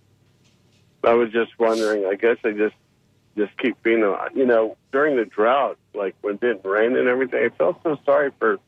I 1.04 1.14
was 1.14 1.30
just 1.30 1.58
wondering. 1.58 2.06
I 2.06 2.14
guess 2.14 2.36
I 2.44 2.52
just 2.52 2.74
just 3.36 3.56
keep 3.58 3.76
feeding 3.82 4.02
them. 4.02 4.16
You 4.34 4.46
know, 4.46 4.76
during 4.92 5.16
the 5.16 5.24
drought, 5.24 5.78
like 5.94 6.14
when 6.20 6.34
it 6.34 6.40
didn't 6.40 6.64
rain 6.64 6.96
and 6.96 7.08
everything, 7.08 7.44
I 7.44 7.48
felt 7.56 7.82
so 7.82 7.98
sorry 8.04 8.30
for 8.38 8.58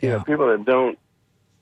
you 0.00 0.10
know 0.10 0.20
people 0.20 0.48
that 0.48 0.64
don't. 0.64 0.98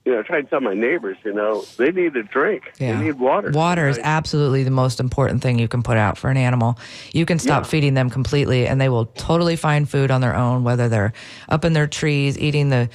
You 0.06 0.12
know, 0.12 0.20
I 0.20 0.22
try 0.22 0.40
to 0.40 0.48
tell 0.48 0.60
my 0.62 0.72
neighbors, 0.72 1.18
you 1.26 1.34
know, 1.34 1.62
they 1.76 1.92
need 1.92 2.16
a 2.16 2.22
drink. 2.22 2.72
Yeah. 2.78 2.96
They 2.96 3.04
need 3.04 3.18
water. 3.18 3.50
Water 3.50 3.86
is 3.86 4.00
absolutely 4.02 4.64
the 4.64 4.70
most 4.70 4.98
important 4.98 5.42
thing 5.42 5.58
you 5.58 5.68
can 5.68 5.82
put 5.82 5.98
out 5.98 6.16
for 6.16 6.30
an 6.30 6.38
animal. 6.38 6.78
You 7.12 7.26
can 7.26 7.38
stop 7.38 7.64
Yeah. 7.64 7.68
feeding 7.68 7.92
them 7.92 8.08
completely 8.08 8.66
and 8.66 8.80
they 8.80 8.88
will 8.88 9.04
totally 9.04 9.56
find 9.56 9.86
food 9.86 10.10
on 10.10 10.22
their 10.22 10.34
own, 10.34 10.64
whether 10.64 10.88
they're 10.88 11.12
up 11.50 11.66
in 11.66 11.74
their 11.74 11.86
trees 11.86 12.38
eating 12.38 12.70
the 12.70 12.88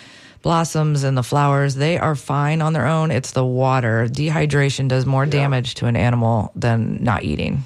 blossoms 0.46 1.04
and 1.04 1.18
the 1.18 1.24
flowers. 1.24 1.74
They 1.74 1.98
are 1.98 2.14
fine 2.16 2.62
on 2.62 2.74
their 2.74 2.86
own. 2.86 3.10
It's 3.10 3.32
the 3.32 3.44
water. 3.44 4.08
Dehydration 4.08 4.88
does 4.88 5.04
more 5.04 5.26
damage 5.26 5.74
to 5.76 5.88
an 5.88 5.96
animal 5.96 6.52
than 6.56 7.04
not 7.04 7.24
eating. 7.24 7.66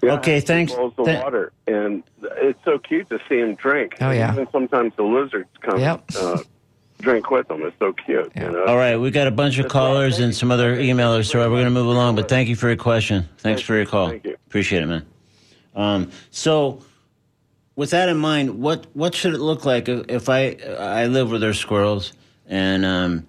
Yeah, 0.00 0.12
Okay, 0.14 0.38
thanks. 0.38 0.72
Bowls 0.72 0.92
of 0.96 1.06
Th- 1.06 1.20
water, 1.24 1.50
and 1.66 2.04
it's 2.22 2.58
so 2.64 2.78
cute 2.78 3.08
to 3.10 3.18
see 3.28 3.40
him 3.40 3.56
drink. 3.56 3.96
Oh, 4.00 4.12
yeah. 4.12 4.32
Even 4.32 4.46
sometimes 4.52 4.92
the 4.96 5.02
lizards 5.02 5.48
come 5.60 5.80
Yep. 5.80 6.04
uh, 6.16 6.38
drink 7.00 7.30
with 7.32 7.48
them. 7.48 7.62
It's 7.62 7.76
so 7.80 7.92
cute. 7.92 8.30
Yeah. 8.36 8.44
You 8.44 8.52
know? 8.52 8.64
All 8.66 8.76
right, 8.76 8.96
we 8.96 9.10
got 9.10 9.26
a 9.26 9.32
bunch 9.32 9.58
of 9.58 9.66
callers 9.68 10.20
and 10.20 10.32
some 10.32 10.52
other 10.52 10.76
emailers, 10.76 11.28
so 11.28 11.40
we're 11.40 11.48
going 11.48 11.64
to 11.64 11.70
move 11.70 11.88
along. 11.88 12.14
But 12.14 12.28
thank 12.28 12.48
you 12.48 12.54
for 12.54 12.68
your 12.68 12.76
question. 12.76 13.28
Thanks 13.38 13.60
for 13.60 13.74
your 13.74 13.86
call. 13.86 14.10
Thank 14.10 14.24
you. 14.24 14.36
Appreciate 14.46 14.82
it, 14.84 14.86
man. 14.86 15.04
Um, 15.74 16.10
so, 16.30 16.80
with 17.76 17.90
that 17.90 18.08
in 18.08 18.16
mind, 18.16 18.60
what 18.60 18.86
what 18.94 19.14
should 19.14 19.34
it 19.34 19.40
look 19.40 19.64
like 19.64 19.88
if, 19.88 20.06
if 20.08 20.28
I 20.28 20.56
I 20.78 21.06
live 21.06 21.30
with 21.30 21.40
their 21.40 21.54
squirrels, 21.54 22.12
and 22.46 22.84
um, 22.84 23.26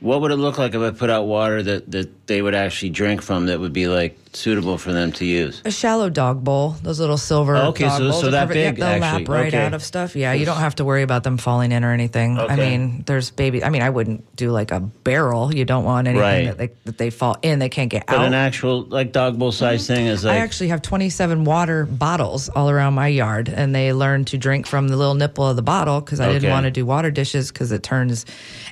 what 0.00 0.20
would 0.20 0.32
it 0.32 0.36
look 0.36 0.58
like 0.58 0.74
if 0.74 0.82
I 0.82 0.90
put 0.90 1.10
out 1.10 1.26
water 1.26 1.62
that 1.62 1.90
that 1.90 2.23
they 2.26 2.40
would 2.42 2.54
actually 2.54 2.90
drink 2.90 3.22
from 3.22 3.46
that 3.46 3.60
would 3.60 3.72
be 3.72 3.86
like 3.86 4.18
suitable 4.32 4.78
for 4.78 4.92
them 4.92 5.12
to 5.12 5.24
use? 5.24 5.60
A 5.64 5.70
shallow 5.70 6.08
dog 6.10 6.42
bowl, 6.42 6.70
those 6.82 6.98
little 6.98 7.16
silver 7.18 7.56
Okay, 7.56 7.84
dog 7.84 7.98
so- 7.98 8.10
bowls. 8.10 8.20
so 8.22 8.30
that 8.30 8.48
yep, 8.48 8.74
big, 8.74 8.76
they'll 8.76 8.86
actually. 9.02 9.24
lap 9.24 9.28
right 9.28 9.54
Okay. 9.54 9.64
out 9.64 9.74
of 9.74 9.82
stuff. 9.82 10.16
Yeah, 10.16 10.32
you 10.32 10.44
don't 10.46 10.56
have 10.58 10.74
to 10.76 10.84
worry 10.84 11.02
about 11.02 11.22
them 11.22 11.36
falling 11.36 11.70
in 11.70 11.84
or 11.84 11.92
anything. 11.92 12.38
Okay. 12.38 12.52
I 12.52 12.56
mean, 12.56 13.04
there's 13.06 13.30
baby. 13.30 13.62
I 13.62 13.68
mean, 13.70 13.82
I 13.82 13.90
wouldn't 13.90 14.34
do 14.36 14.50
like 14.50 14.70
a 14.72 14.80
barrel. 14.80 15.54
You 15.54 15.64
don't 15.64 15.84
want 15.84 16.08
anything 16.08 16.20
Right. 16.22 16.44
that, 16.46 16.58
they, 16.58 16.70
that 16.86 16.98
they 16.98 17.10
fall 17.10 17.36
in. 17.42 17.58
They 17.58 17.68
can't 17.68 17.90
get 17.90 18.06
But 18.06 18.16
out. 18.18 18.24
an 18.24 18.34
actual 18.34 18.82
like 18.84 19.12
dog 19.12 19.38
bowl 19.38 19.52
size 19.52 19.84
mm-hmm. 19.84 19.94
thing 19.94 20.06
is 20.06 20.24
like 20.24 20.34
I 20.34 20.38
actually 20.38 20.68
have 20.68 20.82
27 20.82 21.44
water 21.44 21.84
bottles 21.86 22.48
all 22.48 22.70
around 22.70 22.94
my 22.94 23.08
yard, 23.08 23.48
and 23.54 23.74
they 23.74 23.92
learn 23.92 24.24
to 24.26 24.38
drink 24.38 24.66
from 24.66 24.88
the 24.88 24.96
little 24.96 25.14
nipple 25.14 25.46
of 25.46 25.56
the 25.56 25.62
bottle 25.62 26.00
because 26.00 26.20
I 26.20 26.24
Okay. 26.24 26.32
didn't 26.40 26.50
want 26.50 26.64
to 26.64 26.70
do 26.70 26.86
water 26.86 27.10
dishes 27.10 27.52
because 27.52 27.70
it 27.70 27.82
turns 27.82 28.24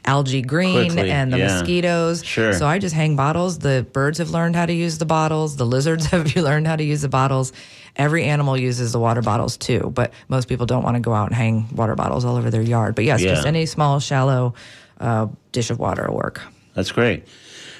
algae 0.06 0.42
green 0.42 0.92
Quickly, 0.92 1.10
and 1.10 1.32
the 1.32 1.38
yeah. 1.38 1.58
mosquitoes. 1.60 2.24
Sure. 2.24 2.52
So 2.54 2.66
I 2.66 2.78
just 2.78 2.94
hang 2.94 3.14
bottles. 3.14 3.41
The 3.50 3.86
birds 3.92 4.18
have 4.18 4.30
learned 4.30 4.56
how 4.56 4.66
to 4.66 4.72
use 4.72 4.98
the 4.98 5.04
bottles. 5.04 5.56
The 5.56 5.66
lizards 5.66 6.06
have 6.12 6.34
learned 6.36 6.66
how 6.66 6.76
to 6.76 6.84
use 6.84 7.02
the 7.02 7.08
bottles. 7.08 7.52
Every 7.96 8.24
animal 8.24 8.56
uses 8.56 8.92
the 8.92 8.98
water 8.98 9.20
bottles 9.22 9.56
too, 9.56 9.90
but 9.94 10.12
most 10.28 10.48
people 10.48 10.64
don't 10.66 10.82
want 10.82 10.94
to 10.96 11.00
go 11.00 11.12
out 11.12 11.26
and 11.28 11.34
hang 11.36 11.68
water 11.74 11.94
bottles 11.94 12.24
all 12.24 12.36
over 12.36 12.50
their 12.50 12.62
yard. 12.62 12.94
But 12.94 13.04
yes, 13.04 13.20
Yeah. 13.20 13.34
just 13.34 13.46
any 13.46 13.66
small, 13.66 14.00
shallow 14.00 14.54
uh, 15.00 15.26
dish 15.52 15.70
of 15.70 15.78
water 15.78 16.06
will 16.08 16.16
work. 16.16 16.40
That's 16.74 16.90
great. 16.92 17.26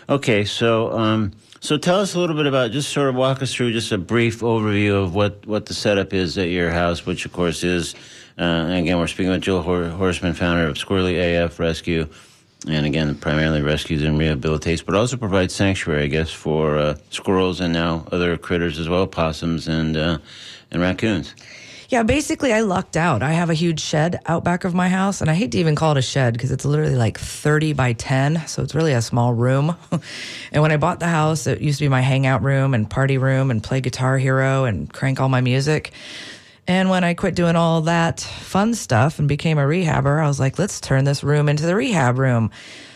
Okay, 0.09 0.45
so 0.45 0.93
um, 0.93 1.33
so 1.61 1.79
tell 1.79 2.01
us 2.01 2.15
a 2.15 2.19
little 2.19 2.37
bit 2.37 2.47
about 2.47 2.73
just 2.73 2.91
sort 2.91 3.09
of 3.09 3.15
walk 3.15 3.41
us 3.41 3.55
through 3.55 3.73
just 3.73 3.91
a 3.93 3.97
brief 3.99 4.41
overview 4.41 5.03
of 5.03 5.15
what 5.15 5.47
what 5.47 5.67
the 5.67 5.75
setup 5.75 6.13
is 6.13 6.37
at 6.37 6.49
your 6.49 6.71
house, 6.73 7.07
which 7.07 7.25
of 7.25 7.33
course 7.33 7.63
is 7.65 7.95
uh, 8.39 8.43
and 8.43 8.75
again 8.81 8.99
we're 8.99 9.07
speaking 9.07 9.31
with 9.31 9.41
Jill 9.43 9.63
Hor- 9.63 9.89
Horseman, 9.89 10.35
founder 10.35 10.67
of 10.67 10.77
Squirrely 10.77 11.43
AF 11.45 11.59
Rescue, 11.59 12.09
and 12.69 12.87
again 12.87 13.15
primarily 13.15 13.63
rescues 13.63 14.03
and 14.03 14.19
rehabilitates, 14.19 14.85
but 14.85 14.95
also 14.95 15.17
provides 15.17 15.55
sanctuary, 15.55 16.05
I 16.05 16.07
guess, 16.07 16.31
for 16.31 16.79
uh, 16.79 16.97
squirrels 17.11 17.61
and 17.61 17.73
now 17.73 18.07
other 18.13 18.37
critters 18.37 18.79
as 18.79 18.89
well, 18.89 19.07
possums 19.07 19.69
and 19.69 19.97
uh, 19.97 20.19
and 20.71 20.81
raccoons. 20.81 21.35
Yeah, 21.93 22.05
basically, 22.05 22.55
I 22.55 22.63
lucked 22.63 22.97
out. 22.97 23.23
I 23.23 23.33
have 23.33 23.51
a 23.51 23.55
huge 23.55 23.79
shed 23.79 24.19
out 24.25 24.45
back 24.45 24.65
of 24.65 24.73
my 24.73 24.89
house, 24.89 25.21
and 25.21 25.29
I 25.29 25.35
hate 25.35 25.53
to 25.53 25.59
even 25.59 25.75
call 25.75 25.93
it 25.93 25.99
a 25.99 26.03
shed 26.03 26.33
because 26.33 26.51
it's 26.51 26.65
literally 26.65 26.97
like 26.97 27.19
30 27.19 27.75
by 27.75 27.93
10. 27.93 28.47
So 28.47 28.63
it's 28.63 28.75
really 28.75 28.95
a 28.95 29.03
small 29.03 29.35
room. 29.35 29.77
and 30.53 30.63
when 30.63 30.73
I 30.73 30.79
bought 30.79 31.01
the 31.01 31.07
house, 31.09 31.47
it 31.47 31.61
used 31.61 31.81
to 31.81 31.85
be 31.85 31.91
my 31.91 32.01
hangout 32.01 32.43
room 32.43 32.73
and 32.73 32.89
party 32.89 33.19
room 33.19 33.51
and 33.51 33.63
play 33.63 33.83
Guitar 33.83 34.17
Hero 34.17 34.65
and 34.65 34.91
crank 34.91 35.21
all 35.21 35.29
my 35.29 35.43
music. 35.43 35.93
And 36.67 36.89
when 36.91 37.03
I 37.03 37.15
quit 37.15 37.35
doing 37.35 37.57
all 37.57 37.83
that 37.83 38.21
fun 38.21 38.75
stuff 38.75 39.19
and 39.19 39.27
became 39.27 39.59
a 39.59 39.63
rehabber, 39.63 40.23
I 40.23 40.29
was 40.29 40.39
like, 40.39 40.59
let's 40.59 40.81
turn 40.81 41.05
this 41.05 41.25
room 41.25 41.49
into 41.49 41.67
the 41.67 41.75
rehab 41.75 42.19
room. 42.19 42.51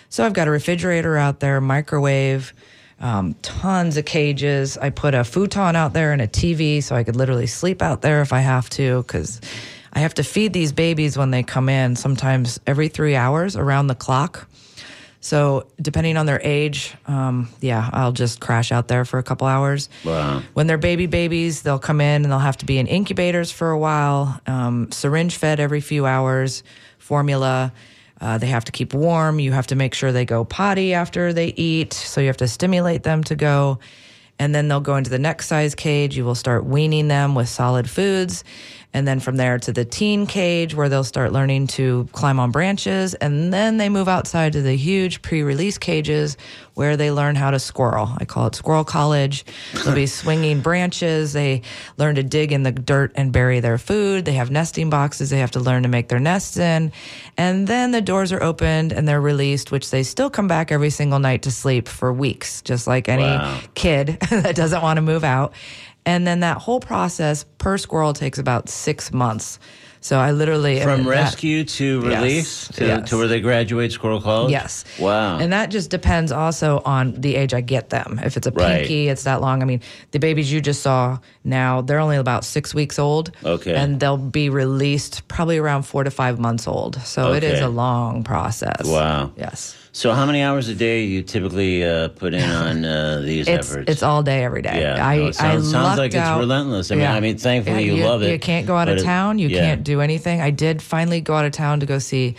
So 0.08 0.24
I've 0.24 0.32
got 0.32 0.46
a 0.46 0.52
refrigerator 0.52 1.16
out 1.16 1.40
there, 1.40 1.60
microwave, 1.60 2.54
um, 3.00 3.34
tons 3.42 3.96
of 3.96 4.04
cages. 4.04 4.78
I 4.78 4.90
put 4.90 5.14
a 5.14 5.24
futon 5.24 5.74
out 5.74 5.92
there 5.92 6.12
and 6.12 6.22
a 6.22 6.28
TV 6.28 6.82
so 6.82 6.94
I 6.94 7.02
could 7.02 7.16
literally 7.16 7.48
sleep 7.48 7.82
out 7.82 8.02
there 8.02 8.22
if 8.22 8.32
I 8.32 8.40
have 8.40 8.70
to, 8.70 9.02
because 9.02 9.40
I 9.92 9.98
have 10.00 10.14
to 10.14 10.22
feed 10.22 10.52
these 10.52 10.72
babies 10.72 11.18
when 11.18 11.32
they 11.32 11.42
come 11.42 11.68
in, 11.68 11.96
sometimes 11.96 12.60
every 12.66 12.88
three 12.88 13.16
hours 13.16 13.56
around 13.56 13.88
the 13.88 13.94
clock. 13.94 14.48
So 15.26 15.66
depending 15.82 16.16
on 16.16 16.26
their 16.26 16.40
age, 16.40 16.94
um, 17.08 17.48
yeah, 17.60 17.90
I'll 17.92 18.12
just 18.12 18.38
crash 18.38 18.70
out 18.70 18.86
there 18.86 19.04
for 19.04 19.18
a 19.18 19.24
couple 19.24 19.48
hours. 19.48 19.88
Wow. 20.04 20.40
When 20.54 20.68
they're 20.68 20.78
baby 20.78 21.06
babies, 21.06 21.62
they'll 21.62 21.80
come 21.80 22.00
in 22.00 22.22
and 22.22 22.30
they'll 22.30 22.38
have 22.38 22.58
to 22.58 22.64
be 22.64 22.78
in 22.78 22.86
incubators 22.86 23.50
for 23.50 23.72
a 23.72 23.78
while, 23.78 24.40
um, 24.46 24.92
syringe 24.92 25.34
fed 25.34 25.58
every 25.58 25.80
few 25.80 26.06
hours, 26.06 26.62
formula. 26.98 27.72
Uh, 28.20 28.38
they 28.38 28.46
have 28.46 28.66
to 28.66 28.72
keep 28.72 28.94
warm. 28.94 29.40
You 29.40 29.50
have 29.50 29.66
to 29.66 29.74
make 29.74 29.94
sure 29.94 30.12
they 30.12 30.24
go 30.24 30.44
potty 30.44 30.94
after 30.94 31.32
they 31.32 31.48
eat. 31.48 31.92
So 31.92 32.20
you 32.20 32.28
have 32.28 32.36
to 32.36 32.46
stimulate 32.46 33.02
them 33.02 33.24
to 33.24 33.34
go. 33.34 33.80
And 34.38 34.54
then 34.54 34.68
they'll 34.68 34.80
go 34.80 34.94
into 34.94 35.10
the 35.10 35.18
next 35.18 35.48
size 35.48 35.74
cage. 35.74 36.16
You 36.16 36.24
will 36.24 36.36
start 36.36 36.64
weaning 36.64 37.08
them 37.08 37.34
with 37.34 37.48
solid 37.48 37.90
foods. 37.90 38.44
And 38.94 39.06
then 39.06 39.20
from 39.20 39.36
there 39.36 39.58
to 39.58 39.72
the 39.72 39.84
teen 39.84 40.26
cage 40.26 40.74
where 40.74 40.88
they'll 40.88 41.04
start 41.04 41.30
learning 41.32 41.66
to 41.68 42.08
climb 42.12 42.40
on 42.40 42.50
branches. 42.50 43.14
And 43.14 43.52
then 43.52 43.76
they 43.76 43.88
move 43.90 44.08
outside 44.08 44.54
to 44.54 44.62
the 44.62 44.74
huge 44.74 45.20
pre 45.20 45.42
release 45.42 45.76
cages 45.76 46.36
where 46.74 46.96
they 46.96 47.10
learn 47.10 47.36
how 47.36 47.50
to 47.50 47.58
squirrel. 47.58 48.08
I 48.18 48.24
call 48.24 48.46
it 48.46 48.54
squirrel 48.54 48.84
college. 48.84 49.44
They'll 49.84 49.94
be 49.94 50.06
swinging 50.22 50.60
branches. 50.60 51.32
They 51.34 51.62
learn 51.98 52.14
to 52.14 52.22
dig 52.22 52.52
in 52.52 52.62
the 52.62 52.72
dirt 52.72 53.12
and 53.16 53.32
bury 53.32 53.60
their 53.60 53.76
food. 53.78 54.24
They 54.24 54.34
have 54.34 54.50
nesting 54.50 54.88
boxes 54.90 55.28
they 55.30 55.38
have 55.40 55.50
to 55.52 55.60
learn 55.60 55.82
to 55.82 55.88
make 55.88 56.08
their 56.08 56.18
nests 56.20 56.56
in. 56.56 56.92
And 57.36 57.66
then 57.66 57.90
the 57.90 58.00
doors 58.02 58.32
are 58.32 58.42
opened 58.42 58.92
and 58.92 59.06
they're 59.06 59.20
released, 59.20 59.70
which 59.72 59.90
they 59.90 60.02
still 60.02 60.30
come 60.30 60.48
back 60.48 60.72
every 60.72 60.90
single 60.90 61.18
night 61.18 61.42
to 61.42 61.50
sleep 61.50 61.88
for 61.88 62.12
weeks, 62.12 62.62
just 62.62 62.86
like 62.86 63.08
any 63.08 63.24
Wow. 63.24 63.60
kid 63.74 64.18
that 64.30 64.56
doesn't 64.56 64.80
want 64.82 64.96
to 64.96 65.02
move 65.02 65.24
out. 65.24 65.52
And 66.06 66.26
then 66.26 66.40
that 66.40 66.58
whole 66.58 66.80
process 66.80 67.44
per 67.58 67.76
squirrel 67.76 68.12
takes 68.14 68.38
about 68.38 68.68
six 68.70 69.12
months. 69.12 69.58
So 70.00 70.18
I 70.20 70.30
literally 70.30 70.80
From 70.80 71.02
that- 71.02 71.10
rescue 71.10 71.64
to 71.64 72.02
Yes, 72.04 72.22
release 72.22 72.68
to, 72.68 72.86
yes. 72.86 73.10
to 73.10 73.16
where 73.18 73.26
they 73.26 73.40
graduate 73.40 73.90
Squirrel 73.90 74.20
College. 74.20 74.52
Yes. 74.52 74.84
Wow. 75.00 75.38
And 75.38 75.52
that 75.52 75.70
just 75.70 75.90
depends 75.90 76.30
also 76.30 76.80
on 76.84 77.20
the 77.20 77.34
age 77.34 77.52
I 77.52 77.60
get 77.60 77.90
them. 77.90 78.20
If 78.22 78.36
it's 78.36 78.46
a 78.46 78.52
Right. 78.52 78.80
pinky, 78.82 79.08
it's 79.08 79.24
that 79.24 79.40
long. 79.40 79.62
I 79.62 79.64
mean, 79.64 79.80
the 80.12 80.20
babies 80.20 80.52
you 80.52 80.60
just 80.60 80.80
saw 80.80 81.18
now, 81.42 81.80
they're 81.80 81.98
only 81.98 82.18
about 82.18 82.44
six 82.44 82.72
weeks 82.72 83.00
old. 83.00 83.32
Okay. 83.44 83.74
And 83.74 83.98
they'll 83.98 84.16
be 84.16 84.48
released 84.48 85.26
probably 85.26 85.58
around 85.58 85.82
four 85.82 86.04
to 86.04 86.10
five 86.12 86.38
months 86.38 86.68
old. 86.68 87.00
So 87.04 87.32
it 87.32 87.42
is 87.42 87.60
a 87.60 87.68
long 87.68 88.22
process. 88.22 88.84
Wow. 88.84 89.32
Yes. 89.36 89.74
So, 89.96 90.12
how 90.12 90.26
many 90.26 90.42
hours 90.42 90.68
a 90.68 90.74
day 90.74 91.06
do 91.06 91.10
you 91.10 91.22
typically 91.22 91.82
uh, 91.82 92.08
put 92.08 92.34
in 92.34 92.42
on 92.50 92.84
uh, 92.84 93.20
these 93.24 93.48
It's 93.48 93.70
efforts? 93.70 93.90
it's 93.90 94.02
all 94.02 94.22
day, 94.22 94.44
every 94.44 94.60
day. 94.60 94.82
Yeah, 94.82 95.02
I, 95.02 95.16
no, 95.16 95.26
it 95.28 95.34
sounds- 95.34 95.68
I 95.68 95.72
sounds 95.72 95.98
like 95.98 96.08
it's 96.12 96.16
out. 96.16 96.38
relentless. 96.38 96.90
I 96.90 96.96
mean- 96.96 97.06
I 97.06 97.18
mean, 97.20 97.38
thankfully 97.38 97.84
you 97.84 98.04
love 98.04 98.22
it, 98.22 98.30
You 98.30 98.38
can't 98.38 98.66
go 98.66 98.76
out 98.76 98.90
of 98.90 98.98
it- 98.98 99.04
town. 99.04 99.38
You 99.38 99.48
yeah. 99.48 99.60
can't 99.60 99.84
do 99.84 100.02
anything. 100.02 100.42
I 100.42 100.50
did 100.50 100.82
finally 100.82 101.22
go 101.22 101.34
out 101.34 101.46
of 101.46 101.52
town 101.52 101.80
to 101.80 101.86
go 101.86 101.98
see 101.98 102.36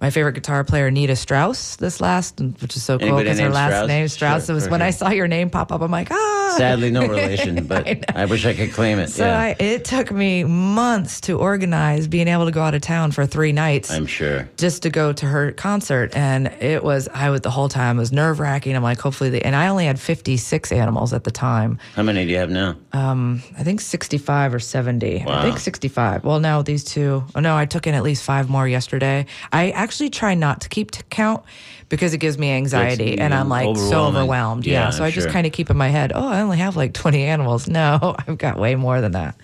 my 0.00 0.10
favorite 0.10 0.34
guitar 0.34 0.64
player, 0.64 0.90
Nita 0.90 1.16
Strauss, 1.16 1.76
this 1.76 2.00
last, 2.00 2.40
which 2.40 2.76
is 2.76 2.82
so 2.82 2.98
cool 2.98 3.08
Anybody 3.08 3.24
because 3.24 3.40
her 3.40 3.50
last 3.50 3.72
Strauss? 3.72 3.88
name 3.88 4.08
Strauss. 4.08 4.46
Sure, 4.46 4.52
it 4.52 4.56
was 4.56 4.68
when 4.68 4.82
I 4.82 4.90
saw 4.90 5.10
your 5.10 5.28
name 5.28 5.50
pop 5.50 5.72
up. 5.72 5.80
I'm 5.80 5.90
like, 5.90 6.10
ah. 6.10 6.54
Sadly, 6.56 6.90
no 6.90 7.06
relation, 7.08 7.66
but 7.66 7.86
I 7.86 8.00
I, 8.14 8.24
wish 8.26 8.46
I 8.46 8.54
could 8.54 8.72
claim 8.72 8.98
it. 8.98 9.08
So 9.08 9.24
yeah, 9.24 9.38
I, 9.38 9.56
it 9.58 9.84
took 9.84 10.12
me 10.12 10.44
months 10.44 11.20
to 11.22 11.38
organize 11.38 12.06
being 12.06 12.28
able 12.28 12.44
to 12.44 12.50
go 12.50 12.62
out 12.62 12.74
of 12.74 12.82
town 12.82 13.12
for 13.12 13.26
three 13.26 13.52
nights 13.52 13.90
I'm 13.90 14.06
sure. 14.06 14.48
just 14.56 14.82
to 14.82 14.90
go 14.90 15.12
to 15.12 15.26
her 15.26 15.52
concert. 15.52 16.14
And 16.16 16.48
it 16.60 16.84
was, 16.84 17.08
I 17.08 17.30
was 17.30 17.40
the 17.40 17.50
whole 17.50 17.68
time, 17.68 17.96
it 17.96 18.00
was 18.00 18.12
nerve 18.12 18.40
wracking. 18.40 18.76
I'm 18.76 18.82
like, 18.82 19.00
hopefully, 19.00 19.30
they, 19.30 19.40
and 19.40 19.56
I 19.56 19.68
only 19.68 19.86
had 19.86 19.98
56 19.98 20.72
animals 20.72 21.12
at 21.12 21.24
the 21.24 21.30
time. 21.30 21.78
How 21.94 22.02
many 22.02 22.24
do 22.24 22.30
you 22.30 22.38
have 22.38 22.50
now? 22.50 22.76
I 22.92 23.62
think 23.62 23.80
65 23.80 24.54
or 24.54 24.58
70. 24.58 25.24
Wow. 25.26 25.38
I 25.38 25.42
think 25.42 25.58
65. 25.58 26.24
Well, 26.24 26.40
now 26.40 26.62
these 26.62 26.84
two, 26.84 27.24
oh 27.34 27.40
no, 27.40 27.56
I 27.56 27.66
took 27.66 27.86
in 27.86 27.94
at 27.94 28.02
least 28.02 28.22
five 28.24 28.48
more 28.48 28.66
yesterday. 28.66 29.26
I 29.52 29.70
actually 29.84 30.10
try 30.10 30.34
not 30.34 30.62
to 30.62 30.68
keep 30.68 30.90
count 31.10 31.44
because 31.88 32.12
it 32.14 32.18
gives 32.18 32.36
me 32.38 32.50
anxiety 32.50 33.18
and 33.18 33.32
I'm 33.32 33.48
like 33.48 33.76
so 33.76 34.06
overwhelmed. 34.06 34.66
Yeah. 34.66 34.84
Yeah, 34.84 34.90
so 34.90 35.04
I 35.04 35.10
just 35.10 35.28
kind 35.28 35.46
of 35.46 35.52
keep 35.52 35.70
in 35.70 35.76
my 35.76 35.88
head, 35.88 36.10
oh, 36.14 36.26
I 36.26 36.40
only 36.40 36.58
have 36.58 36.74
like 36.76 36.92
20 36.92 37.22
animals. 37.22 37.68
No, 37.74 38.16
I've 38.18 38.38
got 38.38 38.58
way 38.58 38.74
more 38.74 39.00
than 39.00 39.12
that. 39.12 39.36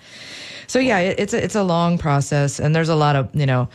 So 0.67 0.79
yeah, 0.79 0.99
it, 0.99 1.19
it's 1.19 1.33
a, 1.33 1.43
it's 1.43 1.55
a 1.55 1.63
long 1.63 1.97
process, 1.97 2.59
and 2.59 2.73
there's 2.73 2.87
a 2.87 2.95
lot 2.95 3.17
of 3.17 3.29
you 3.35 3.45
know 3.45 3.67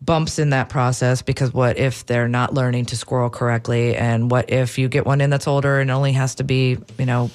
bumps 0.00 0.40
in 0.40 0.50
that 0.50 0.68
process 0.68 1.22
because 1.22 1.54
what 1.54 1.78
if 1.78 2.04
they're 2.06 2.26
not 2.26 2.52
learning 2.52 2.86
to 2.86 2.96
squirrel 2.96 3.30
correctly, 3.30 3.94
and 3.94 4.28
what 4.28 4.50
if 4.50 4.76
you 4.76 4.88
get 4.88 5.06
one 5.06 5.20
in 5.20 5.30
that's 5.30 5.46
older 5.46 5.78
and 5.78 5.90
only 5.90 6.12
has 6.12 6.34
to 6.36 6.44
be 6.44 6.78
you 6.98 7.06
know 7.06 7.30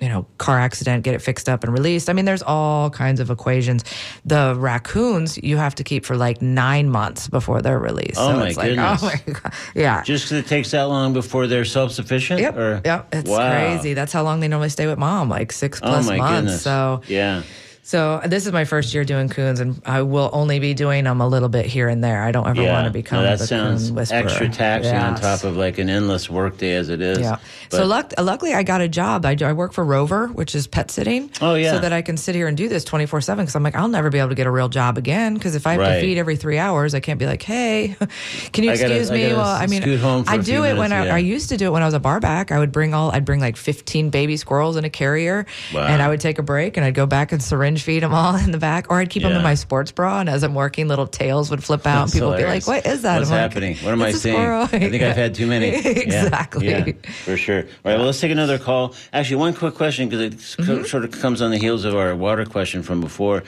you 0.00 0.08
know 0.08 0.26
car 0.38 0.58
accident, 0.58 1.04
get 1.04 1.14
it 1.14 1.20
fixed 1.22 1.48
up 1.48 1.62
and 1.64 1.72
released. 1.72 2.08
I 2.08 2.12
mean, 2.14 2.24
there's 2.24 2.42
all 2.42 2.90
kinds 2.90 3.20
of 3.20 3.30
equations. 3.30 3.84
The 4.24 4.54
raccoons 4.56 5.36
you 5.42 5.56
have 5.58 5.74
to 5.76 5.84
keep 5.84 6.04
for 6.06 6.16
like 6.16 6.40
nine 6.40 6.88
months 6.88 7.28
before 7.28 7.60
they're 7.62 7.78
released. 7.78 8.16
Oh, 8.18 8.30
so 8.32 8.36
my 8.38 8.48
it's 8.48 8.56
like, 8.56 8.70
oh 8.72 8.74
goodness. 8.76 9.02
oh 9.02 9.06
my 9.06 9.32
god, 9.42 9.52
yeah. 9.74 10.02
Just 10.02 10.24
'cause 10.24 10.32
it 10.38 10.46
takes 10.46 10.70
that 10.70 10.84
long 10.84 11.12
before 11.12 11.46
they're 11.46 11.64
self 11.64 11.92
sufficient? 11.92 12.40
Yep. 12.40 12.56
Or? 12.56 12.80
Yep. 12.84 13.08
It's 13.14 13.28
Wow. 13.30 13.50
crazy. 13.50 13.94
That's 13.94 14.12
how 14.12 14.22
long 14.22 14.40
they 14.40 14.48
normally 14.48 14.70
stay 14.70 14.86
with 14.86 14.98
mom, 14.98 15.28
like 15.28 15.52
six 15.52 15.80
oh 15.82 15.86
plus 15.88 16.06
my 16.08 16.16
months. 16.16 16.34
goodness. 16.40 16.62
So 16.62 17.02
yeah. 17.06 17.42
So 17.82 18.20
this 18.24 18.46
is 18.46 18.52
my 18.52 18.64
first 18.64 18.94
year 18.94 19.04
doing 19.04 19.28
coons, 19.28 19.58
and 19.60 19.80
I 19.84 20.02
will 20.02 20.30
only 20.32 20.58
be 20.60 20.74
doing 20.74 21.04
them 21.04 21.20
a 21.20 21.26
little 21.26 21.48
bit 21.48 21.66
here 21.66 21.88
and 21.88 22.04
there. 22.04 22.22
I 22.22 22.30
don't 22.30 22.46
ever 22.46 22.62
Yeah. 22.62 22.72
want 22.72 22.86
to 22.86 22.92
become 22.92 23.22
no, 23.24 23.36
that 23.36 23.40
sounds 23.40 23.90
extra 24.12 24.48
taxing 24.48 24.94
on 24.96 25.16
top 25.16 25.44
of 25.44 25.56
like 25.56 25.78
an 25.78 25.88
endless 25.90 26.30
workday 26.30 26.74
as 26.74 26.88
it 26.88 27.00
is. 27.00 27.18
Yeah. 27.18 27.38
But- 27.70 27.76
so 27.78 27.86
luck- 27.86 28.12
luckily, 28.18 28.54
I 28.54 28.62
got 28.62 28.80
a 28.80 28.88
job. 28.88 29.24
I, 29.26 29.34
do, 29.34 29.44
I 29.44 29.52
work 29.52 29.72
for 29.72 29.84
Rover, 29.84 30.28
which 30.28 30.54
is 30.54 30.66
pet 30.66 30.90
sitting. 30.90 31.30
Oh, 31.40 31.54
yeah. 31.54 31.72
So 31.72 31.78
that 31.80 31.92
I 31.92 32.02
can 32.02 32.16
sit 32.16 32.34
here 32.34 32.46
and 32.48 32.56
do 32.56 32.68
this 32.68 32.84
twenty 32.84 33.06
four 33.06 33.20
seven. 33.20 33.44
Because 33.44 33.56
I'm 33.56 33.62
like, 33.62 33.74
I'll 33.76 33.88
never 33.88 34.10
be 34.10 34.18
able 34.18 34.28
to 34.30 34.34
get 34.34 34.46
a 34.46 34.50
real 34.50 34.68
job 34.68 34.98
again. 34.98 35.34
Because 35.34 35.54
if 35.54 35.66
I 35.66 35.72
have 35.72 35.80
Right. 35.80 35.94
to 35.96 36.00
feed 36.00 36.18
every 36.18 36.36
three 36.36 36.58
hours, 36.58 36.94
I 36.94 37.00
can't 37.00 37.18
be 37.18 37.26
like, 37.26 37.42
hey, 37.42 37.96
can 38.52 38.64
you 38.64 38.70
I 38.72 38.76
gotta- 38.76 38.86
excuse 38.94 39.10
I 39.10 39.14
me? 39.14 39.22
gotta 39.22 39.34
well, 39.36 39.46
I 39.48 39.66
mean, 39.66 39.82
scoot 39.82 40.00
home 40.00 40.24
for 40.24 40.30
I 40.30 40.36
do 40.38 40.64
it 40.64 40.76
when 40.76 40.90
minutes, 40.90 40.92
I, 40.92 41.06
yeah. 41.06 41.14
I 41.14 41.18
used 41.18 41.48
to 41.48 41.56
do 41.56 41.66
it 41.66 41.70
when 41.70 41.82
I 41.82 41.86
was 41.86 41.94
a 41.94 42.00
barback. 42.00 42.52
I 42.52 42.58
would 42.58 42.72
bring 42.72 42.94
all, 42.94 43.10
I'd 43.10 43.24
bring 43.24 43.40
like 43.40 43.56
fifteen 43.56 44.10
baby 44.10 44.36
squirrels 44.36 44.76
in 44.76 44.84
a 44.84 44.90
carrier, 44.90 45.46
Wow. 45.74 45.86
and 45.86 46.00
I 46.02 46.08
would 46.08 46.20
take 46.20 46.38
a 46.38 46.42
break 46.42 46.76
and 46.76 46.84
I'd 46.84 46.94
go 46.94 47.06
back 47.06 47.32
and 47.32 47.42
feed 47.78 48.02
them 48.02 48.14
all 48.14 48.34
in 48.44 48.50
the 48.50 48.58
back, 48.58 48.86
or 48.90 48.98
I'd 48.98 49.10
keep 49.10 49.22
them 49.22 49.32
in 49.32 49.42
my 49.42 49.54
sports 49.54 49.92
bra. 49.92 50.20
And 50.20 50.28
as 50.28 50.42
I'm 50.42 50.54
working, 50.54 50.88
little 50.88 51.06
tails 51.06 51.50
would 51.50 51.62
flip 51.62 51.86
out, 51.86 51.94
and 52.02 52.08
That's 52.08 52.14
people 52.14 52.30
would 52.30 52.38
be 52.38 52.44
like, 52.44 52.66
"What 52.66 52.86
is 52.86 53.02
that?" 53.02 53.18
What's 53.18 53.30
I'm 53.30 53.36
like, 53.36 53.50
happening? 53.50 53.76
What 53.78 53.92
am 53.92 54.02
I 54.02 54.12
seeing? 54.12 54.36
I 54.36 54.66
think 54.66 55.02
I've 55.02 55.16
had 55.16 55.34
too 55.34 55.46
many. 55.46 55.68
Exactly. 56.10 56.68
Yeah, 56.68 56.92
for 57.24 57.36
sure. 57.36 57.58
All 57.60 57.64
right, 57.84 57.96
well, 57.96 58.06
let's 58.06 58.20
take 58.20 58.32
another 58.32 58.58
call. 58.58 58.94
Actually, 59.12 59.36
one 59.36 59.54
quick 59.54 59.74
question 59.74 60.08
because 60.08 60.20
it 60.20 60.32
Mm-hmm. 60.60 60.84
sort 60.84 61.04
of 61.04 61.12
comes 61.12 61.40
on 61.42 61.50
the 61.50 61.58
heels 61.58 61.84
of 61.84 61.94
our 61.94 62.14
water 62.16 62.44
question 62.44 62.82
from 62.82 63.00
before. 63.00 63.42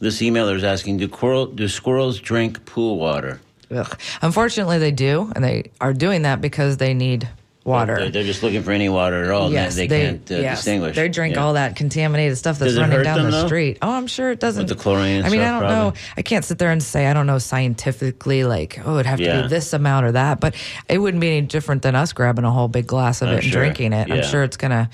This 0.00 0.20
emailer 0.20 0.54
is 0.54 0.64
asking: 0.64 0.98
Do 0.98 1.08
squirrel 1.08 1.46
do 1.46 1.66
squirrels 1.68 2.20
drink 2.20 2.64
pool 2.66 2.98
water? 2.98 3.40
Ugh. 3.70 3.98
Unfortunately, 4.22 4.78
they 4.78 4.90
do, 4.92 5.30
and 5.34 5.44
they 5.44 5.70
are 5.80 5.92
doing 5.92 6.22
that 6.22 6.40
because 6.40 6.76
they 6.78 6.94
need 6.94 7.28
water. 7.68 7.96
They're, 7.98 8.10
they're 8.10 8.24
just 8.24 8.42
looking 8.42 8.62
for 8.62 8.72
any 8.72 8.88
water 8.88 9.22
at 9.24 9.30
all. 9.30 9.52
yes, 9.52 9.76
they, 9.76 9.86
they 9.86 10.00
can't 10.06 10.30
uh, 10.30 10.34
yes, 10.36 10.58
distinguish. 10.58 10.96
They 10.96 11.08
drink 11.08 11.34
Yeah. 11.36 11.42
all 11.44 11.52
that 11.52 11.76
contaminated 11.76 12.36
stuff 12.38 12.58
that's 12.58 12.76
running 12.76 13.02
down 13.04 13.18
them, 13.18 13.26
the 13.26 13.30
though? 13.42 13.46
street. 13.46 13.78
Oh, 13.82 13.90
I'm 13.90 14.06
sure 14.06 14.30
it 14.32 14.40
doesn't. 14.40 14.62
With 14.68 14.76
the 14.76 14.82
chlorine 14.82 15.24
I 15.24 15.28
mean, 15.28 15.40
I 15.40 15.50
don't 15.60 15.68
know. 15.68 15.92
I 16.16 16.22
can't 16.22 16.44
sit 16.44 16.58
there 16.58 16.70
and 16.70 16.82
say 16.82 17.06
I 17.06 17.12
don't 17.12 17.26
know 17.26 17.38
scientifically, 17.38 18.44
like, 18.44 18.80
oh, 18.84 18.94
it'd 18.94 19.06
have 19.06 19.18
to 19.18 19.24
Yeah. 19.24 19.42
be 19.42 19.48
this 19.48 19.72
amount 19.72 20.06
or 20.06 20.12
that, 20.12 20.40
but 20.40 20.54
it 20.88 20.98
wouldn't 20.98 21.20
be 21.20 21.28
any 21.28 21.46
different 21.46 21.82
than 21.82 21.94
us 21.94 22.12
grabbing 22.12 22.44
a 22.44 22.50
whole 22.50 22.68
big 22.68 22.86
glass 22.86 23.22
of 23.22 23.28
I'm 23.28 23.36
it 23.36 23.44
and 23.44 23.52
drinking 23.52 23.92
it. 23.92 24.10
I'm 24.10 24.22
sure 24.24 24.42
it's 24.42 24.56
gonna 24.56 24.90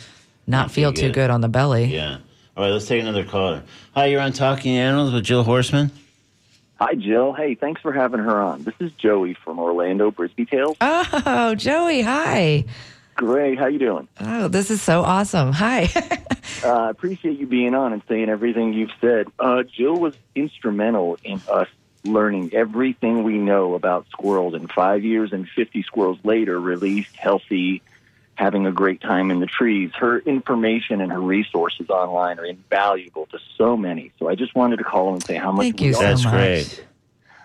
not 0.47 0.59
Not 0.65 0.71
feel 0.73 0.93
too 0.93 1.07
good. 1.07 1.15
good 1.15 1.31
on 1.31 1.41
the 1.41 1.49
belly. 1.49 1.85
Yeah. 1.87 2.19
All 2.57 2.65
right, 2.65 2.71
let's 2.71 2.87
take 2.87 3.01
another 3.01 3.25
caller. 3.25 3.63
Hi, 3.95 4.07
you're 4.07 4.21
on 4.21 4.33
Talking 4.33 4.77
Animals 4.77 5.13
with 5.13 5.25
Jill 5.25 5.43
Horseman. 5.43 5.91
Hi, 6.81 6.95
Jill. 6.95 7.33
Hey, 7.33 7.55
thanks 7.55 7.81
for 7.81 7.93
having 7.93 8.21
her 8.21 8.41
on. 8.41 8.63
This 8.65 8.75
is 8.81 8.93
Joey 8.93 9.35
from 9.35 9.59
Orlando 9.59 10.11
Brisbee 10.11 10.49
Tales. 10.49 10.77
Oh, 10.81 11.55
Joey, 11.55 12.03
hi. 12.03 12.65
Great. 13.15 13.59
How 13.59 13.67
you 13.67 13.79
doing? 13.79 14.09
Oh, 14.21 14.49
this 14.49 14.71
is 14.71 14.83
so 14.83 15.03
awesome. 15.03 15.53
Hi. 15.53 15.91
Uh, 16.63 16.87
I 16.87 16.91
appreciate 16.91 17.39
you 17.39 17.47
being 17.47 17.75
on 17.75 17.93
and 17.93 18.01
saying 18.09 18.31
everything 18.31 18.73
you've 18.73 18.93
said. 18.99 19.27
Uh, 19.39 19.65
Jill 19.65 19.97
was 19.97 20.15
instrumental 20.35 21.19
in 21.23 21.43
us 21.51 21.69
learning 22.05 22.55
everything 22.55 23.23
we 23.23 23.37
know 23.37 23.75
about 23.75 24.07
squirrels. 24.11 24.55
And 24.55 24.71
five 24.71 25.05
years 25.05 25.33
and 25.33 25.49
50 25.49 25.83
squirrels 25.83 26.19
later, 26.23 26.59
released, 26.59 27.15
healthy, 27.17 27.83
having 28.37 28.67
a 28.67 28.73
great 28.73 29.01
time 29.01 29.31
in 29.31 29.41
the 29.41 29.47
trees. 29.47 29.91
Her 29.99 30.19
information 30.19 31.01
and 31.01 31.13
her 31.13 31.21
resources 31.21 31.89
online 31.89 32.39
are 32.39 32.45
invaluable 32.45 33.27
to 33.27 33.39
so 33.57 33.77
many. 33.77 34.13
So 34.19 34.29
I 34.29 34.35
just 34.35 34.55
wanted 34.55 34.79
to 34.79 34.85
call 34.85 35.13
and 35.13 35.23
say 35.23 35.37
how 35.37 35.53
much 35.53 35.65
Thank 35.65 35.81
we 35.81 35.87
you 35.89 35.95
all 35.95 36.01
so 36.01 36.07
That's 36.07 36.27
great. 36.27 36.85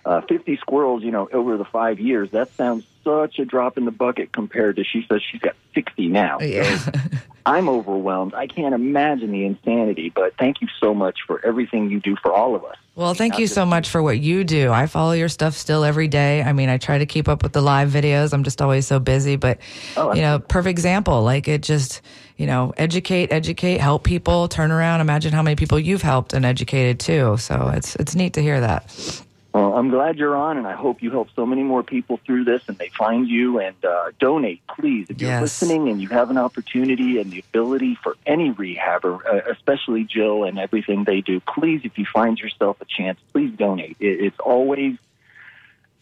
Uh, 0.10 0.22
50 0.22 0.58
squirrels, 0.58 1.04
you 1.04 1.12
know, 1.12 1.30
over 1.32 1.56
the 1.56 1.66
five 1.66 2.00
years, 2.00 2.32
that 2.32 2.52
sounds 2.56 2.84
such 3.04 3.38
a 3.38 3.46
drop 3.46 3.78
in 3.78 3.86
the 3.86 3.92
bucket 3.92 4.32
compared 4.32 4.78
to 4.78 4.84
she 4.84 5.06
says 5.08 5.22
she's 5.22 5.40
got 5.40 5.56
60 5.76 6.08
now. 6.08 6.40
Yeah. 6.40 6.80
I'm 7.46 7.70
overwhelmed. 7.70 8.34
I 8.34 8.48
can't 8.48 8.74
imagine 8.74 9.32
the 9.32 9.46
insanity, 9.46 10.12
but 10.14 10.36
thank 10.38 10.62
you 10.62 10.68
so 10.80 10.96
much 10.96 11.20
for 11.28 11.46
everything 11.46 11.92
you 11.92 12.00
do 12.00 12.16
for 12.16 12.34
all 12.34 12.56
of 12.56 12.66
us. 12.66 12.76
Well, 12.96 13.14
thank 13.14 13.38
you 13.38 13.46
so 13.46 13.68
much 13.68 13.90
for 13.90 14.02
what 14.02 14.20
you 14.20 14.44
do. 14.44 14.72
I 14.72 14.88
follow 14.88 15.12
your 15.12 15.30
stuff 15.30 15.54
still 15.54 15.84
every 15.84 16.08
day. 16.08 16.42
I 16.42 16.54
mean, 16.54 16.70
I 16.70 16.78
try 16.78 16.98
to 16.98 17.06
keep 17.06 17.28
up 17.28 17.44
with 17.44 17.54
the 17.54 17.62
live 17.62 17.90
videos. 17.90 18.34
I'm 18.34 18.44
just 18.44 18.64
always 18.64 18.88
so 18.88 19.00
busy, 19.00 19.36
but 19.36 19.60
Oh, 19.96 20.14
you 20.16 20.22
know, 20.22 20.40
perfect 20.40 20.72
example. 20.72 21.22
Like 21.22 21.48
it 21.48 21.62
just, 21.62 22.02
you 22.36 22.48
know, 22.48 22.74
educate, 22.78 23.32
educate, 23.32 23.80
help 23.80 24.04
people, 24.04 24.48
turn 24.48 24.72
around. 24.72 25.02
Imagine 25.02 25.34
how 25.34 25.44
many 25.44 25.56
people 25.56 25.80
you've 25.80 26.02
helped 26.02 26.34
and 26.34 26.46
educated 26.46 27.00
too. 27.00 27.38
So 27.38 27.72
it's 27.76 27.96
it's 27.98 28.16
neat 28.16 28.34
to 28.34 28.42
hear 28.42 28.60
that. 28.60 29.24
Well, 29.54 29.74
I'm 29.74 29.90
glad 29.90 30.18
you're 30.18 30.36
on, 30.36 30.58
and 30.58 30.68
I 30.68 30.74
hope 30.74 31.02
you 31.02 31.10
help 31.10 31.30
so 31.36 31.44
many 31.44 31.64
more 31.64 31.82
people 31.82 32.20
through 32.24 32.44
this 32.44 32.62
and 32.68 32.78
they 32.78 32.92
find 32.96 33.28
you 33.28 33.60
and 33.60 33.76
uh, 33.84 34.12
donate, 34.20 34.62
please. 34.76 35.08
If 35.10 35.20
you're 35.22 35.32
Yes. 35.32 35.42
listening 35.42 35.90
and 35.90 36.00
you 36.00 36.08
have 36.10 36.30
an 36.30 36.38
opportunity 36.38 37.20
and 37.20 37.32
the 37.32 37.40
ability 37.50 37.98
for 38.04 38.16
any 38.28 38.52
rehabber, 38.54 39.20
uh, 39.26 39.42
especially 39.52 40.04
Jill 40.04 40.44
and 40.44 40.60
everything 40.60 41.04
they 41.04 41.22
do, 41.22 41.40
please, 41.40 41.82
if 41.84 41.98
you 41.98 42.06
find 42.14 42.38
yourself 42.40 42.78
a 42.80 42.86
chance, 42.86 43.20
please 43.34 43.52
donate. 43.58 43.98
It, 44.00 44.22
it's 44.26 44.40
always 44.40 44.98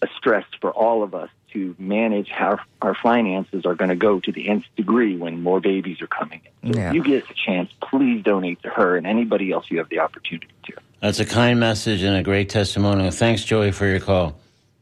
a 0.01 0.07
stress 0.17 0.45
for 0.59 0.71
all 0.71 1.01
of 1.01 1.15
us 1.15 1.29
to 1.53 1.73
manage 1.79 2.27
how 2.29 2.59
our 2.81 2.95
finances 3.01 3.65
are 3.65 3.75
going 3.75 3.89
to 3.89 3.95
go 3.95 4.19
to 4.19 4.31
the 4.31 4.49
nth 4.49 4.65
degree 4.75 5.15
when 5.15 5.41
more 5.41 5.61
babies 5.61 6.01
are 6.01 6.07
coming 6.07 6.41
in. 6.63 6.73
So 6.73 6.77
Yeah. 6.79 6.89
if 6.89 6.95
you 6.95 7.03
get 7.03 7.23
a 7.29 7.33
chance, 7.33 7.71
please 7.81 8.23
donate 8.23 8.61
to 8.63 8.69
her 8.69 8.97
and 8.97 9.07
anybody 9.07 9.53
else 9.53 9.65
you 9.69 9.77
have 9.77 9.87
the 9.89 9.99
opportunity 9.99 10.49
to. 10.65 10.73
That's 11.01 11.19
a 11.19 11.25
kind 11.25 11.59
message 11.59 12.01
and 12.03 12.15
a 12.15 12.23
great 12.23 12.49
testimonial. 12.49 13.11
Thanks, 13.11 13.43
Joey, 13.43 13.71
for 13.71 13.85
your 13.85 13.99
call. 13.99 14.35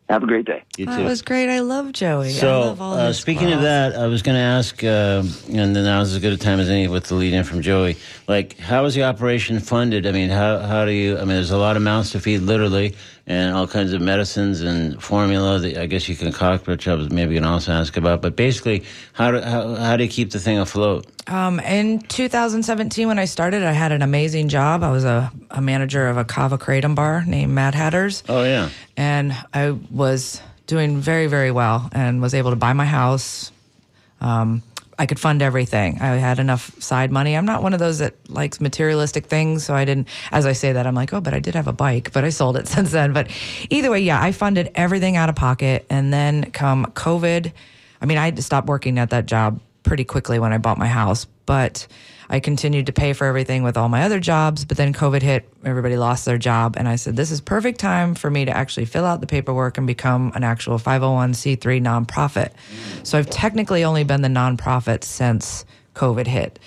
Have 0.07 0.21
a 0.21 0.27
great 0.27 0.45
day. 0.45 0.61
You 0.77 0.85
That 0.85 0.97
too. 0.97 1.03
was 1.03 1.23
great. 1.23 1.49
I 1.49 1.61
love 1.61 1.91
Joey. 1.91 2.27
I 2.27 2.31
So, 2.31 2.59
love 2.59 2.81
all 2.81 2.93
uh, 2.93 3.07
his 3.07 3.17
speaking 3.17 3.51
of 3.51 3.61
that, 3.63 3.95
I 3.95 4.05
was 4.05 4.21
going 4.21 4.35
to 4.35 4.41
ask, 4.41 4.83
uh, 4.83 5.23
and 5.51 5.75
then 5.75 5.83
now's 5.83 6.13
as 6.13 6.19
good 6.21 6.31
a 6.31 6.37
time 6.37 6.59
as 6.59 6.69
any 6.69 6.87
with 6.87 7.05
the 7.05 7.15
lead 7.15 7.33
in 7.33 7.43
from 7.43 7.61
Joey. 7.63 7.97
Like, 8.27 8.55
how 8.59 8.85
is 8.85 8.93
the 8.93 9.03
operation 9.03 9.59
funded? 9.59 10.05
I 10.05 10.11
mean, 10.11 10.29
how 10.29 10.59
how 10.59 10.85
do 10.85 10.91
you? 10.91 11.15
I 11.15 11.21
mean, 11.21 11.29
there's 11.29 11.49
a 11.49 11.57
lot 11.57 11.75
of 11.75 11.81
mouths 11.81 12.11
to 12.11 12.19
feed, 12.19 12.41
literally, 12.41 12.95
and 13.27 13.55
all 13.55 13.67
kinds 13.67 13.91
of 13.93 14.01
medicines 14.01 14.61
and 14.61 15.01
formula 15.01 15.59
that 15.59 15.77
I 15.77 15.87
guess 15.87 16.07
you 16.07 16.15
can 16.15 16.31
concoct, 16.31 16.67
which 16.67 16.87
I 16.87 16.93
was 16.93 17.09
maybe 17.09 17.35
can 17.35 17.43
also 17.43 17.71
ask 17.71 17.97
about. 17.97 18.21
But 18.21 18.35
basically, 18.35 18.83
how 19.13 19.31
do 19.31 19.41
how, 19.41 19.75
how 19.75 19.97
do 19.97 20.03
you 20.03 20.09
keep 20.09 20.31
the 20.31 20.39
thing 20.39 20.59
afloat? 20.59 21.07
Um, 21.27 21.59
in 21.59 21.99
2017, 22.01 23.07
when 23.07 23.17
I 23.17 23.25
started, 23.25 23.63
I 23.63 23.71
had 23.71 23.91
an 23.91 24.03
amazing 24.03 24.49
job. 24.49 24.83
I 24.83 24.91
was 24.91 25.05
a, 25.05 25.31
a 25.49 25.61
manager 25.61 26.07
of 26.07 26.17
a 26.17 26.23
kava 26.25 26.57
kratom 26.57 26.93
bar 26.93 27.23
named 27.25 27.53
Mad 27.53 27.73
Hatters. 27.73 28.23
Oh 28.29 28.43
yeah, 28.43 28.69
and 28.95 29.35
I 29.53 29.71
was 29.71 30.41
doing 30.67 30.97
very, 30.97 31.27
very 31.27 31.51
well 31.51 31.89
and 31.91 32.21
was 32.21 32.33
able 32.33 32.51
to 32.51 32.55
buy 32.55 32.73
my 32.73 32.85
house. 32.85 33.51
Um, 34.21 34.63
I 34.97 35.05
could 35.05 35.19
fund 35.19 35.41
everything. 35.41 35.99
I 36.01 36.15
had 36.15 36.39
enough 36.39 36.81
side 36.81 37.11
money. 37.11 37.35
I'm 37.35 37.45
not 37.45 37.61
one 37.61 37.73
of 37.73 37.79
those 37.79 37.99
that 37.99 38.13
likes 38.29 38.61
materialistic 38.61 39.25
things, 39.25 39.65
so 39.65 39.73
I 39.73 39.85
didn't. 39.85 40.07
As 40.31 40.45
I 40.45 40.53
say 40.53 40.73
that, 40.73 40.87
I'm 40.87 40.95
like, 40.95 41.13
oh, 41.13 41.21
but 41.21 41.33
I 41.33 41.39
did 41.39 41.55
have 41.55 41.67
a 41.67 41.73
bike, 41.73 42.11
but 42.13 42.23
I 42.23 42.29
sold 42.29 42.57
it 42.57 42.67
since 42.75 42.91
then. 42.91 43.13
But 43.13 43.29
either 43.69 43.91
way, 43.91 43.99
yeah, 43.99 44.21
I 44.21 44.31
funded 44.31 44.71
everything 44.75 45.17
out 45.17 45.29
of 45.29 45.35
pocket, 45.35 45.85
and 45.89 46.13
then 46.13 46.51
come 46.51 46.85
COVID. 46.87 47.51
I 48.01 48.05
mean, 48.05 48.17
I 48.17 48.25
had 48.25 48.35
to 48.37 48.41
stop 48.41 48.65
working 48.67 48.99
at 48.99 49.09
that 49.09 49.25
job 49.25 49.59
pretty 49.83 50.03
quickly 50.03 50.39
when 50.39 50.51
I 50.51 50.57
bought 50.57 50.77
my 50.77 50.87
house, 50.87 51.25
but 51.45 51.87
I 52.29 52.39
continued 52.39 52.87
to 52.87 52.93
pay 52.93 53.13
for 53.13 53.25
everything 53.25 53.63
with 53.63 53.77
all 53.77 53.89
my 53.89 54.03
other 54.03 54.19
jobs. 54.19 54.65
But 54.65 54.77
then 54.77 54.93
COVID 54.93 55.21
hit, 55.21 55.49
everybody 55.63 55.97
lost 55.97 56.25
their 56.25 56.37
job. 56.37 56.75
And 56.77 56.87
I 56.87 56.95
said, 56.95 57.15
this 57.15 57.31
is 57.31 57.41
perfect 57.41 57.79
time 57.79 58.15
for 58.15 58.29
me 58.29 58.45
to 58.45 58.55
actually 58.55 58.85
fill 58.85 59.05
out 59.05 59.21
the 59.21 59.27
paperwork 59.27 59.77
and 59.77 59.87
become 59.87 60.31
an 60.35 60.43
actual 60.43 60.79
501c3 60.79 61.81
nonprofit. 61.81 62.51
So 63.03 63.17
I've 63.17 63.29
technically 63.29 63.83
only 63.83 64.03
been 64.03 64.21
the 64.21 64.27
nonprofit 64.27 65.03
since 65.03 65.65
COVID 65.93 66.27
hit. 66.27 66.59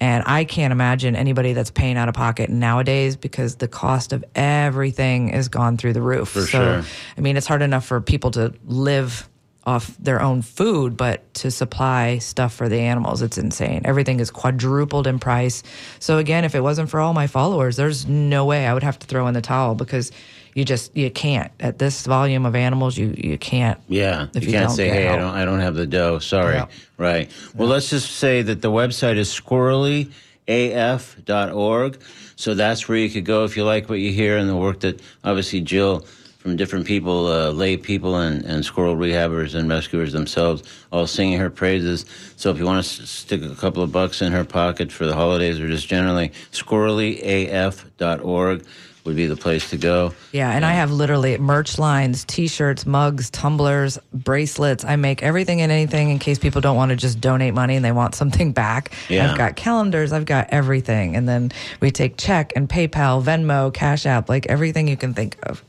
And 0.00 0.24
I 0.26 0.42
can't 0.42 0.72
imagine 0.72 1.14
anybody 1.14 1.52
that's 1.52 1.70
paying 1.70 1.96
out 1.96 2.08
of 2.08 2.14
pocket 2.16 2.50
nowadays 2.50 3.14
because 3.14 3.54
the 3.54 3.68
cost 3.68 4.12
of 4.12 4.24
everything 4.34 5.28
has 5.28 5.46
gone 5.46 5.76
through 5.76 5.92
the 5.92 6.02
roof. 6.02 6.30
For 6.30 6.40
so, 6.40 6.46
sure. 6.46 6.82
I 7.16 7.20
mean, 7.20 7.36
it's 7.36 7.46
hard 7.46 7.62
enough 7.62 7.86
for 7.86 8.00
people 8.00 8.32
to 8.32 8.52
live 8.66 9.28
off 9.64 9.96
their 9.98 10.20
own 10.20 10.42
food, 10.42 10.96
but 10.96 11.32
to 11.34 11.48
supply 11.50 12.18
stuff 12.18 12.54
for 12.54 12.68
the 12.68 12.80
animals, 12.80 13.22
it's 13.22 13.38
insane. 13.38 13.80
Everything 13.84 14.20
is 14.20 14.30
quadrupled 14.30 15.06
in 15.06 15.18
price. 15.18 15.62
So 16.00 16.18
again, 16.18 16.44
if 16.44 16.54
it 16.54 16.60
wasn't 16.60 16.90
for 16.90 17.00
all 17.00 17.14
my 17.14 17.26
followers, 17.26 17.76
there's 17.76 18.06
no 18.06 18.44
way 18.44 18.66
I 18.66 18.74
would 18.74 18.82
have 18.82 18.98
to 18.98 19.06
throw 19.06 19.26
in 19.28 19.34
the 19.34 19.40
towel 19.40 19.74
because 19.74 20.12
you 20.54 20.64
just 20.64 20.96
you 20.96 21.10
can't 21.10 21.52
at 21.60 21.78
this 21.78 22.06
volume 22.06 22.44
of 22.44 22.54
animals. 22.54 22.98
You 22.98 23.14
you 23.16 23.38
can't. 23.38 23.80
Yeah, 23.88 24.26
If 24.34 24.44
you, 24.44 24.50
you 24.50 24.56
can't 24.56 24.70
say, 24.70 24.88
"Hey, 24.88 25.08
I 25.08 25.16
don't, 25.16 25.34
I 25.34 25.44
don't 25.44 25.60
have 25.60 25.74
the 25.74 25.86
dough." 25.86 26.18
Sorry. 26.18 26.56
Yeah. 26.56 26.66
Right. 26.98 27.30
Well, 27.54 27.68
let's 27.68 27.90
just 27.90 28.16
say 28.16 28.42
that 28.42 28.62
the 28.62 28.70
website 28.70 29.16
is 29.16 29.28
squirrelyaf.org. 29.30 32.02
So 32.36 32.54
that's 32.54 32.88
where 32.88 32.98
you 32.98 33.08
could 33.08 33.24
go 33.24 33.44
if 33.44 33.56
you 33.56 33.64
like 33.64 33.88
what 33.88 34.00
you 34.00 34.12
hear 34.12 34.36
and 34.36 34.48
the 34.48 34.56
work 34.56 34.80
that 34.80 35.00
obviously 35.24 35.60
Jill 35.60 36.04
from 36.42 36.56
different 36.56 36.84
people, 36.86 37.28
uh, 37.28 37.50
lay 37.52 37.76
people 37.76 38.16
and, 38.16 38.44
and 38.44 38.64
squirrel 38.64 38.96
rehabbers 38.96 39.54
and 39.54 39.68
rescuers 39.70 40.12
themselves, 40.12 40.64
all 40.90 41.06
singing 41.06 41.38
her 41.38 41.48
praises. 41.48 42.04
So 42.36 42.50
if 42.50 42.58
you 42.58 42.66
want 42.66 42.84
to 42.84 43.02
s- 43.02 43.08
stick 43.08 43.44
a 43.44 43.54
couple 43.54 43.80
of 43.80 43.92
bucks 43.92 44.20
in 44.20 44.32
her 44.32 44.42
pocket 44.44 44.90
for 44.90 45.06
the 45.06 45.14
holidays 45.14 45.60
or 45.60 45.68
just 45.68 45.86
generally, 45.86 46.32
squirrelyaf.org 46.50 48.64
would 49.04 49.16
be 49.16 49.26
the 49.26 49.34
place 49.36 49.68
to 49.70 49.76
go. 49.76 50.14
Yeah, 50.32 50.50
and 50.52 50.64
I 50.64 50.72
have 50.74 50.90
literally 50.92 51.36
merch 51.38 51.76
lines, 51.78 52.24
t-shirts, 52.24 52.86
mugs, 52.86 53.30
tumblers, 53.30 53.98
bracelets. 54.12 54.84
I 54.84 54.94
make 54.96 55.22
everything 55.24 55.60
and 55.60 55.70
anything 55.72 56.10
in 56.10 56.18
case 56.20 56.38
people 56.38 56.60
don't 56.60 56.76
want 56.76 56.90
to 56.90 56.96
just 56.96 57.20
donate 57.20 57.52
money 57.54 57.74
and 57.76 57.84
they 57.84 57.90
want 57.92 58.14
something 58.16 58.50
back. 58.52 58.92
Yeah. 59.08 59.30
I've 59.30 59.38
got 59.38 59.54
calendars, 59.56 60.12
I've 60.12 60.24
got 60.24 60.50
everything. 60.50 61.14
And 61.16 61.28
then 61.28 61.50
we 61.80 61.90
take 61.92 62.16
check 62.16 62.52
and 62.56 62.68
PayPal, 62.68 63.22
Venmo, 63.22 63.72
Cash 63.74 64.06
App, 64.06 64.28
like 64.28 64.46
everything 64.46 64.86
you 64.88 64.96
can 64.96 65.14
think 65.14 65.36
of. 65.44 65.62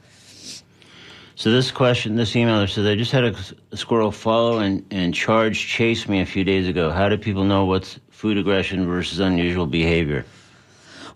So 1.35 1.51
this 1.51 1.71
question, 1.71 2.15
this 2.15 2.33
emailer 2.33 2.69
says, 2.69 2.85
I 2.85 2.95
just 2.95 3.11
had 3.11 3.23
a, 3.23 3.35
squirrel 3.75 4.11
follow 4.11 4.59
and, 4.59 4.85
and 4.91 5.13
charge 5.13 5.67
chase 5.67 6.07
me 6.07 6.21
a 6.21 6.25
few 6.25 6.43
days 6.43 6.67
ago. 6.67 6.91
How 6.91 7.09
do 7.09 7.17
people 7.17 7.43
know 7.43 7.65
what's 7.65 7.99
food 8.11 8.37
aggression 8.37 8.85
versus 8.85 9.19
unusual 9.19 9.65
behavior? 9.65 10.25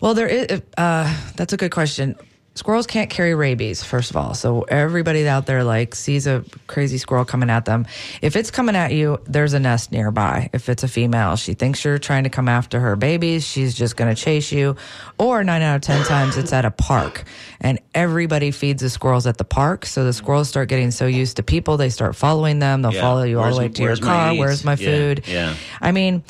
Well, 0.00 0.14
there 0.14 0.26
is. 0.28 0.62
Uh, 0.76 1.16
that's 1.36 1.52
a 1.52 1.56
good 1.56 1.70
question. 1.70 2.16
Squirrels 2.58 2.88
can't 2.88 3.08
carry 3.08 3.36
rabies, 3.36 3.84
first 3.84 4.10
of 4.10 4.16
all. 4.16 4.34
So 4.34 4.62
everybody 4.62 5.28
out 5.28 5.46
there 5.46 5.62
like 5.62 5.94
sees 5.94 6.26
a 6.26 6.44
crazy 6.66 6.98
squirrel 6.98 7.24
coming 7.24 7.50
at 7.50 7.66
them. 7.66 7.86
If 8.20 8.34
it's 8.34 8.50
coming 8.50 8.74
at 8.74 8.90
you, 8.92 9.18
there's 9.26 9.52
a 9.52 9.60
nest 9.60 9.92
nearby. 9.92 10.50
If 10.52 10.68
it's 10.68 10.82
a 10.82 10.88
female, 10.88 11.36
she 11.36 11.54
thinks 11.54 11.84
you're 11.84 12.00
trying 12.00 12.24
to 12.24 12.30
come 12.30 12.48
after 12.48 12.80
her 12.80 12.96
babies. 12.96 13.46
She's 13.46 13.76
just 13.76 13.96
going 13.96 14.12
to 14.12 14.20
chase 14.20 14.50
you. 14.50 14.74
Or 15.18 15.44
nine 15.44 15.62
out 15.62 15.76
of 15.76 15.82
ten 15.82 16.04
times, 16.04 16.36
it's 16.36 16.52
at 16.52 16.64
a 16.64 16.72
park, 16.72 17.22
and 17.60 17.78
everybody 17.94 18.50
feeds 18.50 18.82
the 18.82 18.90
squirrels 18.90 19.28
at 19.28 19.38
the 19.38 19.44
park. 19.44 19.86
So 19.86 20.02
the 20.02 20.12
squirrels 20.12 20.48
start 20.48 20.68
getting 20.68 20.90
so 20.90 21.06
used 21.06 21.36
to 21.36 21.44
people, 21.44 21.76
they 21.76 21.90
start 21.90 22.16
following 22.16 22.58
them. 22.58 22.82
They'll 22.82 22.92
Yeah. 22.92 23.00
follow 23.02 23.22
you 23.22 23.38
all 23.38 23.44
Where's- 23.44 23.54
the 23.54 23.60
way 23.62 23.68
to 23.68 23.82
your 23.84 23.96
car. 23.98 24.34
Where's 24.34 24.64
my 24.64 24.72
Yeah, 24.72 24.88
food? 24.88 25.22
yeah. 25.28 25.54
I 25.80 25.92
mean, 25.92 26.24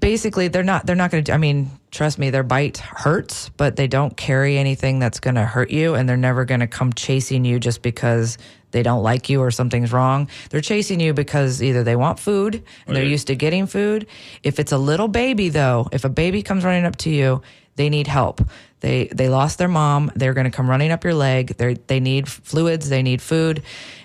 basically 0.00 0.48
they're 0.48 0.62
not 0.62 0.84
they're 0.84 0.96
not 0.96 1.10
going 1.10 1.24
to 1.24 1.32
i 1.32 1.38
mean 1.38 1.70
trust 1.90 2.18
me 2.18 2.30
their 2.30 2.42
bite 2.42 2.78
hurts 2.78 3.48
but 3.50 3.76
they 3.76 3.86
don't 3.86 4.16
carry 4.16 4.58
anything 4.58 4.98
that's 4.98 5.20
going 5.20 5.34
to 5.34 5.44
hurt 5.44 5.70
you 5.70 5.94
and 5.94 6.08
they're 6.08 6.16
never 6.16 6.44
going 6.44 6.60
to 6.60 6.66
come 6.66 6.92
chasing 6.92 7.44
you 7.44 7.58
just 7.58 7.82
because 7.82 8.36
they 8.72 8.82
don't 8.82 9.02
like 9.02 9.28
you 9.28 9.40
or 9.40 9.50
something's 9.50 9.92
wrong. 9.92 10.28
They're 10.50 10.62
chasing 10.62 10.98
you 10.98 11.12
because 11.12 11.62
either 11.62 11.84
they 11.84 11.94
want 11.94 12.18
food 12.18 12.64
and 12.86 12.96
they're 12.96 13.04
used 13.04 13.26
to 13.26 13.36
getting 13.36 13.66
food. 13.66 14.06
If 14.42 14.58
it's 14.58 14.72
a 14.72 14.78
little 14.78 15.08
baby 15.08 15.50
though 15.50 15.88
if 15.92 16.04
a 16.04 16.08
baby 16.08 16.42
comes 16.42 16.64
running 16.64 16.84
up 16.84 16.96
to 16.96 17.10
you 17.10 17.42
they 17.76 17.88
need 17.88 18.06
help 18.06 18.40
they 18.82 19.06
they 19.06 19.28
lost 19.28 19.58
their 19.58 19.68
mom. 19.68 20.10
They're 20.16 20.34
going 20.34 20.44
to 20.44 20.50
come 20.50 20.68
running 20.68 20.90
up 20.90 21.04
your 21.04 21.14
leg. 21.14 21.56
They 21.56 21.74
they 21.74 22.00
need 22.00 22.28
fluids. 22.28 22.88
They 22.88 23.02
need 23.02 23.22
food. 23.22 23.62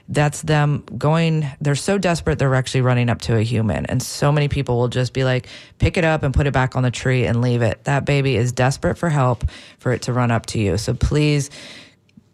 That's 0.07 0.43
them 0.43 0.85
going 0.97 1.45
they're 1.59 1.75
so 1.75 1.97
desperate 1.97 2.39
they're 2.39 2.55
actually 2.55 2.81
running 2.81 3.09
up 3.09 3.19
to 3.21 3.35
a 3.35 3.41
human. 3.41 3.87
And 3.87 4.01
so 4.01 4.31
many 4.31 4.47
people 4.47 4.77
will 4.77 4.87
just 4.87 5.13
be 5.13 5.23
like 5.23 5.47
pick 5.79 5.97
it 5.97 6.05
up 6.05 6.21
and 6.23 6.33
put 6.33 6.45
it 6.45 6.53
back 6.53 6.75
on 6.75 6.83
the 6.83 6.91
tree 6.91 7.25
and 7.25 7.41
leave 7.41 7.63
it. 7.63 7.83
That 7.85 8.05
baby 8.05 8.37
is 8.37 8.51
desperate 8.51 8.97
for 8.99 9.09
help 9.09 9.43
for 9.79 9.91
it 9.91 10.03
to 10.03 10.13
run 10.13 10.29
up 10.29 10.45
to 10.47 10.59
you. 10.59 10.77
So 10.77 10.93
please 10.93 11.49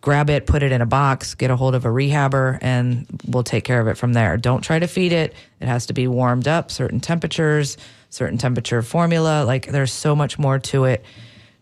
grab 0.02 0.30
it 0.30 0.46
put 0.46 0.64
it 0.64 0.74
in 0.74 0.82
a 0.82 0.86
box 0.86 1.34
get 1.34 1.50
a 1.50 1.56
hold 1.56 1.74
of 1.74 1.86
a 1.86 1.88
rehabber 1.88 2.58
and 2.60 3.08
we'll 3.26 3.42
take 3.42 3.64
care 3.64 3.80
of 3.80 3.88
it 3.88 3.98
from 3.98 4.12
there. 4.12 4.36
Don't 4.36 4.62
try 4.62 4.78
to 4.78 4.88
feed 4.88 5.14
it. 5.14 5.34
It 5.62 5.68
has 5.70 5.86
to 5.86 5.94
be 5.94 6.10
warmed 6.10 6.50
up 6.50 6.72
certain 6.72 7.00
temperatures 7.00 7.78
certain 8.10 8.38
temperature 8.38 8.82
formula. 8.82 9.46
Like 9.46 9.68
there's 9.68 9.94
so 9.94 10.14
much 10.14 10.38
more 10.38 10.60
to 10.60 10.84
it 10.84 11.06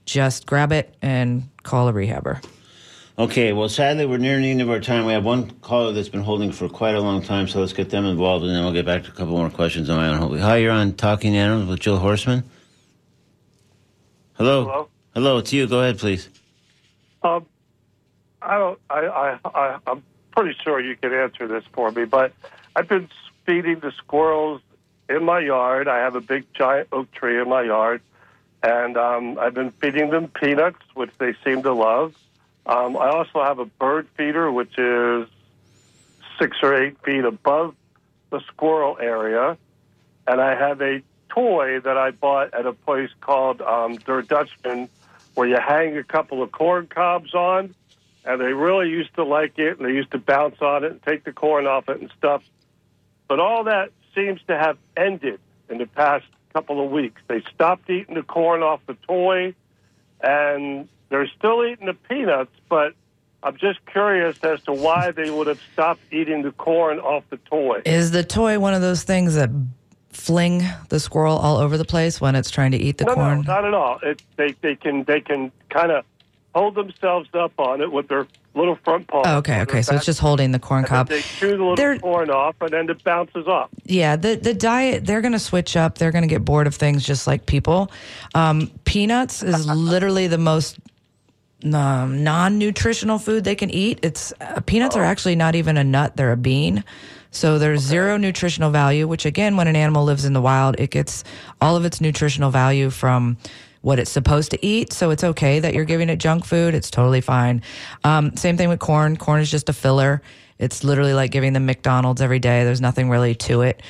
just 0.06 0.46
grab 0.46 0.72
it 0.72 0.96
and 1.02 1.50
call 1.64 1.88
a 1.88 1.94
rehabber 1.94 2.44
Okay, 3.22 3.54
well, 3.54 3.70
sadly, 3.70 4.08
we're 4.08 4.18
nearing 4.18 4.42
the 4.42 4.50
end 4.50 4.62
of 4.62 4.70
our 4.72 4.80
time. 4.80 5.06
We 5.06 5.14
have 5.14 5.24
one 5.24 5.52
caller 5.62 5.92
that's 5.92 6.10
been 6.10 6.24
holding 6.24 6.52
for 6.52 6.68
quite 6.68 6.96
a 6.96 7.00
long 7.00 7.22
time, 7.22 7.48
so 7.48 7.60
let's 7.60 7.72
get 7.72 7.92
them 7.92 8.06
involved, 8.06 8.46
and 8.46 8.56
then 8.56 8.64
we'll 8.64 8.74
get 8.74 8.86
back 8.86 9.04
to 9.04 9.10
a 9.10 9.14
couple 9.14 9.38
more 9.38 9.50
questions 9.52 9.92
on 9.92 9.98
my 9.98 10.08
own. 10.08 10.18
Hopefully. 10.18 10.40
Hi, 10.40 10.58
you're 10.58 10.72
on 10.72 10.94
Talking 10.94 11.36
Animals 11.36 11.70
with 11.70 11.80
Jill 11.82 11.98
Horseman. 11.98 12.44
Hello. 14.34 14.64
Hello? 14.64 14.90
Hello, 15.14 15.38
it's 15.38 15.54
you. 15.54 15.68
Go 15.68 15.82
ahead, 15.82 16.00
please. 16.00 16.30
Um, 17.22 17.46
I 18.42 18.58
don't. 18.58 18.80
I, 18.90 19.00
I, 19.02 19.40
I. 19.46 19.78
I'm 19.86 20.04
pretty 20.32 20.58
sure 20.64 20.80
you 20.80 20.96
can 20.96 21.14
answer 21.14 21.48
this 21.48 21.66
for 21.74 21.92
me, 21.92 22.06
but 22.06 22.34
I've 22.76 22.88
been 22.88 23.08
feeding 23.46 23.82
the 23.82 23.92
squirrels 23.98 24.62
in 25.10 25.26
my 25.26 25.42
yard. 25.42 25.88
I 25.88 25.98
have 25.98 26.16
a 26.16 26.22
big 26.22 26.46
giant 26.56 26.88
oak 26.92 27.12
tree 27.12 27.40
in 27.40 27.50
my 27.50 27.62
yard, 27.62 28.02
and 28.64 28.98
um, 28.98 29.40
I've 29.40 29.54
been 29.54 29.72
feeding 29.72 30.10
them 30.10 30.28
peanuts, 30.28 30.82
which 30.94 31.12
they 31.18 31.34
seem 31.44 31.64
to 31.64 31.74
love. 31.74 32.16
Um, 32.66 32.96
I 32.96 33.10
also 33.10 33.44
have 33.44 33.60
a 33.60 33.66
bird 33.66 34.08
feeder, 34.16 34.52
which 34.52 34.78
is 34.78 35.28
six 36.40 36.58
or 36.62 36.76
eight 36.76 36.98
feet 37.04 37.26
above 37.26 37.76
the 38.30 38.40
squirrel 38.48 38.98
area, 39.00 39.58
and 40.28 40.40
I 40.40 40.56
have 40.56 40.82
a 40.82 41.02
toy 41.30 41.80
that 41.80 41.98
I 41.98 42.12
bought 42.12 42.54
at 42.54 42.66
a 42.66 42.74
place 42.74 43.10
called 43.20 43.62
um, 43.62 43.96
Der 43.96 44.22
Dutchman, 44.22 44.90
where 45.34 45.48
you 45.48 45.58
hang 45.58 45.98
a 45.98 46.04
couple 46.04 46.44
of 46.44 46.52
corn 46.52 46.88
cobs 46.88 47.34
on, 47.34 47.74
and 48.26 48.40
they 48.40 48.54
really 48.54 48.90
used 48.90 49.14
to 49.16 49.24
like 49.24 49.58
it, 49.58 49.80
and 49.80 49.88
they 49.88 49.94
used 49.94 50.12
to 50.12 50.20
bounce 50.20 50.62
on 50.62 50.84
it 50.84 50.92
and 50.92 51.04
take 51.04 51.24
the 51.24 51.34
corn 51.34 51.66
off 51.66 51.90
it 51.90 52.00
and 52.00 52.12
stuff. 52.18 52.44
But 53.28 53.40
all 53.40 53.64
that 53.64 53.92
seems 54.14 54.42
to 54.48 54.58
have 54.58 54.78
ended 54.96 55.40
in 55.70 55.78
the 55.78 55.88
past 55.88 56.26
couple 56.54 56.84
of 56.84 56.92
weeks. 56.92 57.22
They 57.28 57.42
stopped 57.54 57.90
eating 57.90 58.16
the 58.16 58.24
corn 58.24 58.64
off 58.64 58.82
the 58.88 58.96
toy, 59.08 59.54
and 60.22 60.88
they're 61.10 61.30
still 61.38 61.66
eating 61.66 61.88
the 61.88 61.94
peanuts, 61.94 62.56
but 62.70 62.94
I'm 63.44 63.58
just 63.58 63.84
curious 63.88 64.38
as 64.44 64.62
to 64.64 64.74
why 64.74 65.12
they 65.12 65.30
would 65.32 65.48
have 65.48 65.60
stopped 65.74 66.02
eating 66.12 66.44
the 66.44 66.52
corn 66.52 67.00
off 67.00 67.24
the 67.30 67.38
toy. 67.38 67.82
Is 67.86 68.12
the 68.12 68.24
toy 68.24 68.60
one 68.60 68.74
of 68.74 68.82
those 68.82 69.04
things 69.04 69.36
that 69.36 69.50
fling 70.10 70.64
the 70.90 71.00
squirrel 71.00 71.38
all 71.38 71.58
over 71.58 71.78
the 71.78 71.86
place 71.86 72.22
when 72.22 72.36
it's 72.36 72.52
trying 72.52 72.72
to 72.72 72.78
eat 72.78 72.98
the 72.98 73.06
no, 73.06 73.16
corn? 73.16 73.42
no, 73.42 73.54
not 73.54 73.66
at 73.66 73.74
all. 73.74 74.00
It, 74.04 74.22
they 74.36 74.56
they 74.62 74.76
can 74.76 75.04
they 75.06 75.22
can 75.22 75.52
kind 75.70 75.92
of 75.92 76.06
hold 76.54 76.76
themselves 76.76 77.30
up 77.34 77.54
on 77.58 77.82
it 77.82 77.92
with 77.92 78.08
their 78.08 78.28
little 78.54 78.76
front 78.84 79.08
paw. 79.08 79.22
Oh, 79.26 79.38
okay, 79.38 79.62
okay. 79.62 79.82
So 79.82 79.96
it's 79.96 80.06
just 80.06 80.20
holding 80.20 80.52
the 80.52 80.60
corn 80.60 80.84
cob. 80.84 81.08
They 81.08 81.22
chew 81.22 81.52
the 81.52 81.54
little 81.58 81.76
They're- 81.76 82.00
corn 82.00 82.30
off, 82.30 82.56
and 82.62 82.70
then 82.72 82.90
it 82.90 83.04
bounces 83.04 83.48
off. 83.48 83.70
Yeah, 83.86 84.16
the 84.16 84.36
the 84.36 84.54
diet 84.54 85.06
they're 85.06 85.22
going 85.22 85.32
to 85.34 85.40
switch 85.40 85.78
up. 85.78 85.98
They're 85.98 86.12
going 86.12 86.24
to 86.24 86.28
get 86.28 86.44
bored 86.46 86.68
of 86.68 86.76
things 86.76 87.06
just 87.06 87.28
like 87.28 87.46
people. 87.46 87.92
Um, 88.36 88.72
peanuts 88.86 89.44
is 89.44 89.66
literally 89.92 90.28
the 90.28 90.38
most 90.38 90.80
um, 91.64 92.24
non-nutritional 92.24 93.20
food 93.20 93.44
they 93.44 93.56
can 93.56 93.70
eat. 93.70 94.00
It's 94.04 94.34
uh, 94.42 94.62
peanuts 94.66 94.96
are 94.96 95.04
actually 95.04 95.36
not 95.36 95.56
even 95.56 95.78
a 95.78 95.84
nut; 95.84 96.16
they're 96.18 96.32
a 96.32 96.38
bean. 96.38 96.84
So 97.34 97.58
there's 97.60 97.80
zero 97.80 98.18
nutritional 98.18 98.72
value. 98.72 99.08
Which 99.08 99.26
again, 99.26 99.56
when 99.56 99.68
an 99.68 99.76
animal 99.76 100.04
lives 100.04 100.26
in 100.26 100.34
the 100.34 100.42
wild, 100.42 100.80
it 100.80 100.90
gets 100.92 101.24
all 101.62 101.78
of 101.78 101.86
its 101.86 102.02
nutritional 102.02 102.52
value 102.52 102.90
from 102.90 103.38
what 103.82 104.00
it's 104.00 104.12
supposed 104.12 104.52
to 104.52 104.66
eat. 104.66 104.94
So 104.94 105.10
it's 105.12 105.24
okay 105.24 105.60
that 105.60 105.74
you're 105.74 105.86
giving 105.86 106.10
it 106.10 106.18
junk 106.18 106.46
food. 106.46 106.74
It's 106.74 106.92
totally 106.92 107.22
fine. 107.22 107.62
Um, 108.04 108.36
same 108.36 108.58
thing 108.58 108.70
with 108.70 108.80
corn. 108.80 109.18
Corn 109.18 109.42
is 109.42 109.50
just 109.50 109.70
a 109.70 109.74
filler. 109.74 110.22
It's 110.60 110.84
literally 110.84 111.14
like 111.14 111.32
giving 111.32 111.54
them 111.54 111.66
McDonald's 111.66 112.22
every 112.22 112.40
day. 112.40 112.64
There's 112.64 112.82
nothing 112.82 113.10
really 113.10 113.36
to 113.36 113.62
it. 113.62 113.82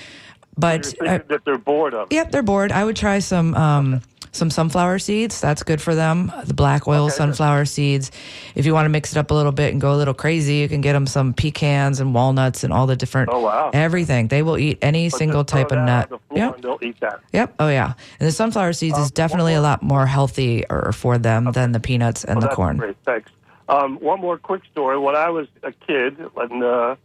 But 0.57 0.93
uh, 1.01 1.19
that 1.27 1.41
they're 1.45 1.57
bored 1.57 1.93
of. 1.93 2.11
Yep, 2.11 2.31
they're 2.31 2.43
bored. 2.43 2.71
I 2.71 2.83
would 2.83 2.95
try 2.95 3.19
some 3.19 3.53
um, 3.55 4.01
some 4.31 4.49
sunflower 4.49 4.99
seeds. 4.99 5.41
That's 5.41 5.61
good 5.63 5.81
for 5.81 5.93
them. 5.93 6.31
The 6.45 6.53
black 6.53 6.87
oil 6.87 7.05
Okay. 7.05 7.13
sunflower 7.15 7.65
seeds. 7.65 8.11
If 8.55 8.65
you 8.65 8.73
want 8.73 8.85
to 8.85 8.89
mix 8.89 9.11
it 9.11 9.17
up 9.17 9.31
a 9.31 9.33
little 9.33 9.51
bit 9.51 9.71
and 9.73 9.81
go 9.81 9.93
a 9.93 9.97
little 9.97 10.13
crazy, 10.13 10.55
you 10.55 10.69
can 10.69 10.81
get 10.81 10.93
them 10.93 11.05
some 11.07 11.33
pecans 11.33 11.99
and 11.99 12.13
walnuts 12.13 12.63
and 12.63 12.71
all 12.71 12.87
the 12.87 12.95
different 12.95 13.29
Oh, 13.31 13.39
wow. 13.41 13.71
everything. 13.73 14.27
They 14.29 14.41
will 14.41 14.57
eat 14.57 14.77
any 14.81 15.09
But 15.09 15.17
single 15.17 15.43
type 15.43 15.71
of 15.71 15.79
nut. 15.79 16.11
On 16.11 16.19
the 16.19 16.35
floor 16.35 16.53
Yep. 16.55 16.61
they'll 16.61 16.79
eat 16.81 16.99
that. 17.01 17.19
Yep. 17.33 17.55
Oh 17.59 17.67
yeah. 17.69 17.93
And 18.19 18.27
the 18.27 18.31
sunflower 18.31 18.73
seeds 18.73 18.97
Um, 18.97 19.03
is 19.03 19.11
definitely 19.11 19.53
a 19.53 19.61
lot 19.61 19.83
more 19.83 20.05
healthy 20.05 20.63
for 20.93 21.17
them 21.17 21.51
than 21.51 21.71
the 21.73 21.79
peanuts 21.79 22.23
and 22.23 22.39
Well, 22.39 22.49
the 22.49 22.55
corn. 22.55 22.77
Great, 22.77 22.95
thanks. 23.05 23.31
Um, 23.67 23.97
one 23.97 24.19
more 24.19 24.37
quick 24.37 24.61
story. 24.71 24.97
When 24.97 25.15
I 25.15 25.29
was 25.29 25.47
a 25.63 25.71
kid, 25.71 26.17
in 26.19 26.59
the 26.59 26.97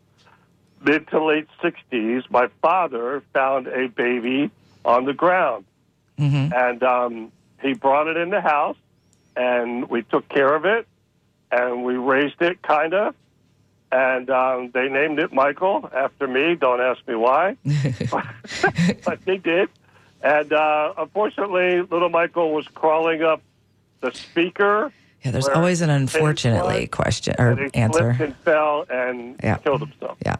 mid 0.84 1.06
to 1.08 1.24
late 1.24 1.46
'60s, 1.62 2.22
my 2.30 2.48
father 2.62 3.22
found 3.32 3.66
a 3.68 3.88
baby 3.88 4.50
on 4.84 5.04
the 5.04 5.12
ground, 5.12 5.64
hmm 6.18 6.48
and 6.54 6.82
um, 6.82 7.32
he 7.62 7.74
brought 7.74 8.06
it 8.08 8.16
in 8.16 8.30
the 8.30 8.40
house, 8.40 8.76
and 9.36 9.88
we 9.90 10.02
took 10.02 10.28
care 10.28 10.54
of 10.54 10.64
it, 10.64 10.86
and 11.50 11.84
we 11.84 11.94
raised 11.96 12.40
it, 12.40 12.62
kind 12.62 12.94
of. 12.94 13.14
and 13.92 14.28
um, 14.30 14.70
they 14.72 14.88
named 14.88 15.18
it 15.18 15.32
Michael 15.32 15.88
after 15.94 16.26
me. 16.26 16.54
Don't 16.56 16.80
ask 16.80 17.06
me 17.06 17.14
why, 17.14 17.56
but 19.04 19.24
they 19.24 19.36
did. 19.38 19.68
And 20.22 20.52
uh, 20.52 20.94
unfortunately, 20.98 21.82
little 21.82 22.08
Michael 22.08 22.52
was 22.52 22.66
crawling 22.68 23.22
up 23.22 23.42
the 24.00 24.10
speaker. 24.12 24.90
Yeah, 25.22 25.30
there's 25.32 25.48
always 25.48 25.80
an 25.82 25.90
unfortunately 25.90 26.86
question 26.86 27.34
or 27.38 27.68
answer. 27.74 28.16
and 28.20 28.36
fell 28.38 28.86
and 28.88 29.38
Yeah. 29.42 29.56
killed 29.58 29.80
himself. 29.80 30.18
Yeah. 30.24 30.36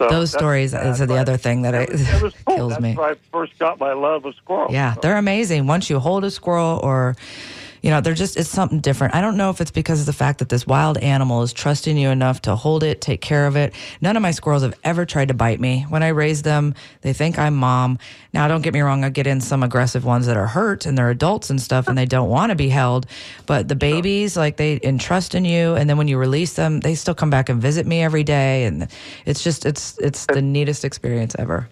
So 0.00 0.08
Those 0.08 0.30
stories 0.32 0.70
sad, 0.70 0.86
is 0.86 0.98
the 0.98 1.16
other 1.16 1.36
thing 1.36 1.60
that 1.62 1.74
it 1.74 1.90
I- 1.90 1.92
was, 1.92 2.00
it 2.14 2.22
was 2.22 2.34
cool. 2.46 2.56
kills 2.56 2.70
That's 2.72 2.82
me. 2.82 2.96
I 2.98 3.14
first 3.30 3.58
got 3.58 3.78
my 3.78 3.92
love 3.92 4.24
of 4.24 4.34
squirrels. 4.36 4.72
Yeah, 4.72 4.94
So- 4.94 5.00
they're 5.02 5.18
amazing. 5.18 5.66
Once 5.66 5.90
you 5.90 5.98
hold 5.98 6.24
a 6.24 6.30
squirrel 6.30 6.80
or 6.82 7.16
you 7.82 7.90
know, 7.90 8.00
they're 8.00 8.14
just 8.14 8.36
it's 8.36 8.48
something 8.48 8.80
different. 8.80 9.14
I 9.14 9.20
don't 9.20 9.36
know 9.36 9.50
if 9.50 9.60
it's 9.60 9.70
because 9.70 10.00
of 10.00 10.06
the 10.06 10.12
fact 10.12 10.38
that 10.40 10.48
this 10.48 10.66
wild 10.66 10.98
animal 10.98 11.42
is 11.42 11.52
trusting 11.52 11.96
you 11.96 12.10
enough 12.10 12.42
to 12.42 12.56
hold 12.56 12.82
it, 12.82 13.00
take 13.00 13.20
care 13.20 13.46
of 13.46 13.56
it. 13.56 13.74
None 14.00 14.16
of 14.16 14.22
my 14.22 14.30
squirrels 14.30 14.62
have 14.62 14.78
ever 14.84 15.06
tried 15.06 15.28
to 15.28 15.34
bite 15.34 15.60
me. 15.60 15.86
When 15.88 16.02
I 16.02 16.08
raise 16.08 16.42
them, 16.42 16.74
they 17.00 17.12
think 17.12 17.38
I'm 17.38 17.56
mom. 17.56 17.98
Now, 18.32 18.48
don't 18.48 18.62
get 18.62 18.74
me 18.74 18.80
wrong, 18.80 19.04
I 19.04 19.10
get 19.10 19.26
in 19.26 19.40
some 19.40 19.62
aggressive 19.62 20.04
ones 20.04 20.26
that 20.26 20.36
are 20.36 20.46
hurt 20.46 20.86
and 20.86 20.96
they're 20.96 21.10
adults 21.10 21.50
and 21.50 21.60
stuff 21.60 21.88
and 21.88 21.96
they 21.96 22.06
don't 22.06 22.28
want 22.28 22.50
to 22.50 22.56
be 22.56 22.68
held. 22.68 23.06
But 23.46 23.68
the 23.68 23.74
babies, 23.76 24.36
like 24.36 24.56
they 24.56 24.78
entrust 24.82 25.34
in 25.34 25.44
you 25.44 25.74
and 25.74 25.88
then 25.88 25.96
when 25.96 26.08
you 26.08 26.18
release 26.18 26.54
them, 26.54 26.80
they 26.80 26.94
still 26.94 27.14
come 27.14 27.30
back 27.30 27.48
and 27.48 27.60
visit 27.60 27.86
me 27.86 28.02
every 28.02 28.24
day 28.24 28.64
and 28.64 28.88
it's 29.26 29.42
just 29.42 29.66
it's 29.66 29.98
it's 29.98 30.26
the 30.26 30.42
neatest 30.42 30.84
experience 30.84 31.34
ever. 31.38 31.68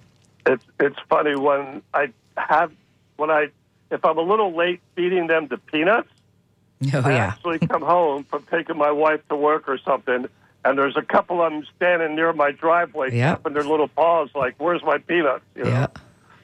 it's 0.46 0.64
it's 0.80 0.98
funny 1.08 1.36
when 1.36 1.82
I 1.94 2.12
have 2.36 2.72
when 3.16 3.30
I 3.30 3.48
if 3.90 4.04
I'm 4.04 4.18
a 4.18 4.22
little 4.22 4.54
late 4.54 4.80
feeding 4.94 5.26
them 5.26 5.46
the 5.48 5.58
peanuts. 5.58 6.08
Oh 6.94 7.00
I 7.00 7.10
yeah. 7.12 7.26
actually 7.26 7.58
come 7.58 7.82
home 7.82 8.22
from 8.22 8.44
taking 8.44 8.76
my 8.78 8.92
wife 8.92 9.20
to 9.30 9.34
work 9.36 9.68
or 9.68 9.78
something, 9.78 10.26
and 10.64 10.78
there's 10.78 10.96
a 10.96 11.02
couple 11.02 11.42
of 11.42 11.50
them 11.52 11.66
standing 11.74 12.14
near 12.14 12.32
my 12.32 12.52
driveway, 12.52 13.12
Yeah. 13.16 13.30
tapping 13.34 13.54
their 13.54 13.64
little 13.64 13.88
paws, 13.88 14.30
like, 14.36 14.54
"Where's 14.58 14.84
my 14.84 14.98
peanuts?" 14.98 15.44
You 15.56 15.64
know, 15.64 15.70
Yeah. 15.70 15.86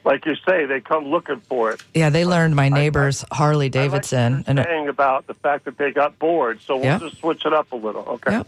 like 0.03 0.25
you 0.25 0.35
say, 0.45 0.65
they 0.65 0.81
come 0.81 1.05
looking 1.05 1.39
for 1.39 1.71
it. 1.71 1.81
Yeah, 1.93 2.09
they 2.09 2.25
learned 2.25 2.53
my 2.53 2.67
neighbor's 2.67 3.23
Harley 3.31 3.69
Davidson 3.69 4.33
I 4.33 4.37
like 4.39 4.47
and 4.47 4.59
saying 4.59 4.89
about 4.89 5.25
the 5.27 5.35
fact 5.35 5.63
that 5.65 5.77
they 5.77 5.91
got 5.91 6.19
bored, 6.19 6.59
so 6.67 6.75
we'll 6.75 6.83
Yeah. 6.85 6.99
just 6.99 7.17
switch 7.19 7.45
it 7.45 7.53
up 7.53 7.71
a 7.71 7.77
little. 7.77 8.03
Okay. 8.03 8.31
Yep. 8.33 8.47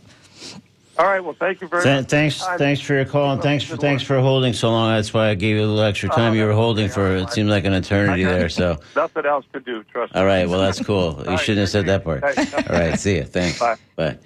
All 0.99 1.05
right. 1.05 1.23
Well, 1.23 1.35
thank 1.39 1.61
you 1.61 1.67
very 1.67 1.83
Th- 1.83 2.01
much. 2.01 2.09
thanks, 2.09 2.43
I'm- 2.43 2.57
thanks 2.57 2.81
for 2.81 2.93
your 2.95 3.05
call, 3.05 3.31
and 3.31 3.41
thanks 3.41 3.63
for 3.63 3.77
thanks 3.77 4.03
for 4.03 4.19
holding 4.19 4.53
so 4.53 4.69
long. 4.69 4.95
That's 4.95 5.13
why 5.13 5.29
I 5.29 5.35
gave 5.35 5.55
you 5.55 5.61
a 5.61 5.67
little 5.67 5.81
extra 5.81 6.09
time. 6.09 6.33
You 6.35 6.45
were 6.45 6.53
holding 6.53 6.89
for 6.89 7.15
it 7.15 7.29
seemed 7.31 7.49
like 7.49 7.65
an 7.65 7.73
eternity 7.73 8.23
there. 8.23 8.49
So, 8.49 8.79
Nothing 8.95 9.25
else 9.25 9.45
to 9.53 9.59
do. 9.59 9.83
Trust 9.91 10.13
me. 10.13 10.19
all 10.19 10.25
right, 10.25 10.47
well 10.49 10.59
that's 10.59 10.83
cool. 10.83 11.23
You 11.29 11.37
shouldn't 11.37 11.59
have 11.59 11.69
said 11.69 11.85
that 11.85 12.03
part. 12.03 12.23
All 12.23 12.77
right, 12.79 12.99
see 12.99 13.17
you. 13.17 13.23
Thanks. 13.23 13.59
Bye. 13.59 13.75
Bye. 13.95 14.17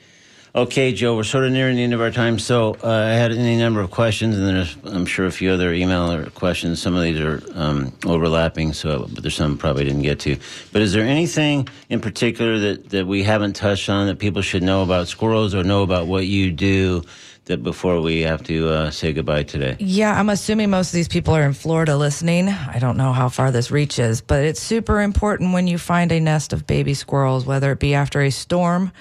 Okay, 0.53 0.91
Joe, 0.91 1.15
we're 1.15 1.23
sort 1.23 1.45
of 1.45 1.53
nearing 1.53 1.77
the 1.77 1.83
end 1.83 1.93
of 1.93 2.01
our 2.01 2.11
time. 2.11 2.37
So 2.37 2.75
uh, 2.83 2.89
I 2.89 3.11
had 3.11 3.31
any 3.31 3.57
number 3.57 3.79
of 3.79 3.89
questions, 3.89 4.37
and 4.37 4.45
there's 4.45 4.75
I'm 4.83 5.05
sure 5.05 5.25
a 5.25 5.31
few 5.31 5.49
other 5.49 5.71
email 5.71 6.11
or 6.11 6.25
questions. 6.31 6.81
Some 6.81 6.93
of 6.93 7.03
these 7.03 7.21
are 7.21 7.41
um, 7.53 7.93
overlapping, 8.05 8.73
so 8.73 9.07
but 9.13 9.23
there's 9.23 9.35
some 9.35 9.57
probably 9.57 9.85
didn't 9.85 10.01
get 10.01 10.19
to. 10.21 10.35
But 10.73 10.81
is 10.81 10.91
there 10.91 11.05
anything 11.05 11.69
in 11.87 12.01
particular 12.01 12.59
that 12.59 12.89
that 12.89 13.07
we 13.07 13.23
haven't 13.23 13.55
touched 13.55 13.87
on 13.87 14.07
that 14.07 14.19
people 14.19 14.41
should 14.41 14.61
know 14.61 14.83
about 14.83 15.07
squirrels 15.07 15.55
or 15.55 15.63
know 15.63 15.83
about 15.83 16.07
what 16.07 16.27
you 16.27 16.51
do? 16.51 17.03
That 17.45 17.63
before 17.63 18.01
we 18.01 18.21
have 18.21 18.43
to 18.43 18.69
uh, 18.69 18.91
say 18.91 19.13
goodbye 19.13 19.43
today. 19.43 19.75
Yeah, 19.79 20.17
I'm 20.17 20.29
assuming 20.29 20.69
most 20.69 20.89
of 20.89 20.93
these 20.93 21.07
people 21.07 21.35
are 21.35 21.41
in 21.43 21.53
Florida 21.53 21.97
listening. 21.97 22.49
I 22.49 22.77
don't 22.77 22.97
know 22.97 23.13
how 23.13 23.29
far 23.29 23.51
this 23.51 23.71
reaches, 23.71 24.21
but 24.21 24.43
it's 24.43 24.61
super 24.61 25.01
important 25.01 25.51
when 25.51 25.65
you 25.65 25.79
find 25.79 26.11
a 26.11 26.19
nest 26.19 26.53
of 26.53 26.67
baby 26.67 26.93
squirrels, 26.93 27.45
whether 27.45 27.71
it 27.71 27.79
be 27.79 27.95
after 27.95 28.21
a 28.21 28.29
storm, 28.29 28.91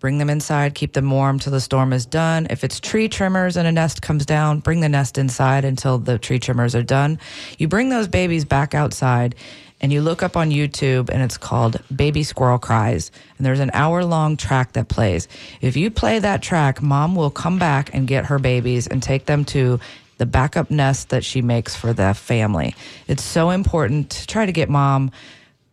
bring 0.00 0.18
them 0.18 0.30
inside, 0.30 0.74
keep 0.74 0.92
them 0.92 1.10
warm 1.10 1.38
till 1.38 1.52
the 1.52 1.60
storm 1.60 1.92
is 1.92 2.06
done. 2.06 2.46
If 2.50 2.64
it's 2.64 2.80
tree 2.80 3.08
trimmers 3.08 3.56
and 3.56 3.66
a 3.66 3.72
nest 3.72 4.02
comes 4.02 4.24
down, 4.24 4.60
bring 4.60 4.80
the 4.80 4.88
nest 4.88 5.18
inside 5.18 5.64
until 5.64 5.98
the 5.98 6.18
tree 6.18 6.38
trimmers 6.38 6.74
are 6.74 6.82
done. 6.82 7.18
You 7.58 7.68
bring 7.68 7.88
those 7.88 8.08
babies 8.08 8.44
back 8.44 8.74
outside 8.74 9.34
and 9.80 9.92
you 9.92 10.02
look 10.02 10.22
up 10.22 10.36
on 10.36 10.50
YouTube 10.50 11.08
and 11.08 11.22
it's 11.22 11.36
called 11.36 11.80
Baby 11.94 12.22
Squirrel 12.22 12.58
Cries. 12.58 13.10
And 13.36 13.46
there's 13.46 13.60
an 13.60 13.70
hour 13.72 14.04
long 14.04 14.36
track 14.36 14.72
that 14.72 14.88
plays. 14.88 15.28
If 15.60 15.76
you 15.76 15.90
play 15.90 16.18
that 16.18 16.42
track, 16.42 16.82
mom 16.82 17.14
will 17.14 17.30
come 17.30 17.58
back 17.58 17.94
and 17.94 18.06
get 18.06 18.26
her 18.26 18.38
babies 18.38 18.86
and 18.86 19.02
take 19.02 19.26
them 19.26 19.44
to 19.46 19.80
the 20.18 20.26
backup 20.26 20.70
nest 20.70 21.10
that 21.10 21.24
she 21.24 21.42
makes 21.42 21.76
for 21.76 21.92
the 21.92 22.12
family. 22.12 22.74
It's 23.06 23.22
so 23.22 23.50
important 23.50 24.10
to 24.10 24.26
try 24.26 24.46
to 24.46 24.52
get 24.52 24.68
mom 24.68 25.12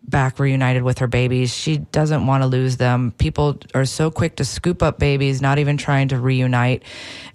back 0.08 0.40
reunited 0.40 0.84
with 0.84 1.00
her 1.00 1.08
babies. 1.08 1.54
She 1.54 1.78
doesn't 1.78 2.26
want 2.26 2.44
to 2.44 2.48
lose 2.48 2.78
them. 2.78 3.12
People 3.18 3.60
are 3.74 3.86
so 3.86 4.12
quick 4.12 4.38
to 4.38 4.46
scoop 4.46 4.84
up 4.84 5.00
babies, 5.00 5.42
not 5.42 5.60
even 5.60 5.78
trying 5.78 6.10
to 6.10 6.20
reunite. 6.20 6.84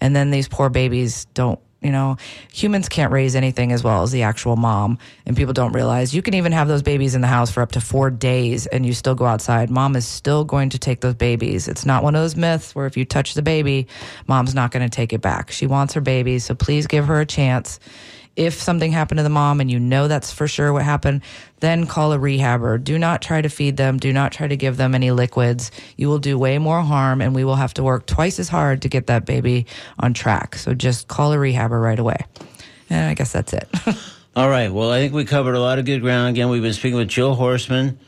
And 0.01 0.15
then 0.15 0.31
these 0.31 0.49
poor 0.49 0.71
babies 0.71 1.27
don't, 1.35 1.59
you 1.81 1.91
know, 1.91 2.17
humans 2.53 2.89
can't 2.89 3.11
raise 3.11 3.35
anything 3.35 3.73
as 3.73 3.83
well 3.83 4.03
as 4.03 4.13
the 4.13 4.23
actual 4.23 4.57
mom. 4.57 4.99
And 5.27 5.37
people 5.37 5.55
don't 5.55 5.73
realize 5.73 6.15
you 6.15 6.23
can 6.23 6.35
even 6.35 6.53
have 6.53 6.69
those 6.69 6.83
babies 6.83 7.15
in 7.15 7.23
the 7.23 7.27
house 7.27 7.51
for 7.51 7.63
up 7.63 7.73
to 7.73 7.81
four 7.81 8.11
days 8.11 8.67
and 8.67 8.85
you 8.85 8.93
still 8.93 9.15
go 9.15 9.25
outside. 9.25 9.71
Mom 9.71 9.97
is 9.97 10.07
still 10.07 10.45
going 10.45 10.71
to 10.71 10.79
take 10.79 11.01
those 11.01 11.15
babies. 11.15 11.69
It's 11.69 11.87
not 11.87 12.03
one 12.03 12.15
of 12.15 12.23
those 12.23 12.37
myths 12.37 12.75
where 12.75 12.87
if 12.87 12.97
you 12.97 13.05
touch 13.05 13.35
the 13.35 13.43
baby, 13.43 13.89
mom's 14.27 14.55
not 14.55 14.71
going 14.71 14.89
to 14.89 14.95
take 14.95 15.13
it 15.13 15.23
back. 15.23 15.51
She 15.51 15.67
wants 15.67 15.95
her 15.95 16.01
baby. 16.01 16.39
So 16.39 16.55
please 16.55 16.87
give 16.87 17.07
her 17.07 17.21
a 17.21 17.27
chance 17.27 17.81
if 18.37 18.55
something 18.55 18.93
happened 18.93 19.19
to 19.19 19.23
the 19.23 19.29
mom 19.29 19.61
and 19.61 19.71
you 19.71 19.79
know 19.79 20.09
that's 20.09 20.33
for 20.33 20.49
sure 20.49 20.73
what 20.73 20.83
happened, 20.83 21.23
then 21.61 21.87
call 21.87 22.13
a 22.13 22.19
rehabber. 22.19 22.83
Do 22.83 22.99
not 22.99 23.23
try 23.23 23.43
to 23.43 23.49
feed 23.49 23.77
them. 23.77 23.99
Do 23.99 24.13
not 24.13 24.33
try 24.33 24.49
to 24.49 24.57
give 24.57 24.77
them 24.77 24.95
any 24.95 25.11
liquids. 25.11 25.71
You 25.97 26.09
will 26.09 26.19
do 26.19 26.39
way 26.39 26.59
more 26.59 26.81
harm 26.81 27.21
and 27.21 27.35
we 27.35 27.45
will 27.45 27.57
have 27.57 27.75
to 27.75 27.83
work 27.83 28.07
twice 28.07 28.39
as 28.39 28.49
hard 28.49 28.83
to 28.83 28.89
get 28.89 29.09
that 29.09 29.27
baby 29.27 29.67
on 29.99 30.15
track. 30.15 30.57
So 30.57 30.75
just 30.75 31.09
call 31.09 31.33
a 31.33 31.37
rehabber 31.37 31.83
right 31.83 31.99
away. 31.99 32.19
And 32.89 33.11
I 33.11 33.15
guess 33.15 33.33
that's 33.33 33.53
it. 33.53 33.69
All 34.37 34.49
right. 34.49 34.73
Well, 34.73 34.91
I 34.91 35.01
think 35.01 35.13
we 35.13 35.25
covered 35.25 35.55
a 35.55 35.61
lot 35.61 35.79
of 35.79 35.85
good 35.85 36.01
ground. 36.01 36.31
Again, 36.31 36.49
we've 36.49 36.63
been 36.63 36.73
speaking 36.73 36.97
with 36.97 37.09
Jill 37.09 37.35
Horseman. 37.35 37.99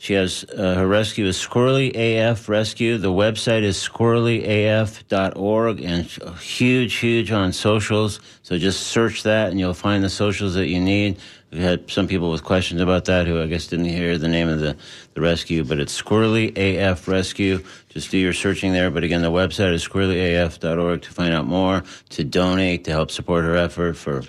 She 0.00 0.14
has 0.14 0.44
uh, 0.44 0.76
her 0.76 0.86
rescue 0.86 1.26
is 1.26 1.36
Squirrely 1.36 1.90
AF 1.94 2.48
Rescue. 2.48 2.98
The 2.98 3.10
website 3.10 3.62
is 3.62 3.76
squirrelyaf.org 3.76 5.82
and 5.82 6.04
huge, 6.40 6.94
huge 6.94 7.32
on 7.32 7.52
socials. 7.52 8.20
So 8.44 8.58
just 8.58 8.86
search 8.86 9.24
that 9.24 9.50
and 9.50 9.58
you'll 9.58 9.74
find 9.74 10.04
the 10.04 10.08
socials 10.08 10.54
that 10.54 10.68
you 10.68 10.80
need. 10.80 11.18
We've 11.50 11.62
had 11.62 11.90
some 11.90 12.06
people 12.06 12.30
with 12.30 12.44
questions 12.44 12.80
about 12.80 13.06
that 13.06 13.26
who 13.26 13.42
I 13.42 13.46
guess 13.46 13.66
didn't 13.66 13.86
hear 13.86 14.18
the 14.18 14.28
name 14.28 14.48
of 14.48 14.60
the, 14.60 14.76
the 15.14 15.20
rescue, 15.20 15.64
but 15.64 15.80
it's 15.80 16.00
Squirrely 16.00 16.56
AF 16.56 17.08
Rescue. 17.08 17.64
Just 17.88 18.12
do 18.12 18.18
your 18.18 18.32
searching 18.32 18.72
there. 18.72 18.92
But 18.92 19.02
again, 19.02 19.22
the 19.22 19.32
website 19.32 19.72
is 19.72 19.82
squirrelyaf.org 19.86 21.02
to 21.02 21.10
find 21.10 21.34
out 21.34 21.46
more, 21.46 21.82
to 22.10 22.22
donate, 22.22 22.84
to 22.84 22.92
help 22.92 23.10
support 23.10 23.44
her 23.44 23.56
effort 23.56 23.96
for 23.96 24.22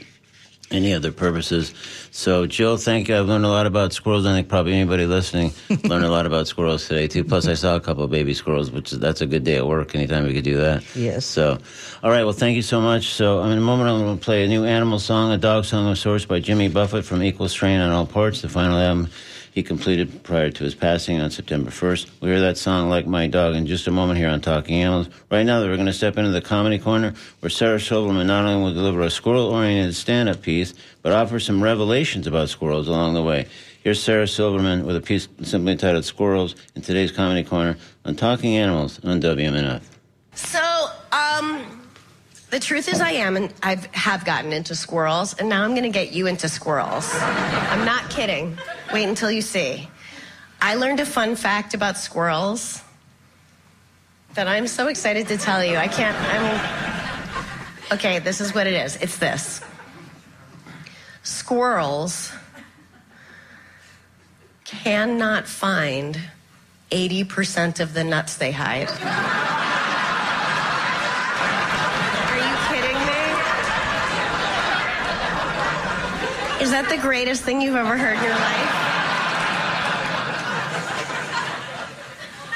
any 0.71 0.93
other 0.93 1.11
purposes. 1.11 1.73
So, 2.11 2.45
Jill, 2.45 2.77
thank 2.77 3.07
you. 3.07 3.17
I've 3.17 3.27
learned 3.27 3.45
a 3.45 3.49
lot 3.49 3.65
about 3.65 3.93
squirrels. 3.93 4.25
I 4.25 4.33
think 4.33 4.47
probably 4.47 4.73
anybody 4.73 5.05
listening 5.05 5.53
learned 5.83 6.05
a 6.05 6.09
lot 6.09 6.25
about 6.25 6.47
squirrels 6.47 6.87
today 6.87 7.07
too. 7.07 7.23
Plus, 7.23 7.47
I 7.47 7.53
saw 7.53 7.75
a 7.75 7.79
couple 7.79 8.03
of 8.03 8.09
baby 8.09 8.33
squirrels, 8.33 8.71
which 8.71 8.91
is, 8.93 8.99
that's 8.99 9.21
a 9.21 9.25
good 9.25 9.43
day 9.43 9.57
at 9.57 9.67
work. 9.67 9.95
Anytime 9.95 10.25
we 10.25 10.33
could 10.33 10.43
do 10.43 10.57
that. 10.57 10.83
Yes. 10.95 11.25
So, 11.25 11.57
all 12.03 12.11
right. 12.11 12.23
Well, 12.23 12.33
thank 12.33 12.55
you 12.55 12.61
so 12.61 12.81
much. 12.81 13.07
So, 13.07 13.43
in 13.43 13.57
a 13.57 13.61
moment, 13.61 13.89
I'm 13.89 13.99
going 13.99 14.17
to 14.17 14.23
play 14.23 14.45
a 14.45 14.47
new 14.47 14.65
animal 14.65 14.99
song, 14.99 15.31
a 15.31 15.37
dog 15.37 15.65
song 15.65 15.89
of 15.89 15.97
sorts 15.97 16.25
by 16.25 16.39
Jimmy 16.39 16.67
Buffett 16.67 17.05
from 17.05 17.23
Equal 17.23 17.49
Strain 17.49 17.79
on 17.79 17.91
All 17.91 18.05
Parts, 18.05 18.41
the 18.41 18.49
final 18.49 18.77
album 18.77 19.09
he 19.51 19.63
completed 19.63 20.23
prior 20.23 20.49
to 20.51 20.63
his 20.63 20.75
passing 20.75 21.19
on 21.19 21.31
September 21.31 21.71
1st. 21.71 22.09
We 22.21 22.29
hear 22.29 22.39
that 22.41 22.57
song 22.57 22.89
like 22.89 23.07
my 23.07 23.27
dog 23.27 23.55
in 23.55 23.65
just 23.65 23.87
a 23.87 23.91
moment 23.91 24.19
here 24.19 24.29
on 24.29 24.41
Talking 24.41 24.81
Animals. 24.81 25.09
Right 25.31 25.43
now, 25.43 25.61
we're 25.61 25.75
going 25.75 25.85
to 25.87 25.93
step 25.93 26.17
into 26.17 26.31
the 26.31 26.41
comedy 26.41 26.79
corner 26.79 27.13
where 27.39 27.49
Sarah 27.49 27.79
Silverman 27.79 28.27
not 28.27 28.45
only 28.45 28.63
will 28.63 28.73
deliver 28.73 29.01
a 29.01 29.09
squirrel-oriented 29.09 29.95
stand-up 29.95 30.41
piece, 30.41 30.73
but 31.01 31.11
offer 31.11 31.39
some 31.39 31.63
revelations 31.63 32.27
about 32.27 32.49
squirrels 32.49 32.87
along 32.87 33.13
the 33.13 33.23
way. 33.23 33.47
Here's 33.83 34.01
Sarah 34.01 34.27
Silverman 34.27 34.85
with 34.85 34.95
a 34.95 35.01
piece 35.01 35.27
simply 35.41 35.75
titled 35.75 36.05
Squirrels 36.05 36.55
in 36.75 36.81
today's 36.81 37.11
comedy 37.11 37.43
corner 37.43 37.77
on 38.05 38.15
Talking 38.15 38.57
Animals 38.57 39.03
on 39.05 39.21
WMNF. 39.21 39.81
So, 40.33 40.89
um, 41.11 41.65
the 42.49 42.59
truth 42.59 42.89
is, 42.89 42.99
I 42.99 43.11
am, 43.11 43.37
and 43.37 43.53
I 43.61 43.77
have 43.91 44.25
gotten 44.25 44.51
into 44.51 44.75
squirrels, 44.75 45.35
and 45.35 45.49
now 45.49 45.63
I'm 45.63 45.71
going 45.71 45.83
to 45.83 45.89
get 45.89 46.11
you 46.13 46.27
into 46.27 46.49
squirrels. 46.49 47.07
I'm 47.13 47.85
not 47.85 48.09
kidding. 48.09 48.57
Wait 48.93 49.07
until 49.07 49.31
you 49.31 49.41
see. 49.41 49.87
I 50.61 50.75
learned 50.75 50.99
a 50.99 51.05
fun 51.05 51.35
fact 51.35 51.73
about 51.73 51.97
squirrels 51.97 52.81
that 54.33 54.47
I'm 54.47 54.67
so 54.67 54.87
excited 54.87 55.27
to 55.27 55.37
tell 55.37 55.63
you. 55.63 55.77
I 55.77 55.87
can't. 55.87 56.17
I'm. 56.17 57.97
Okay, 57.97 58.19
this 58.19 58.41
is 58.41 58.53
what 58.53 58.67
it 58.67 58.73
is. 58.73 58.97
It's 58.97 59.17
this. 59.17 59.61
Squirrels 61.23 62.31
cannot 64.65 65.47
find 65.47 66.19
80% 66.91 67.79
of 67.79 67.93
the 67.93 68.03
nuts 68.03 68.37
they 68.37 68.51
hide. 68.51 68.89
Are 72.29 72.37
you 72.37 72.55
kidding 72.69 72.99
me? 73.05 73.21
Is 76.63 76.71
that 76.71 76.87
the 76.89 76.97
greatest 76.97 77.43
thing 77.43 77.61
you've 77.61 77.75
ever 77.75 77.97
heard 77.97 78.17
in 78.17 78.23
your 78.23 78.33
life? 78.33 78.78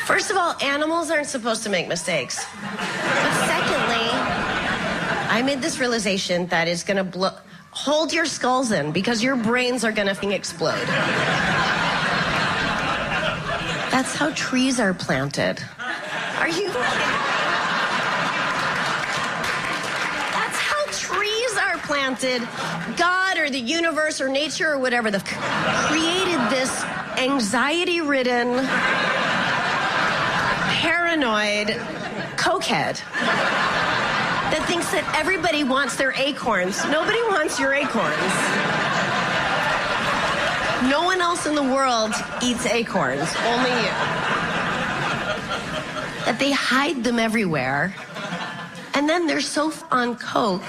First 0.06 0.32
of 0.32 0.38
all, 0.38 0.56
animals 0.62 1.10
aren't 1.10 1.28
supposed 1.28 1.64
to 1.64 1.70
make 1.70 1.88
mistakes. 1.88 2.46
But 2.62 3.48
secondly, 3.48 4.10
I 5.30 5.42
made 5.46 5.62
this 5.62 5.80
realization 5.80 6.48
that 6.48 6.68
is 6.68 6.84
going 6.84 6.98
to 6.98 7.06
blow. 7.06 7.32
Hold 7.72 8.12
your 8.14 8.26
skulls 8.26 8.72
in 8.72 8.92
because 8.92 9.24
your 9.24 9.36
brains 9.36 9.86
are 9.86 9.92
going 9.92 10.14
to 10.14 10.30
explode. 10.30 10.86
That's 13.90 14.14
how 14.14 14.32
trees 14.32 14.80
are 14.80 14.94
planted. 14.94 15.64
Are 16.38 16.50
you 16.50 16.68
kidding? 16.68 16.74
That's 20.34 20.60
how 20.60 20.86
trees 20.92 21.58
are 21.58 21.78
planted. 21.80 22.42
God 22.98 23.38
or 23.38 23.50
the 23.50 23.60
universe 23.60 24.20
or 24.20 24.28
nature 24.30 24.74
or 24.74 24.78
whatever 24.80 25.10
the 25.10 25.20
created 25.88 26.40
this 26.50 26.84
anxiety-ridden, 27.18 28.50
paranoid 31.14 31.68
cokehead 32.38 32.98
that 34.50 34.66
thinks 34.68 34.92
that 34.92 35.08
everybody 35.16 35.64
wants 35.64 35.96
their 35.96 36.12
acorns. 36.14 36.84
Nobody 36.86 37.22
wants 37.30 37.60
your 37.60 37.72
acorns. 37.72 38.18
No 40.90 41.04
one 41.04 41.22
else 41.22 41.46
in 41.46 41.54
the 41.54 41.62
world 41.62 42.14
eats 42.42 42.66
acorns, 42.66 43.30
only 43.46 43.70
you. 43.70 43.94
That 46.26 46.38
they 46.40 46.52
hide 46.52 47.04
them 47.04 47.20
everywhere. 47.20 47.94
And 48.96 49.08
then 49.08 49.28
they're 49.28 49.40
so 49.40 49.72
on 49.92 50.16
coke. 50.16 50.62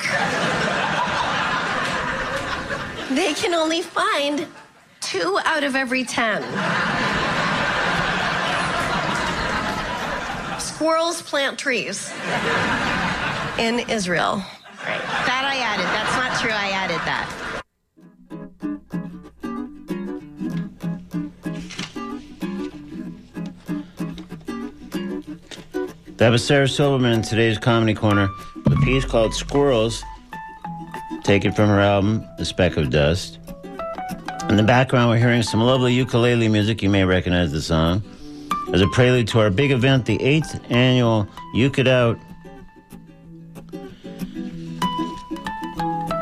They 3.17 3.33
can 3.33 3.55
only 3.55 3.81
find 3.81 4.47
two 5.01 5.39
out 5.45 5.65
of 5.65 5.75
every 5.75 6.05
ten. 6.05 6.43
Squirrels 10.85 11.23
plant 11.23 11.59
trees 11.59 12.13
in 13.59 13.81
Israel. 13.89 14.45
Right. 14.85 15.01
That 15.25 15.45
I 15.47 15.57
added. 15.57 15.87
That's 15.87 16.15
not 16.15 16.39
true. 16.43 16.51
I 16.53 16.73
added 16.73 17.01
that. 17.07 17.27
That 26.19 26.29
was 26.29 26.45
Sarah 26.47 26.69
Silverman 26.69 27.15
in 27.15 27.23
today's 27.23 27.57
Comedy 27.57 27.95
Corner 27.95 28.29
a 28.67 28.77
piece 28.85 29.07
called 29.07 29.35
Squirrels, 29.35 30.05
taken 31.23 31.53
from 31.53 31.71
her 31.71 31.81
album, 31.81 32.23
The 32.37 32.45
Speck 32.45 32.77
of 32.77 32.91
Dust. 32.91 33.39
In 34.51 34.57
the 34.57 34.63
background, 34.63 35.09
we're 35.09 35.17
hearing 35.17 35.43
some 35.43 35.63
lovely 35.63 35.95
ukulele 35.95 36.49
music. 36.49 36.83
You 36.83 36.91
may 36.91 37.07
recognize 37.07 37.53
the 37.53 37.63
song. 37.63 38.03
As 38.75 38.81
a 38.81 38.89
prelude 38.89 39.29
to 39.29 39.39
our 39.39 39.51
big 39.51 39.71
event, 39.71 40.05
the 40.05 40.19
8th 40.19 40.69
annual 40.69 41.29
Uke 41.55 41.79
It 41.79 41.87
Out 41.87 42.19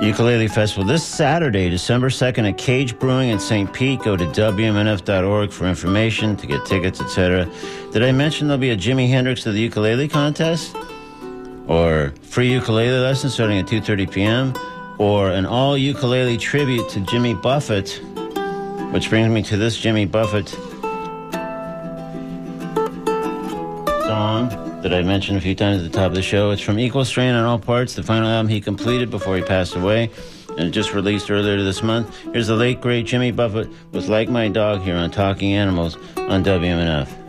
Ukulele 0.03 0.49
Festival 0.49 0.85
this 0.85 1.03
Saturday, 1.03 1.71
December 1.71 2.11
2nd 2.11 2.51
at 2.51 2.59
Cage 2.59 2.99
Brewing 2.99 3.31
in 3.31 3.39
St. 3.39 3.73
Pete. 3.73 4.01
Go 4.01 4.19
to 4.19 4.27
WMNF.org 4.27 5.51
for 5.51 5.67
information 5.67 6.37
to 6.37 6.47
get 6.47 6.67
tickets, 6.67 7.01
etc. 7.01 7.49
Did 7.91 8.03
I 8.03 8.13
mention 8.13 8.49
there'll 8.49 8.61
be 8.61 8.69
a 8.69 8.77
Jimi 8.77 9.09
Hendrix 9.09 9.47
of 9.47 9.55
the 9.55 9.61
ukulele 9.61 10.07
contest? 10.07 10.77
Or 11.69 12.13
free 12.21 12.53
ukulele 12.53 13.01
lesson 13.01 13.31
starting 13.31 13.61
at 13.61 13.67
2.30 13.67 14.11
p.m.? 14.11 14.55
Or 14.99 15.31
an 15.31 15.47
all 15.47 15.79
ukulele 15.79 16.37
tribute 16.37 16.87
to 16.91 17.01
Jimmy 17.01 17.33
Buffett? 17.33 17.99
Which 18.93 19.09
brings 19.09 19.31
me 19.31 19.43
to 19.45 19.57
this 19.57 19.79
Jimmy 19.79 20.05
Buffett 20.05 20.55
that 24.83 24.93
I 24.93 25.03
mentioned 25.03 25.39
a 25.39 25.41
few 25.41 25.55
times 25.55 25.83
at 25.83 25.91
the 25.91 25.97
top 25.97 26.09
of 26.09 26.15
the 26.15 26.23
show. 26.23 26.51
It's 26.51 26.61
from 26.61 26.79
Equal 26.79 27.05
Strain 27.05 27.35
on 27.35 27.45
All 27.45 27.59
Parts, 27.59 27.95
the 27.95 28.03
final 28.03 28.29
album 28.29 28.49
he 28.49 28.61
completed 28.61 29.11
before 29.11 29.37
he 29.37 29.43
passed 29.43 29.77
away, 29.77 30.11
and 30.59 30.73
just 30.73 30.93
released 30.93 31.31
earlier 31.31 31.63
this 31.63 31.83
month. 31.83 32.17
Here's 32.33 32.49
the 32.49 32.57
late, 32.57 32.81
great 32.81 33.07
Jimmy 33.07 33.31
Buffett 33.31 33.69
with 33.93 34.09
Like 34.09 34.29
My 34.29 34.49
Dog 34.49 34.83
here 34.83 34.97
on 34.97 35.11
Talking 35.11 35.53
Animals 35.55 35.97
on 36.17 36.45
WMNF. 36.45 37.22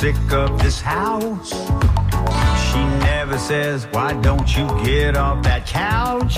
Sick 0.00 0.30
of 0.30 0.58
this 0.62 0.78
house. 0.78 1.52
She 2.68 2.80
never 3.08 3.38
says, 3.38 3.86
why 3.92 4.12
don't 4.20 4.54
you 4.54 4.66
get 4.84 5.16
off 5.16 5.42
that 5.44 5.66
couch? 5.66 6.34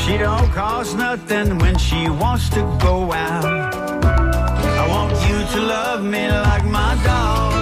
She 0.00 0.16
don't 0.16 0.50
cost 0.52 0.96
nothing 0.96 1.58
when 1.58 1.76
she 1.76 2.08
wants 2.08 2.48
to 2.50 2.62
go 2.80 3.12
out. 3.12 3.44
I 3.44 4.88
want 4.88 5.12
you 5.28 5.38
to 5.54 5.60
love 5.66 6.02
me 6.02 6.26
like 6.30 6.64
my 6.64 6.92
dog. 7.04 7.52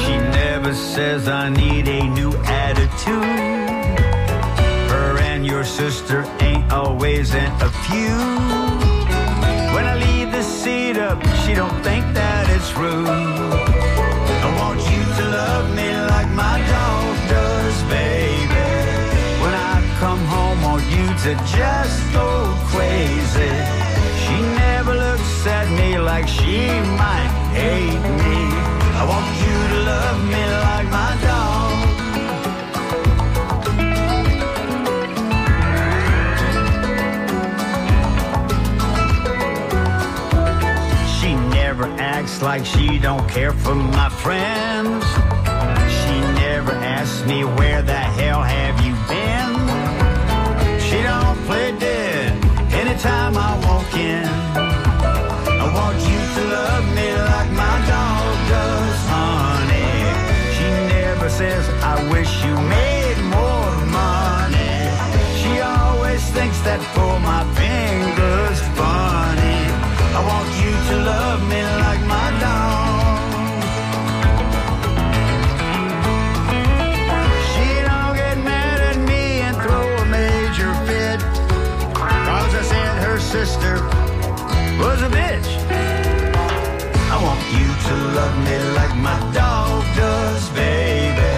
She 0.00 0.14
never 0.40 0.72
says 0.74 1.28
I 1.28 1.50
need 1.50 1.88
a 1.88 2.08
new 2.08 2.32
attitude. 2.44 3.38
Her 4.92 5.18
and 5.18 5.44
your 5.44 5.64
sister 5.64 6.24
ain't 6.40 6.72
always 6.72 7.34
in 7.34 7.52
a 7.60 7.68
feud. 7.84 8.71
Up, 11.12 11.22
she 11.44 11.52
don't 11.54 11.78
think 11.82 12.04
that 12.14 12.44
it's 12.56 12.70
rude. 12.82 13.06
I 14.46 14.48
want 14.60 14.80
you 14.92 15.02
to 15.18 15.24
love 15.38 15.66
me 15.78 15.88
like 16.12 16.30
my 16.44 16.56
dog 16.74 17.12
does, 17.34 17.76
baby. 17.96 18.68
When 19.42 19.54
I 19.72 19.74
come 20.02 20.22
home, 20.34 20.58
want 20.68 20.84
you 20.96 21.06
to 21.24 21.32
just 21.56 21.98
go 22.18 22.28
crazy. 22.72 23.54
She 24.22 24.36
never 24.64 24.94
looks 25.06 25.46
at 25.58 25.66
me 25.78 25.98
like 25.98 26.26
she 26.28 26.58
might 27.02 27.32
hate 27.58 28.04
me. 28.22 28.40
I 29.00 29.04
want 29.12 29.28
you 29.44 29.56
to 29.72 29.78
love 29.92 30.18
me 30.34 30.42
like 30.66 30.88
my 31.00 31.12
dog. 31.22 31.31
Acts 42.22 42.42
like 42.42 42.64
she 42.64 42.98
don't 42.98 43.28
care 43.28 43.52
for 43.52 43.74
my 43.74 44.08
friends. 44.08 45.04
She 45.98 46.16
never 46.44 46.72
asks 46.72 47.26
me 47.26 47.44
where 47.44 47.82
the 47.82 48.02
hell 48.18 48.42
have 48.42 48.76
you 48.86 48.94
been. 49.12 49.52
She 50.86 51.02
don't 51.02 51.38
play 51.46 51.72
dead 51.78 52.32
anytime 52.72 53.34
I 53.36 53.50
walk 53.66 53.92
in. 53.96 54.28
I 55.64 55.66
want 55.78 55.98
you 56.10 56.20
to 56.36 56.42
love 56.58 56.86
me 56.98 57.08
like 57.32 57.50
my 57.64 57.76
dog 57.92 58.32
does, 58.52 59.00
honey. 59.14 59.94
She 60.56 60.68
never 60.96 61.28
says 61.28 61.64
I 61.92 61.94
wish 62.12 62.32
you 62.44 62.54
made 62.78 63.18
more 63.38 63.74
money. 64.02 64.76
She 65.40 65.52
always 65.60 66.22
thinks 66.36 66.58
that 66.66 66.80
pull 66.94 67.18
my 67.32 67.42
fingers 67.60 68.60
funny. 68.78 69.60
I 70.18 70.20
want 70.30 70.48
you 70.62 70.72
to 70.90 70.96
love 71.12 71.40
me 71.48 71.62
like 71.84 71.91
a 85.02 85.08
bitch. 85.08 85.48
I 87.10 87.16
want 87.26 87.42
you 87.58 87.68
to 87.88 87.94
love 88.18 88.36
me 88.46 88.56
like 88.78 88.94
my 88.96 89.18
dog 89.34 89.82
does, 89.96 90.48
baby. 90.50 91.34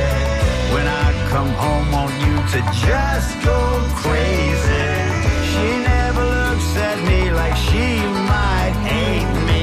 When 0.75 0.87
I 0.87 1.09
come 1.31 1.49
home, 1.63 1.91
want 1.91 2.13
you 2.25 2.37
to 2.53 2.61
just 2.85 3.31
go 3.43 3.61
crazy. 4.03 4.87
She 5.51 5.67
never 5.93 6.25
looks 6.25 6.71
at 6.77 6.99
me 7.09 7.31
like 7.31 7.57
she 7.57 7.87
might 8.33 8.77
hate 8.91 9.33
me. 9.49 9.63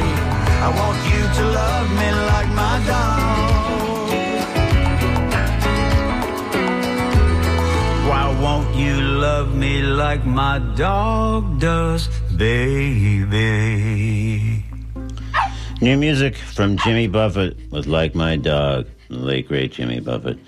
I 0.65 0.69
want 0.81 0.99
you 1.11 1.21
to 1.37 1.43
love 1.59 1.87
me 2.01 2.09
like 2.31 2.49
my 2.63 2.77
dog. 2.93 3.21
Why 8.09 8.25
won't 8.41 8.75
you 8.75 8.95
love 8.99 9.53
me 9.55 9.83
like 9.83 10.25
my 10.25 10.57
dog 10.75 11.59
does, 11.59 12.09
baby? 12.41 13.37
New 15.79 15.95
music 15.95 16.35
from 16.35 16.75
Jimmy 16.77 17.05
Buffett 17.05 17.55
with 17.71 17.85
Like 17.85 18.15
My 18.15 18.35
Dog. 18.35 18.87
the 19.09 19.17
late 19.17 19.47
great 19.47 19.73
Jimmy 19.73 19.99
Buffett. 19.99 20.39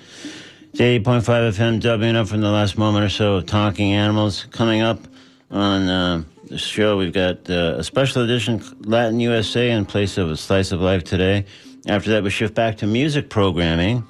It's 0.71 0.79
80.5 0.79 1.21
FM 1.21 2.15
up 2.15 2.27
from 2.27 2.41
the 2.41 2.49
last 2.49 2.79
moment 2.79 3.05
or 3.05 3.09
so 3.09 3.35
of 3.35 3.45
Talking 3.45 3.93
Animals. 3.93 4.47
Coming 4.49 4.81
up 4.81 5.01
on 5.51 5.87
uh, 5.87 6.23
the 6.45 6.57
show, 6.57 6.97
we've 6.97 7.13
got 7.13 7.47
uh, 7.47 7.75
a 7.77 7.83
special 7.83 8.23
edition 8.23 8.63
Latino 8.79 9.19
USA 9.19 9.69
in 9.69 9.85
place 9.85 10.17
of 10.17 10.31
a 10.31 10.35
slice 10.35 10.71
of 10.71 10.81
life 10.81 11.03
today. 11.03 11.45
After 11.85 12.09
that, 12.09 12.23
we 12.23 12.31
shift 12.31 12.55
back 12.55 12.77
to 12.77 12.87
music 12.87 13.29
programming 13.29 14.03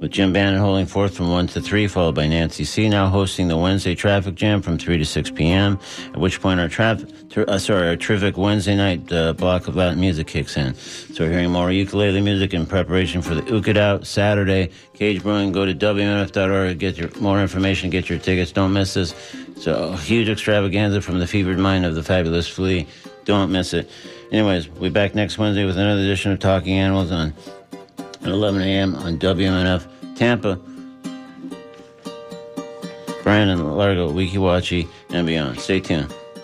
with 0.00 0.10
Jim 0.10 0.32
Bannon 0.32 0.60
holding 0.60 0.86
forth 0.86 1.16
from 1.16 1.30
1 1.30 1.46
to 1.48 1.60
3, 1.60 1.86
followed 1.88 2.14
by 2.14 2.26
Nancy 2.26 2.64
C. 2.64 2.88
now 2.88 3.08
hosting 3.08 3.48
the 3.48 3.56
Wednesday 3.56 3.94
traffic 3.94 4.34
jam 4.34 4.60
from 4.60 4.78
3 4.78 4.98
to 4.98 5.04
6 5.04 5.30
p.m., 5.30 5.78
at 6.06 6.16
which 6.18 6.40
point 6.40 6.60
our, 6.60 6.68
traffic, 6.68 7.08
uh, 7.36 7.58
sorry, 7.58 7.88
our 7.88 7.96
terrific 7.96 8.36
Wednesday 8.36 8.76
night 8.76 9.10
uh, 9.12 9.32
block 9.32 9.68
of 9.68 9.76
Latin 9.76 10.00
music 10.00 10.26
kicks 10.26 10.56
in. 10.56 10.74
So 10.74 11.24
we're 11.24 11.32
hearing 11.32 11.50
more 11.50 11.70
ukulele 11.70 12.20
music 12.20 12.54
in 12.54 12.66
preparation 12.66 13.22
for 13.22 13.34
the 13.34 13.42
Uke 13.50 13.68
It 13.68 13.76
Out 13.76 14.06
Saturday. 14.06 14.70
Cage 14.94 15.22
Brewing, 15.22 15.52
go 15.52 15.64
to 15.64 15.74
WMNF.org, 15.74 16.78
get 16.78 16.96
your 16.96 17.10
more 17.20 17.40
information, 17.40 17.90
get 17.90 18.08
your 18.08 18.18
tickets. 18.18 18.52
Don't 18.52 18.72
miss 18.72 18.94
this. 18.94 19.14
So 19.58 19.92
huge 19.92 20.28
extravaganza 20.28 21.00
from 21.00 21.18
the 21.18 21.26
fevered 21.26 21.58
mind 21.58 21.84
of 21.84 21.94
the 21.94 22.02
fabulous 22.02 22.48
Flea. 22.48 22.86
Don't 23.24 23.50
miss 23.50 23.72
it. 23.72 23.88
Anyways, 24.32 24.68
we'll 24.68 24.82
be 24.82 24.88
back 24.90 25.14
next 25.14 25.38
Wednesday 25.38 25.64
with 25.64 25.78
another 25.78 26.00
edition 26.00 26.32
of 26.32 26.40
Talking 26.40 26.74
Animals 26.74 27.12
on 27.12 27.32
at 28.24 28.30
11 28.30 28.62
a.m. 28.62 28.94
on 28.96 29.18
WMNF 29.18 29.86
Tampa, 30.16 30.56
Brandon, 33.22 33.76
Largo, 33.76 34.10
Weeki 34.10 34.34
Wachee, 34.34 34.88
and 35.10 35.26
beyond. 35.26 35.60
Stay 35.60 35.80
tuned. 35.80 36.12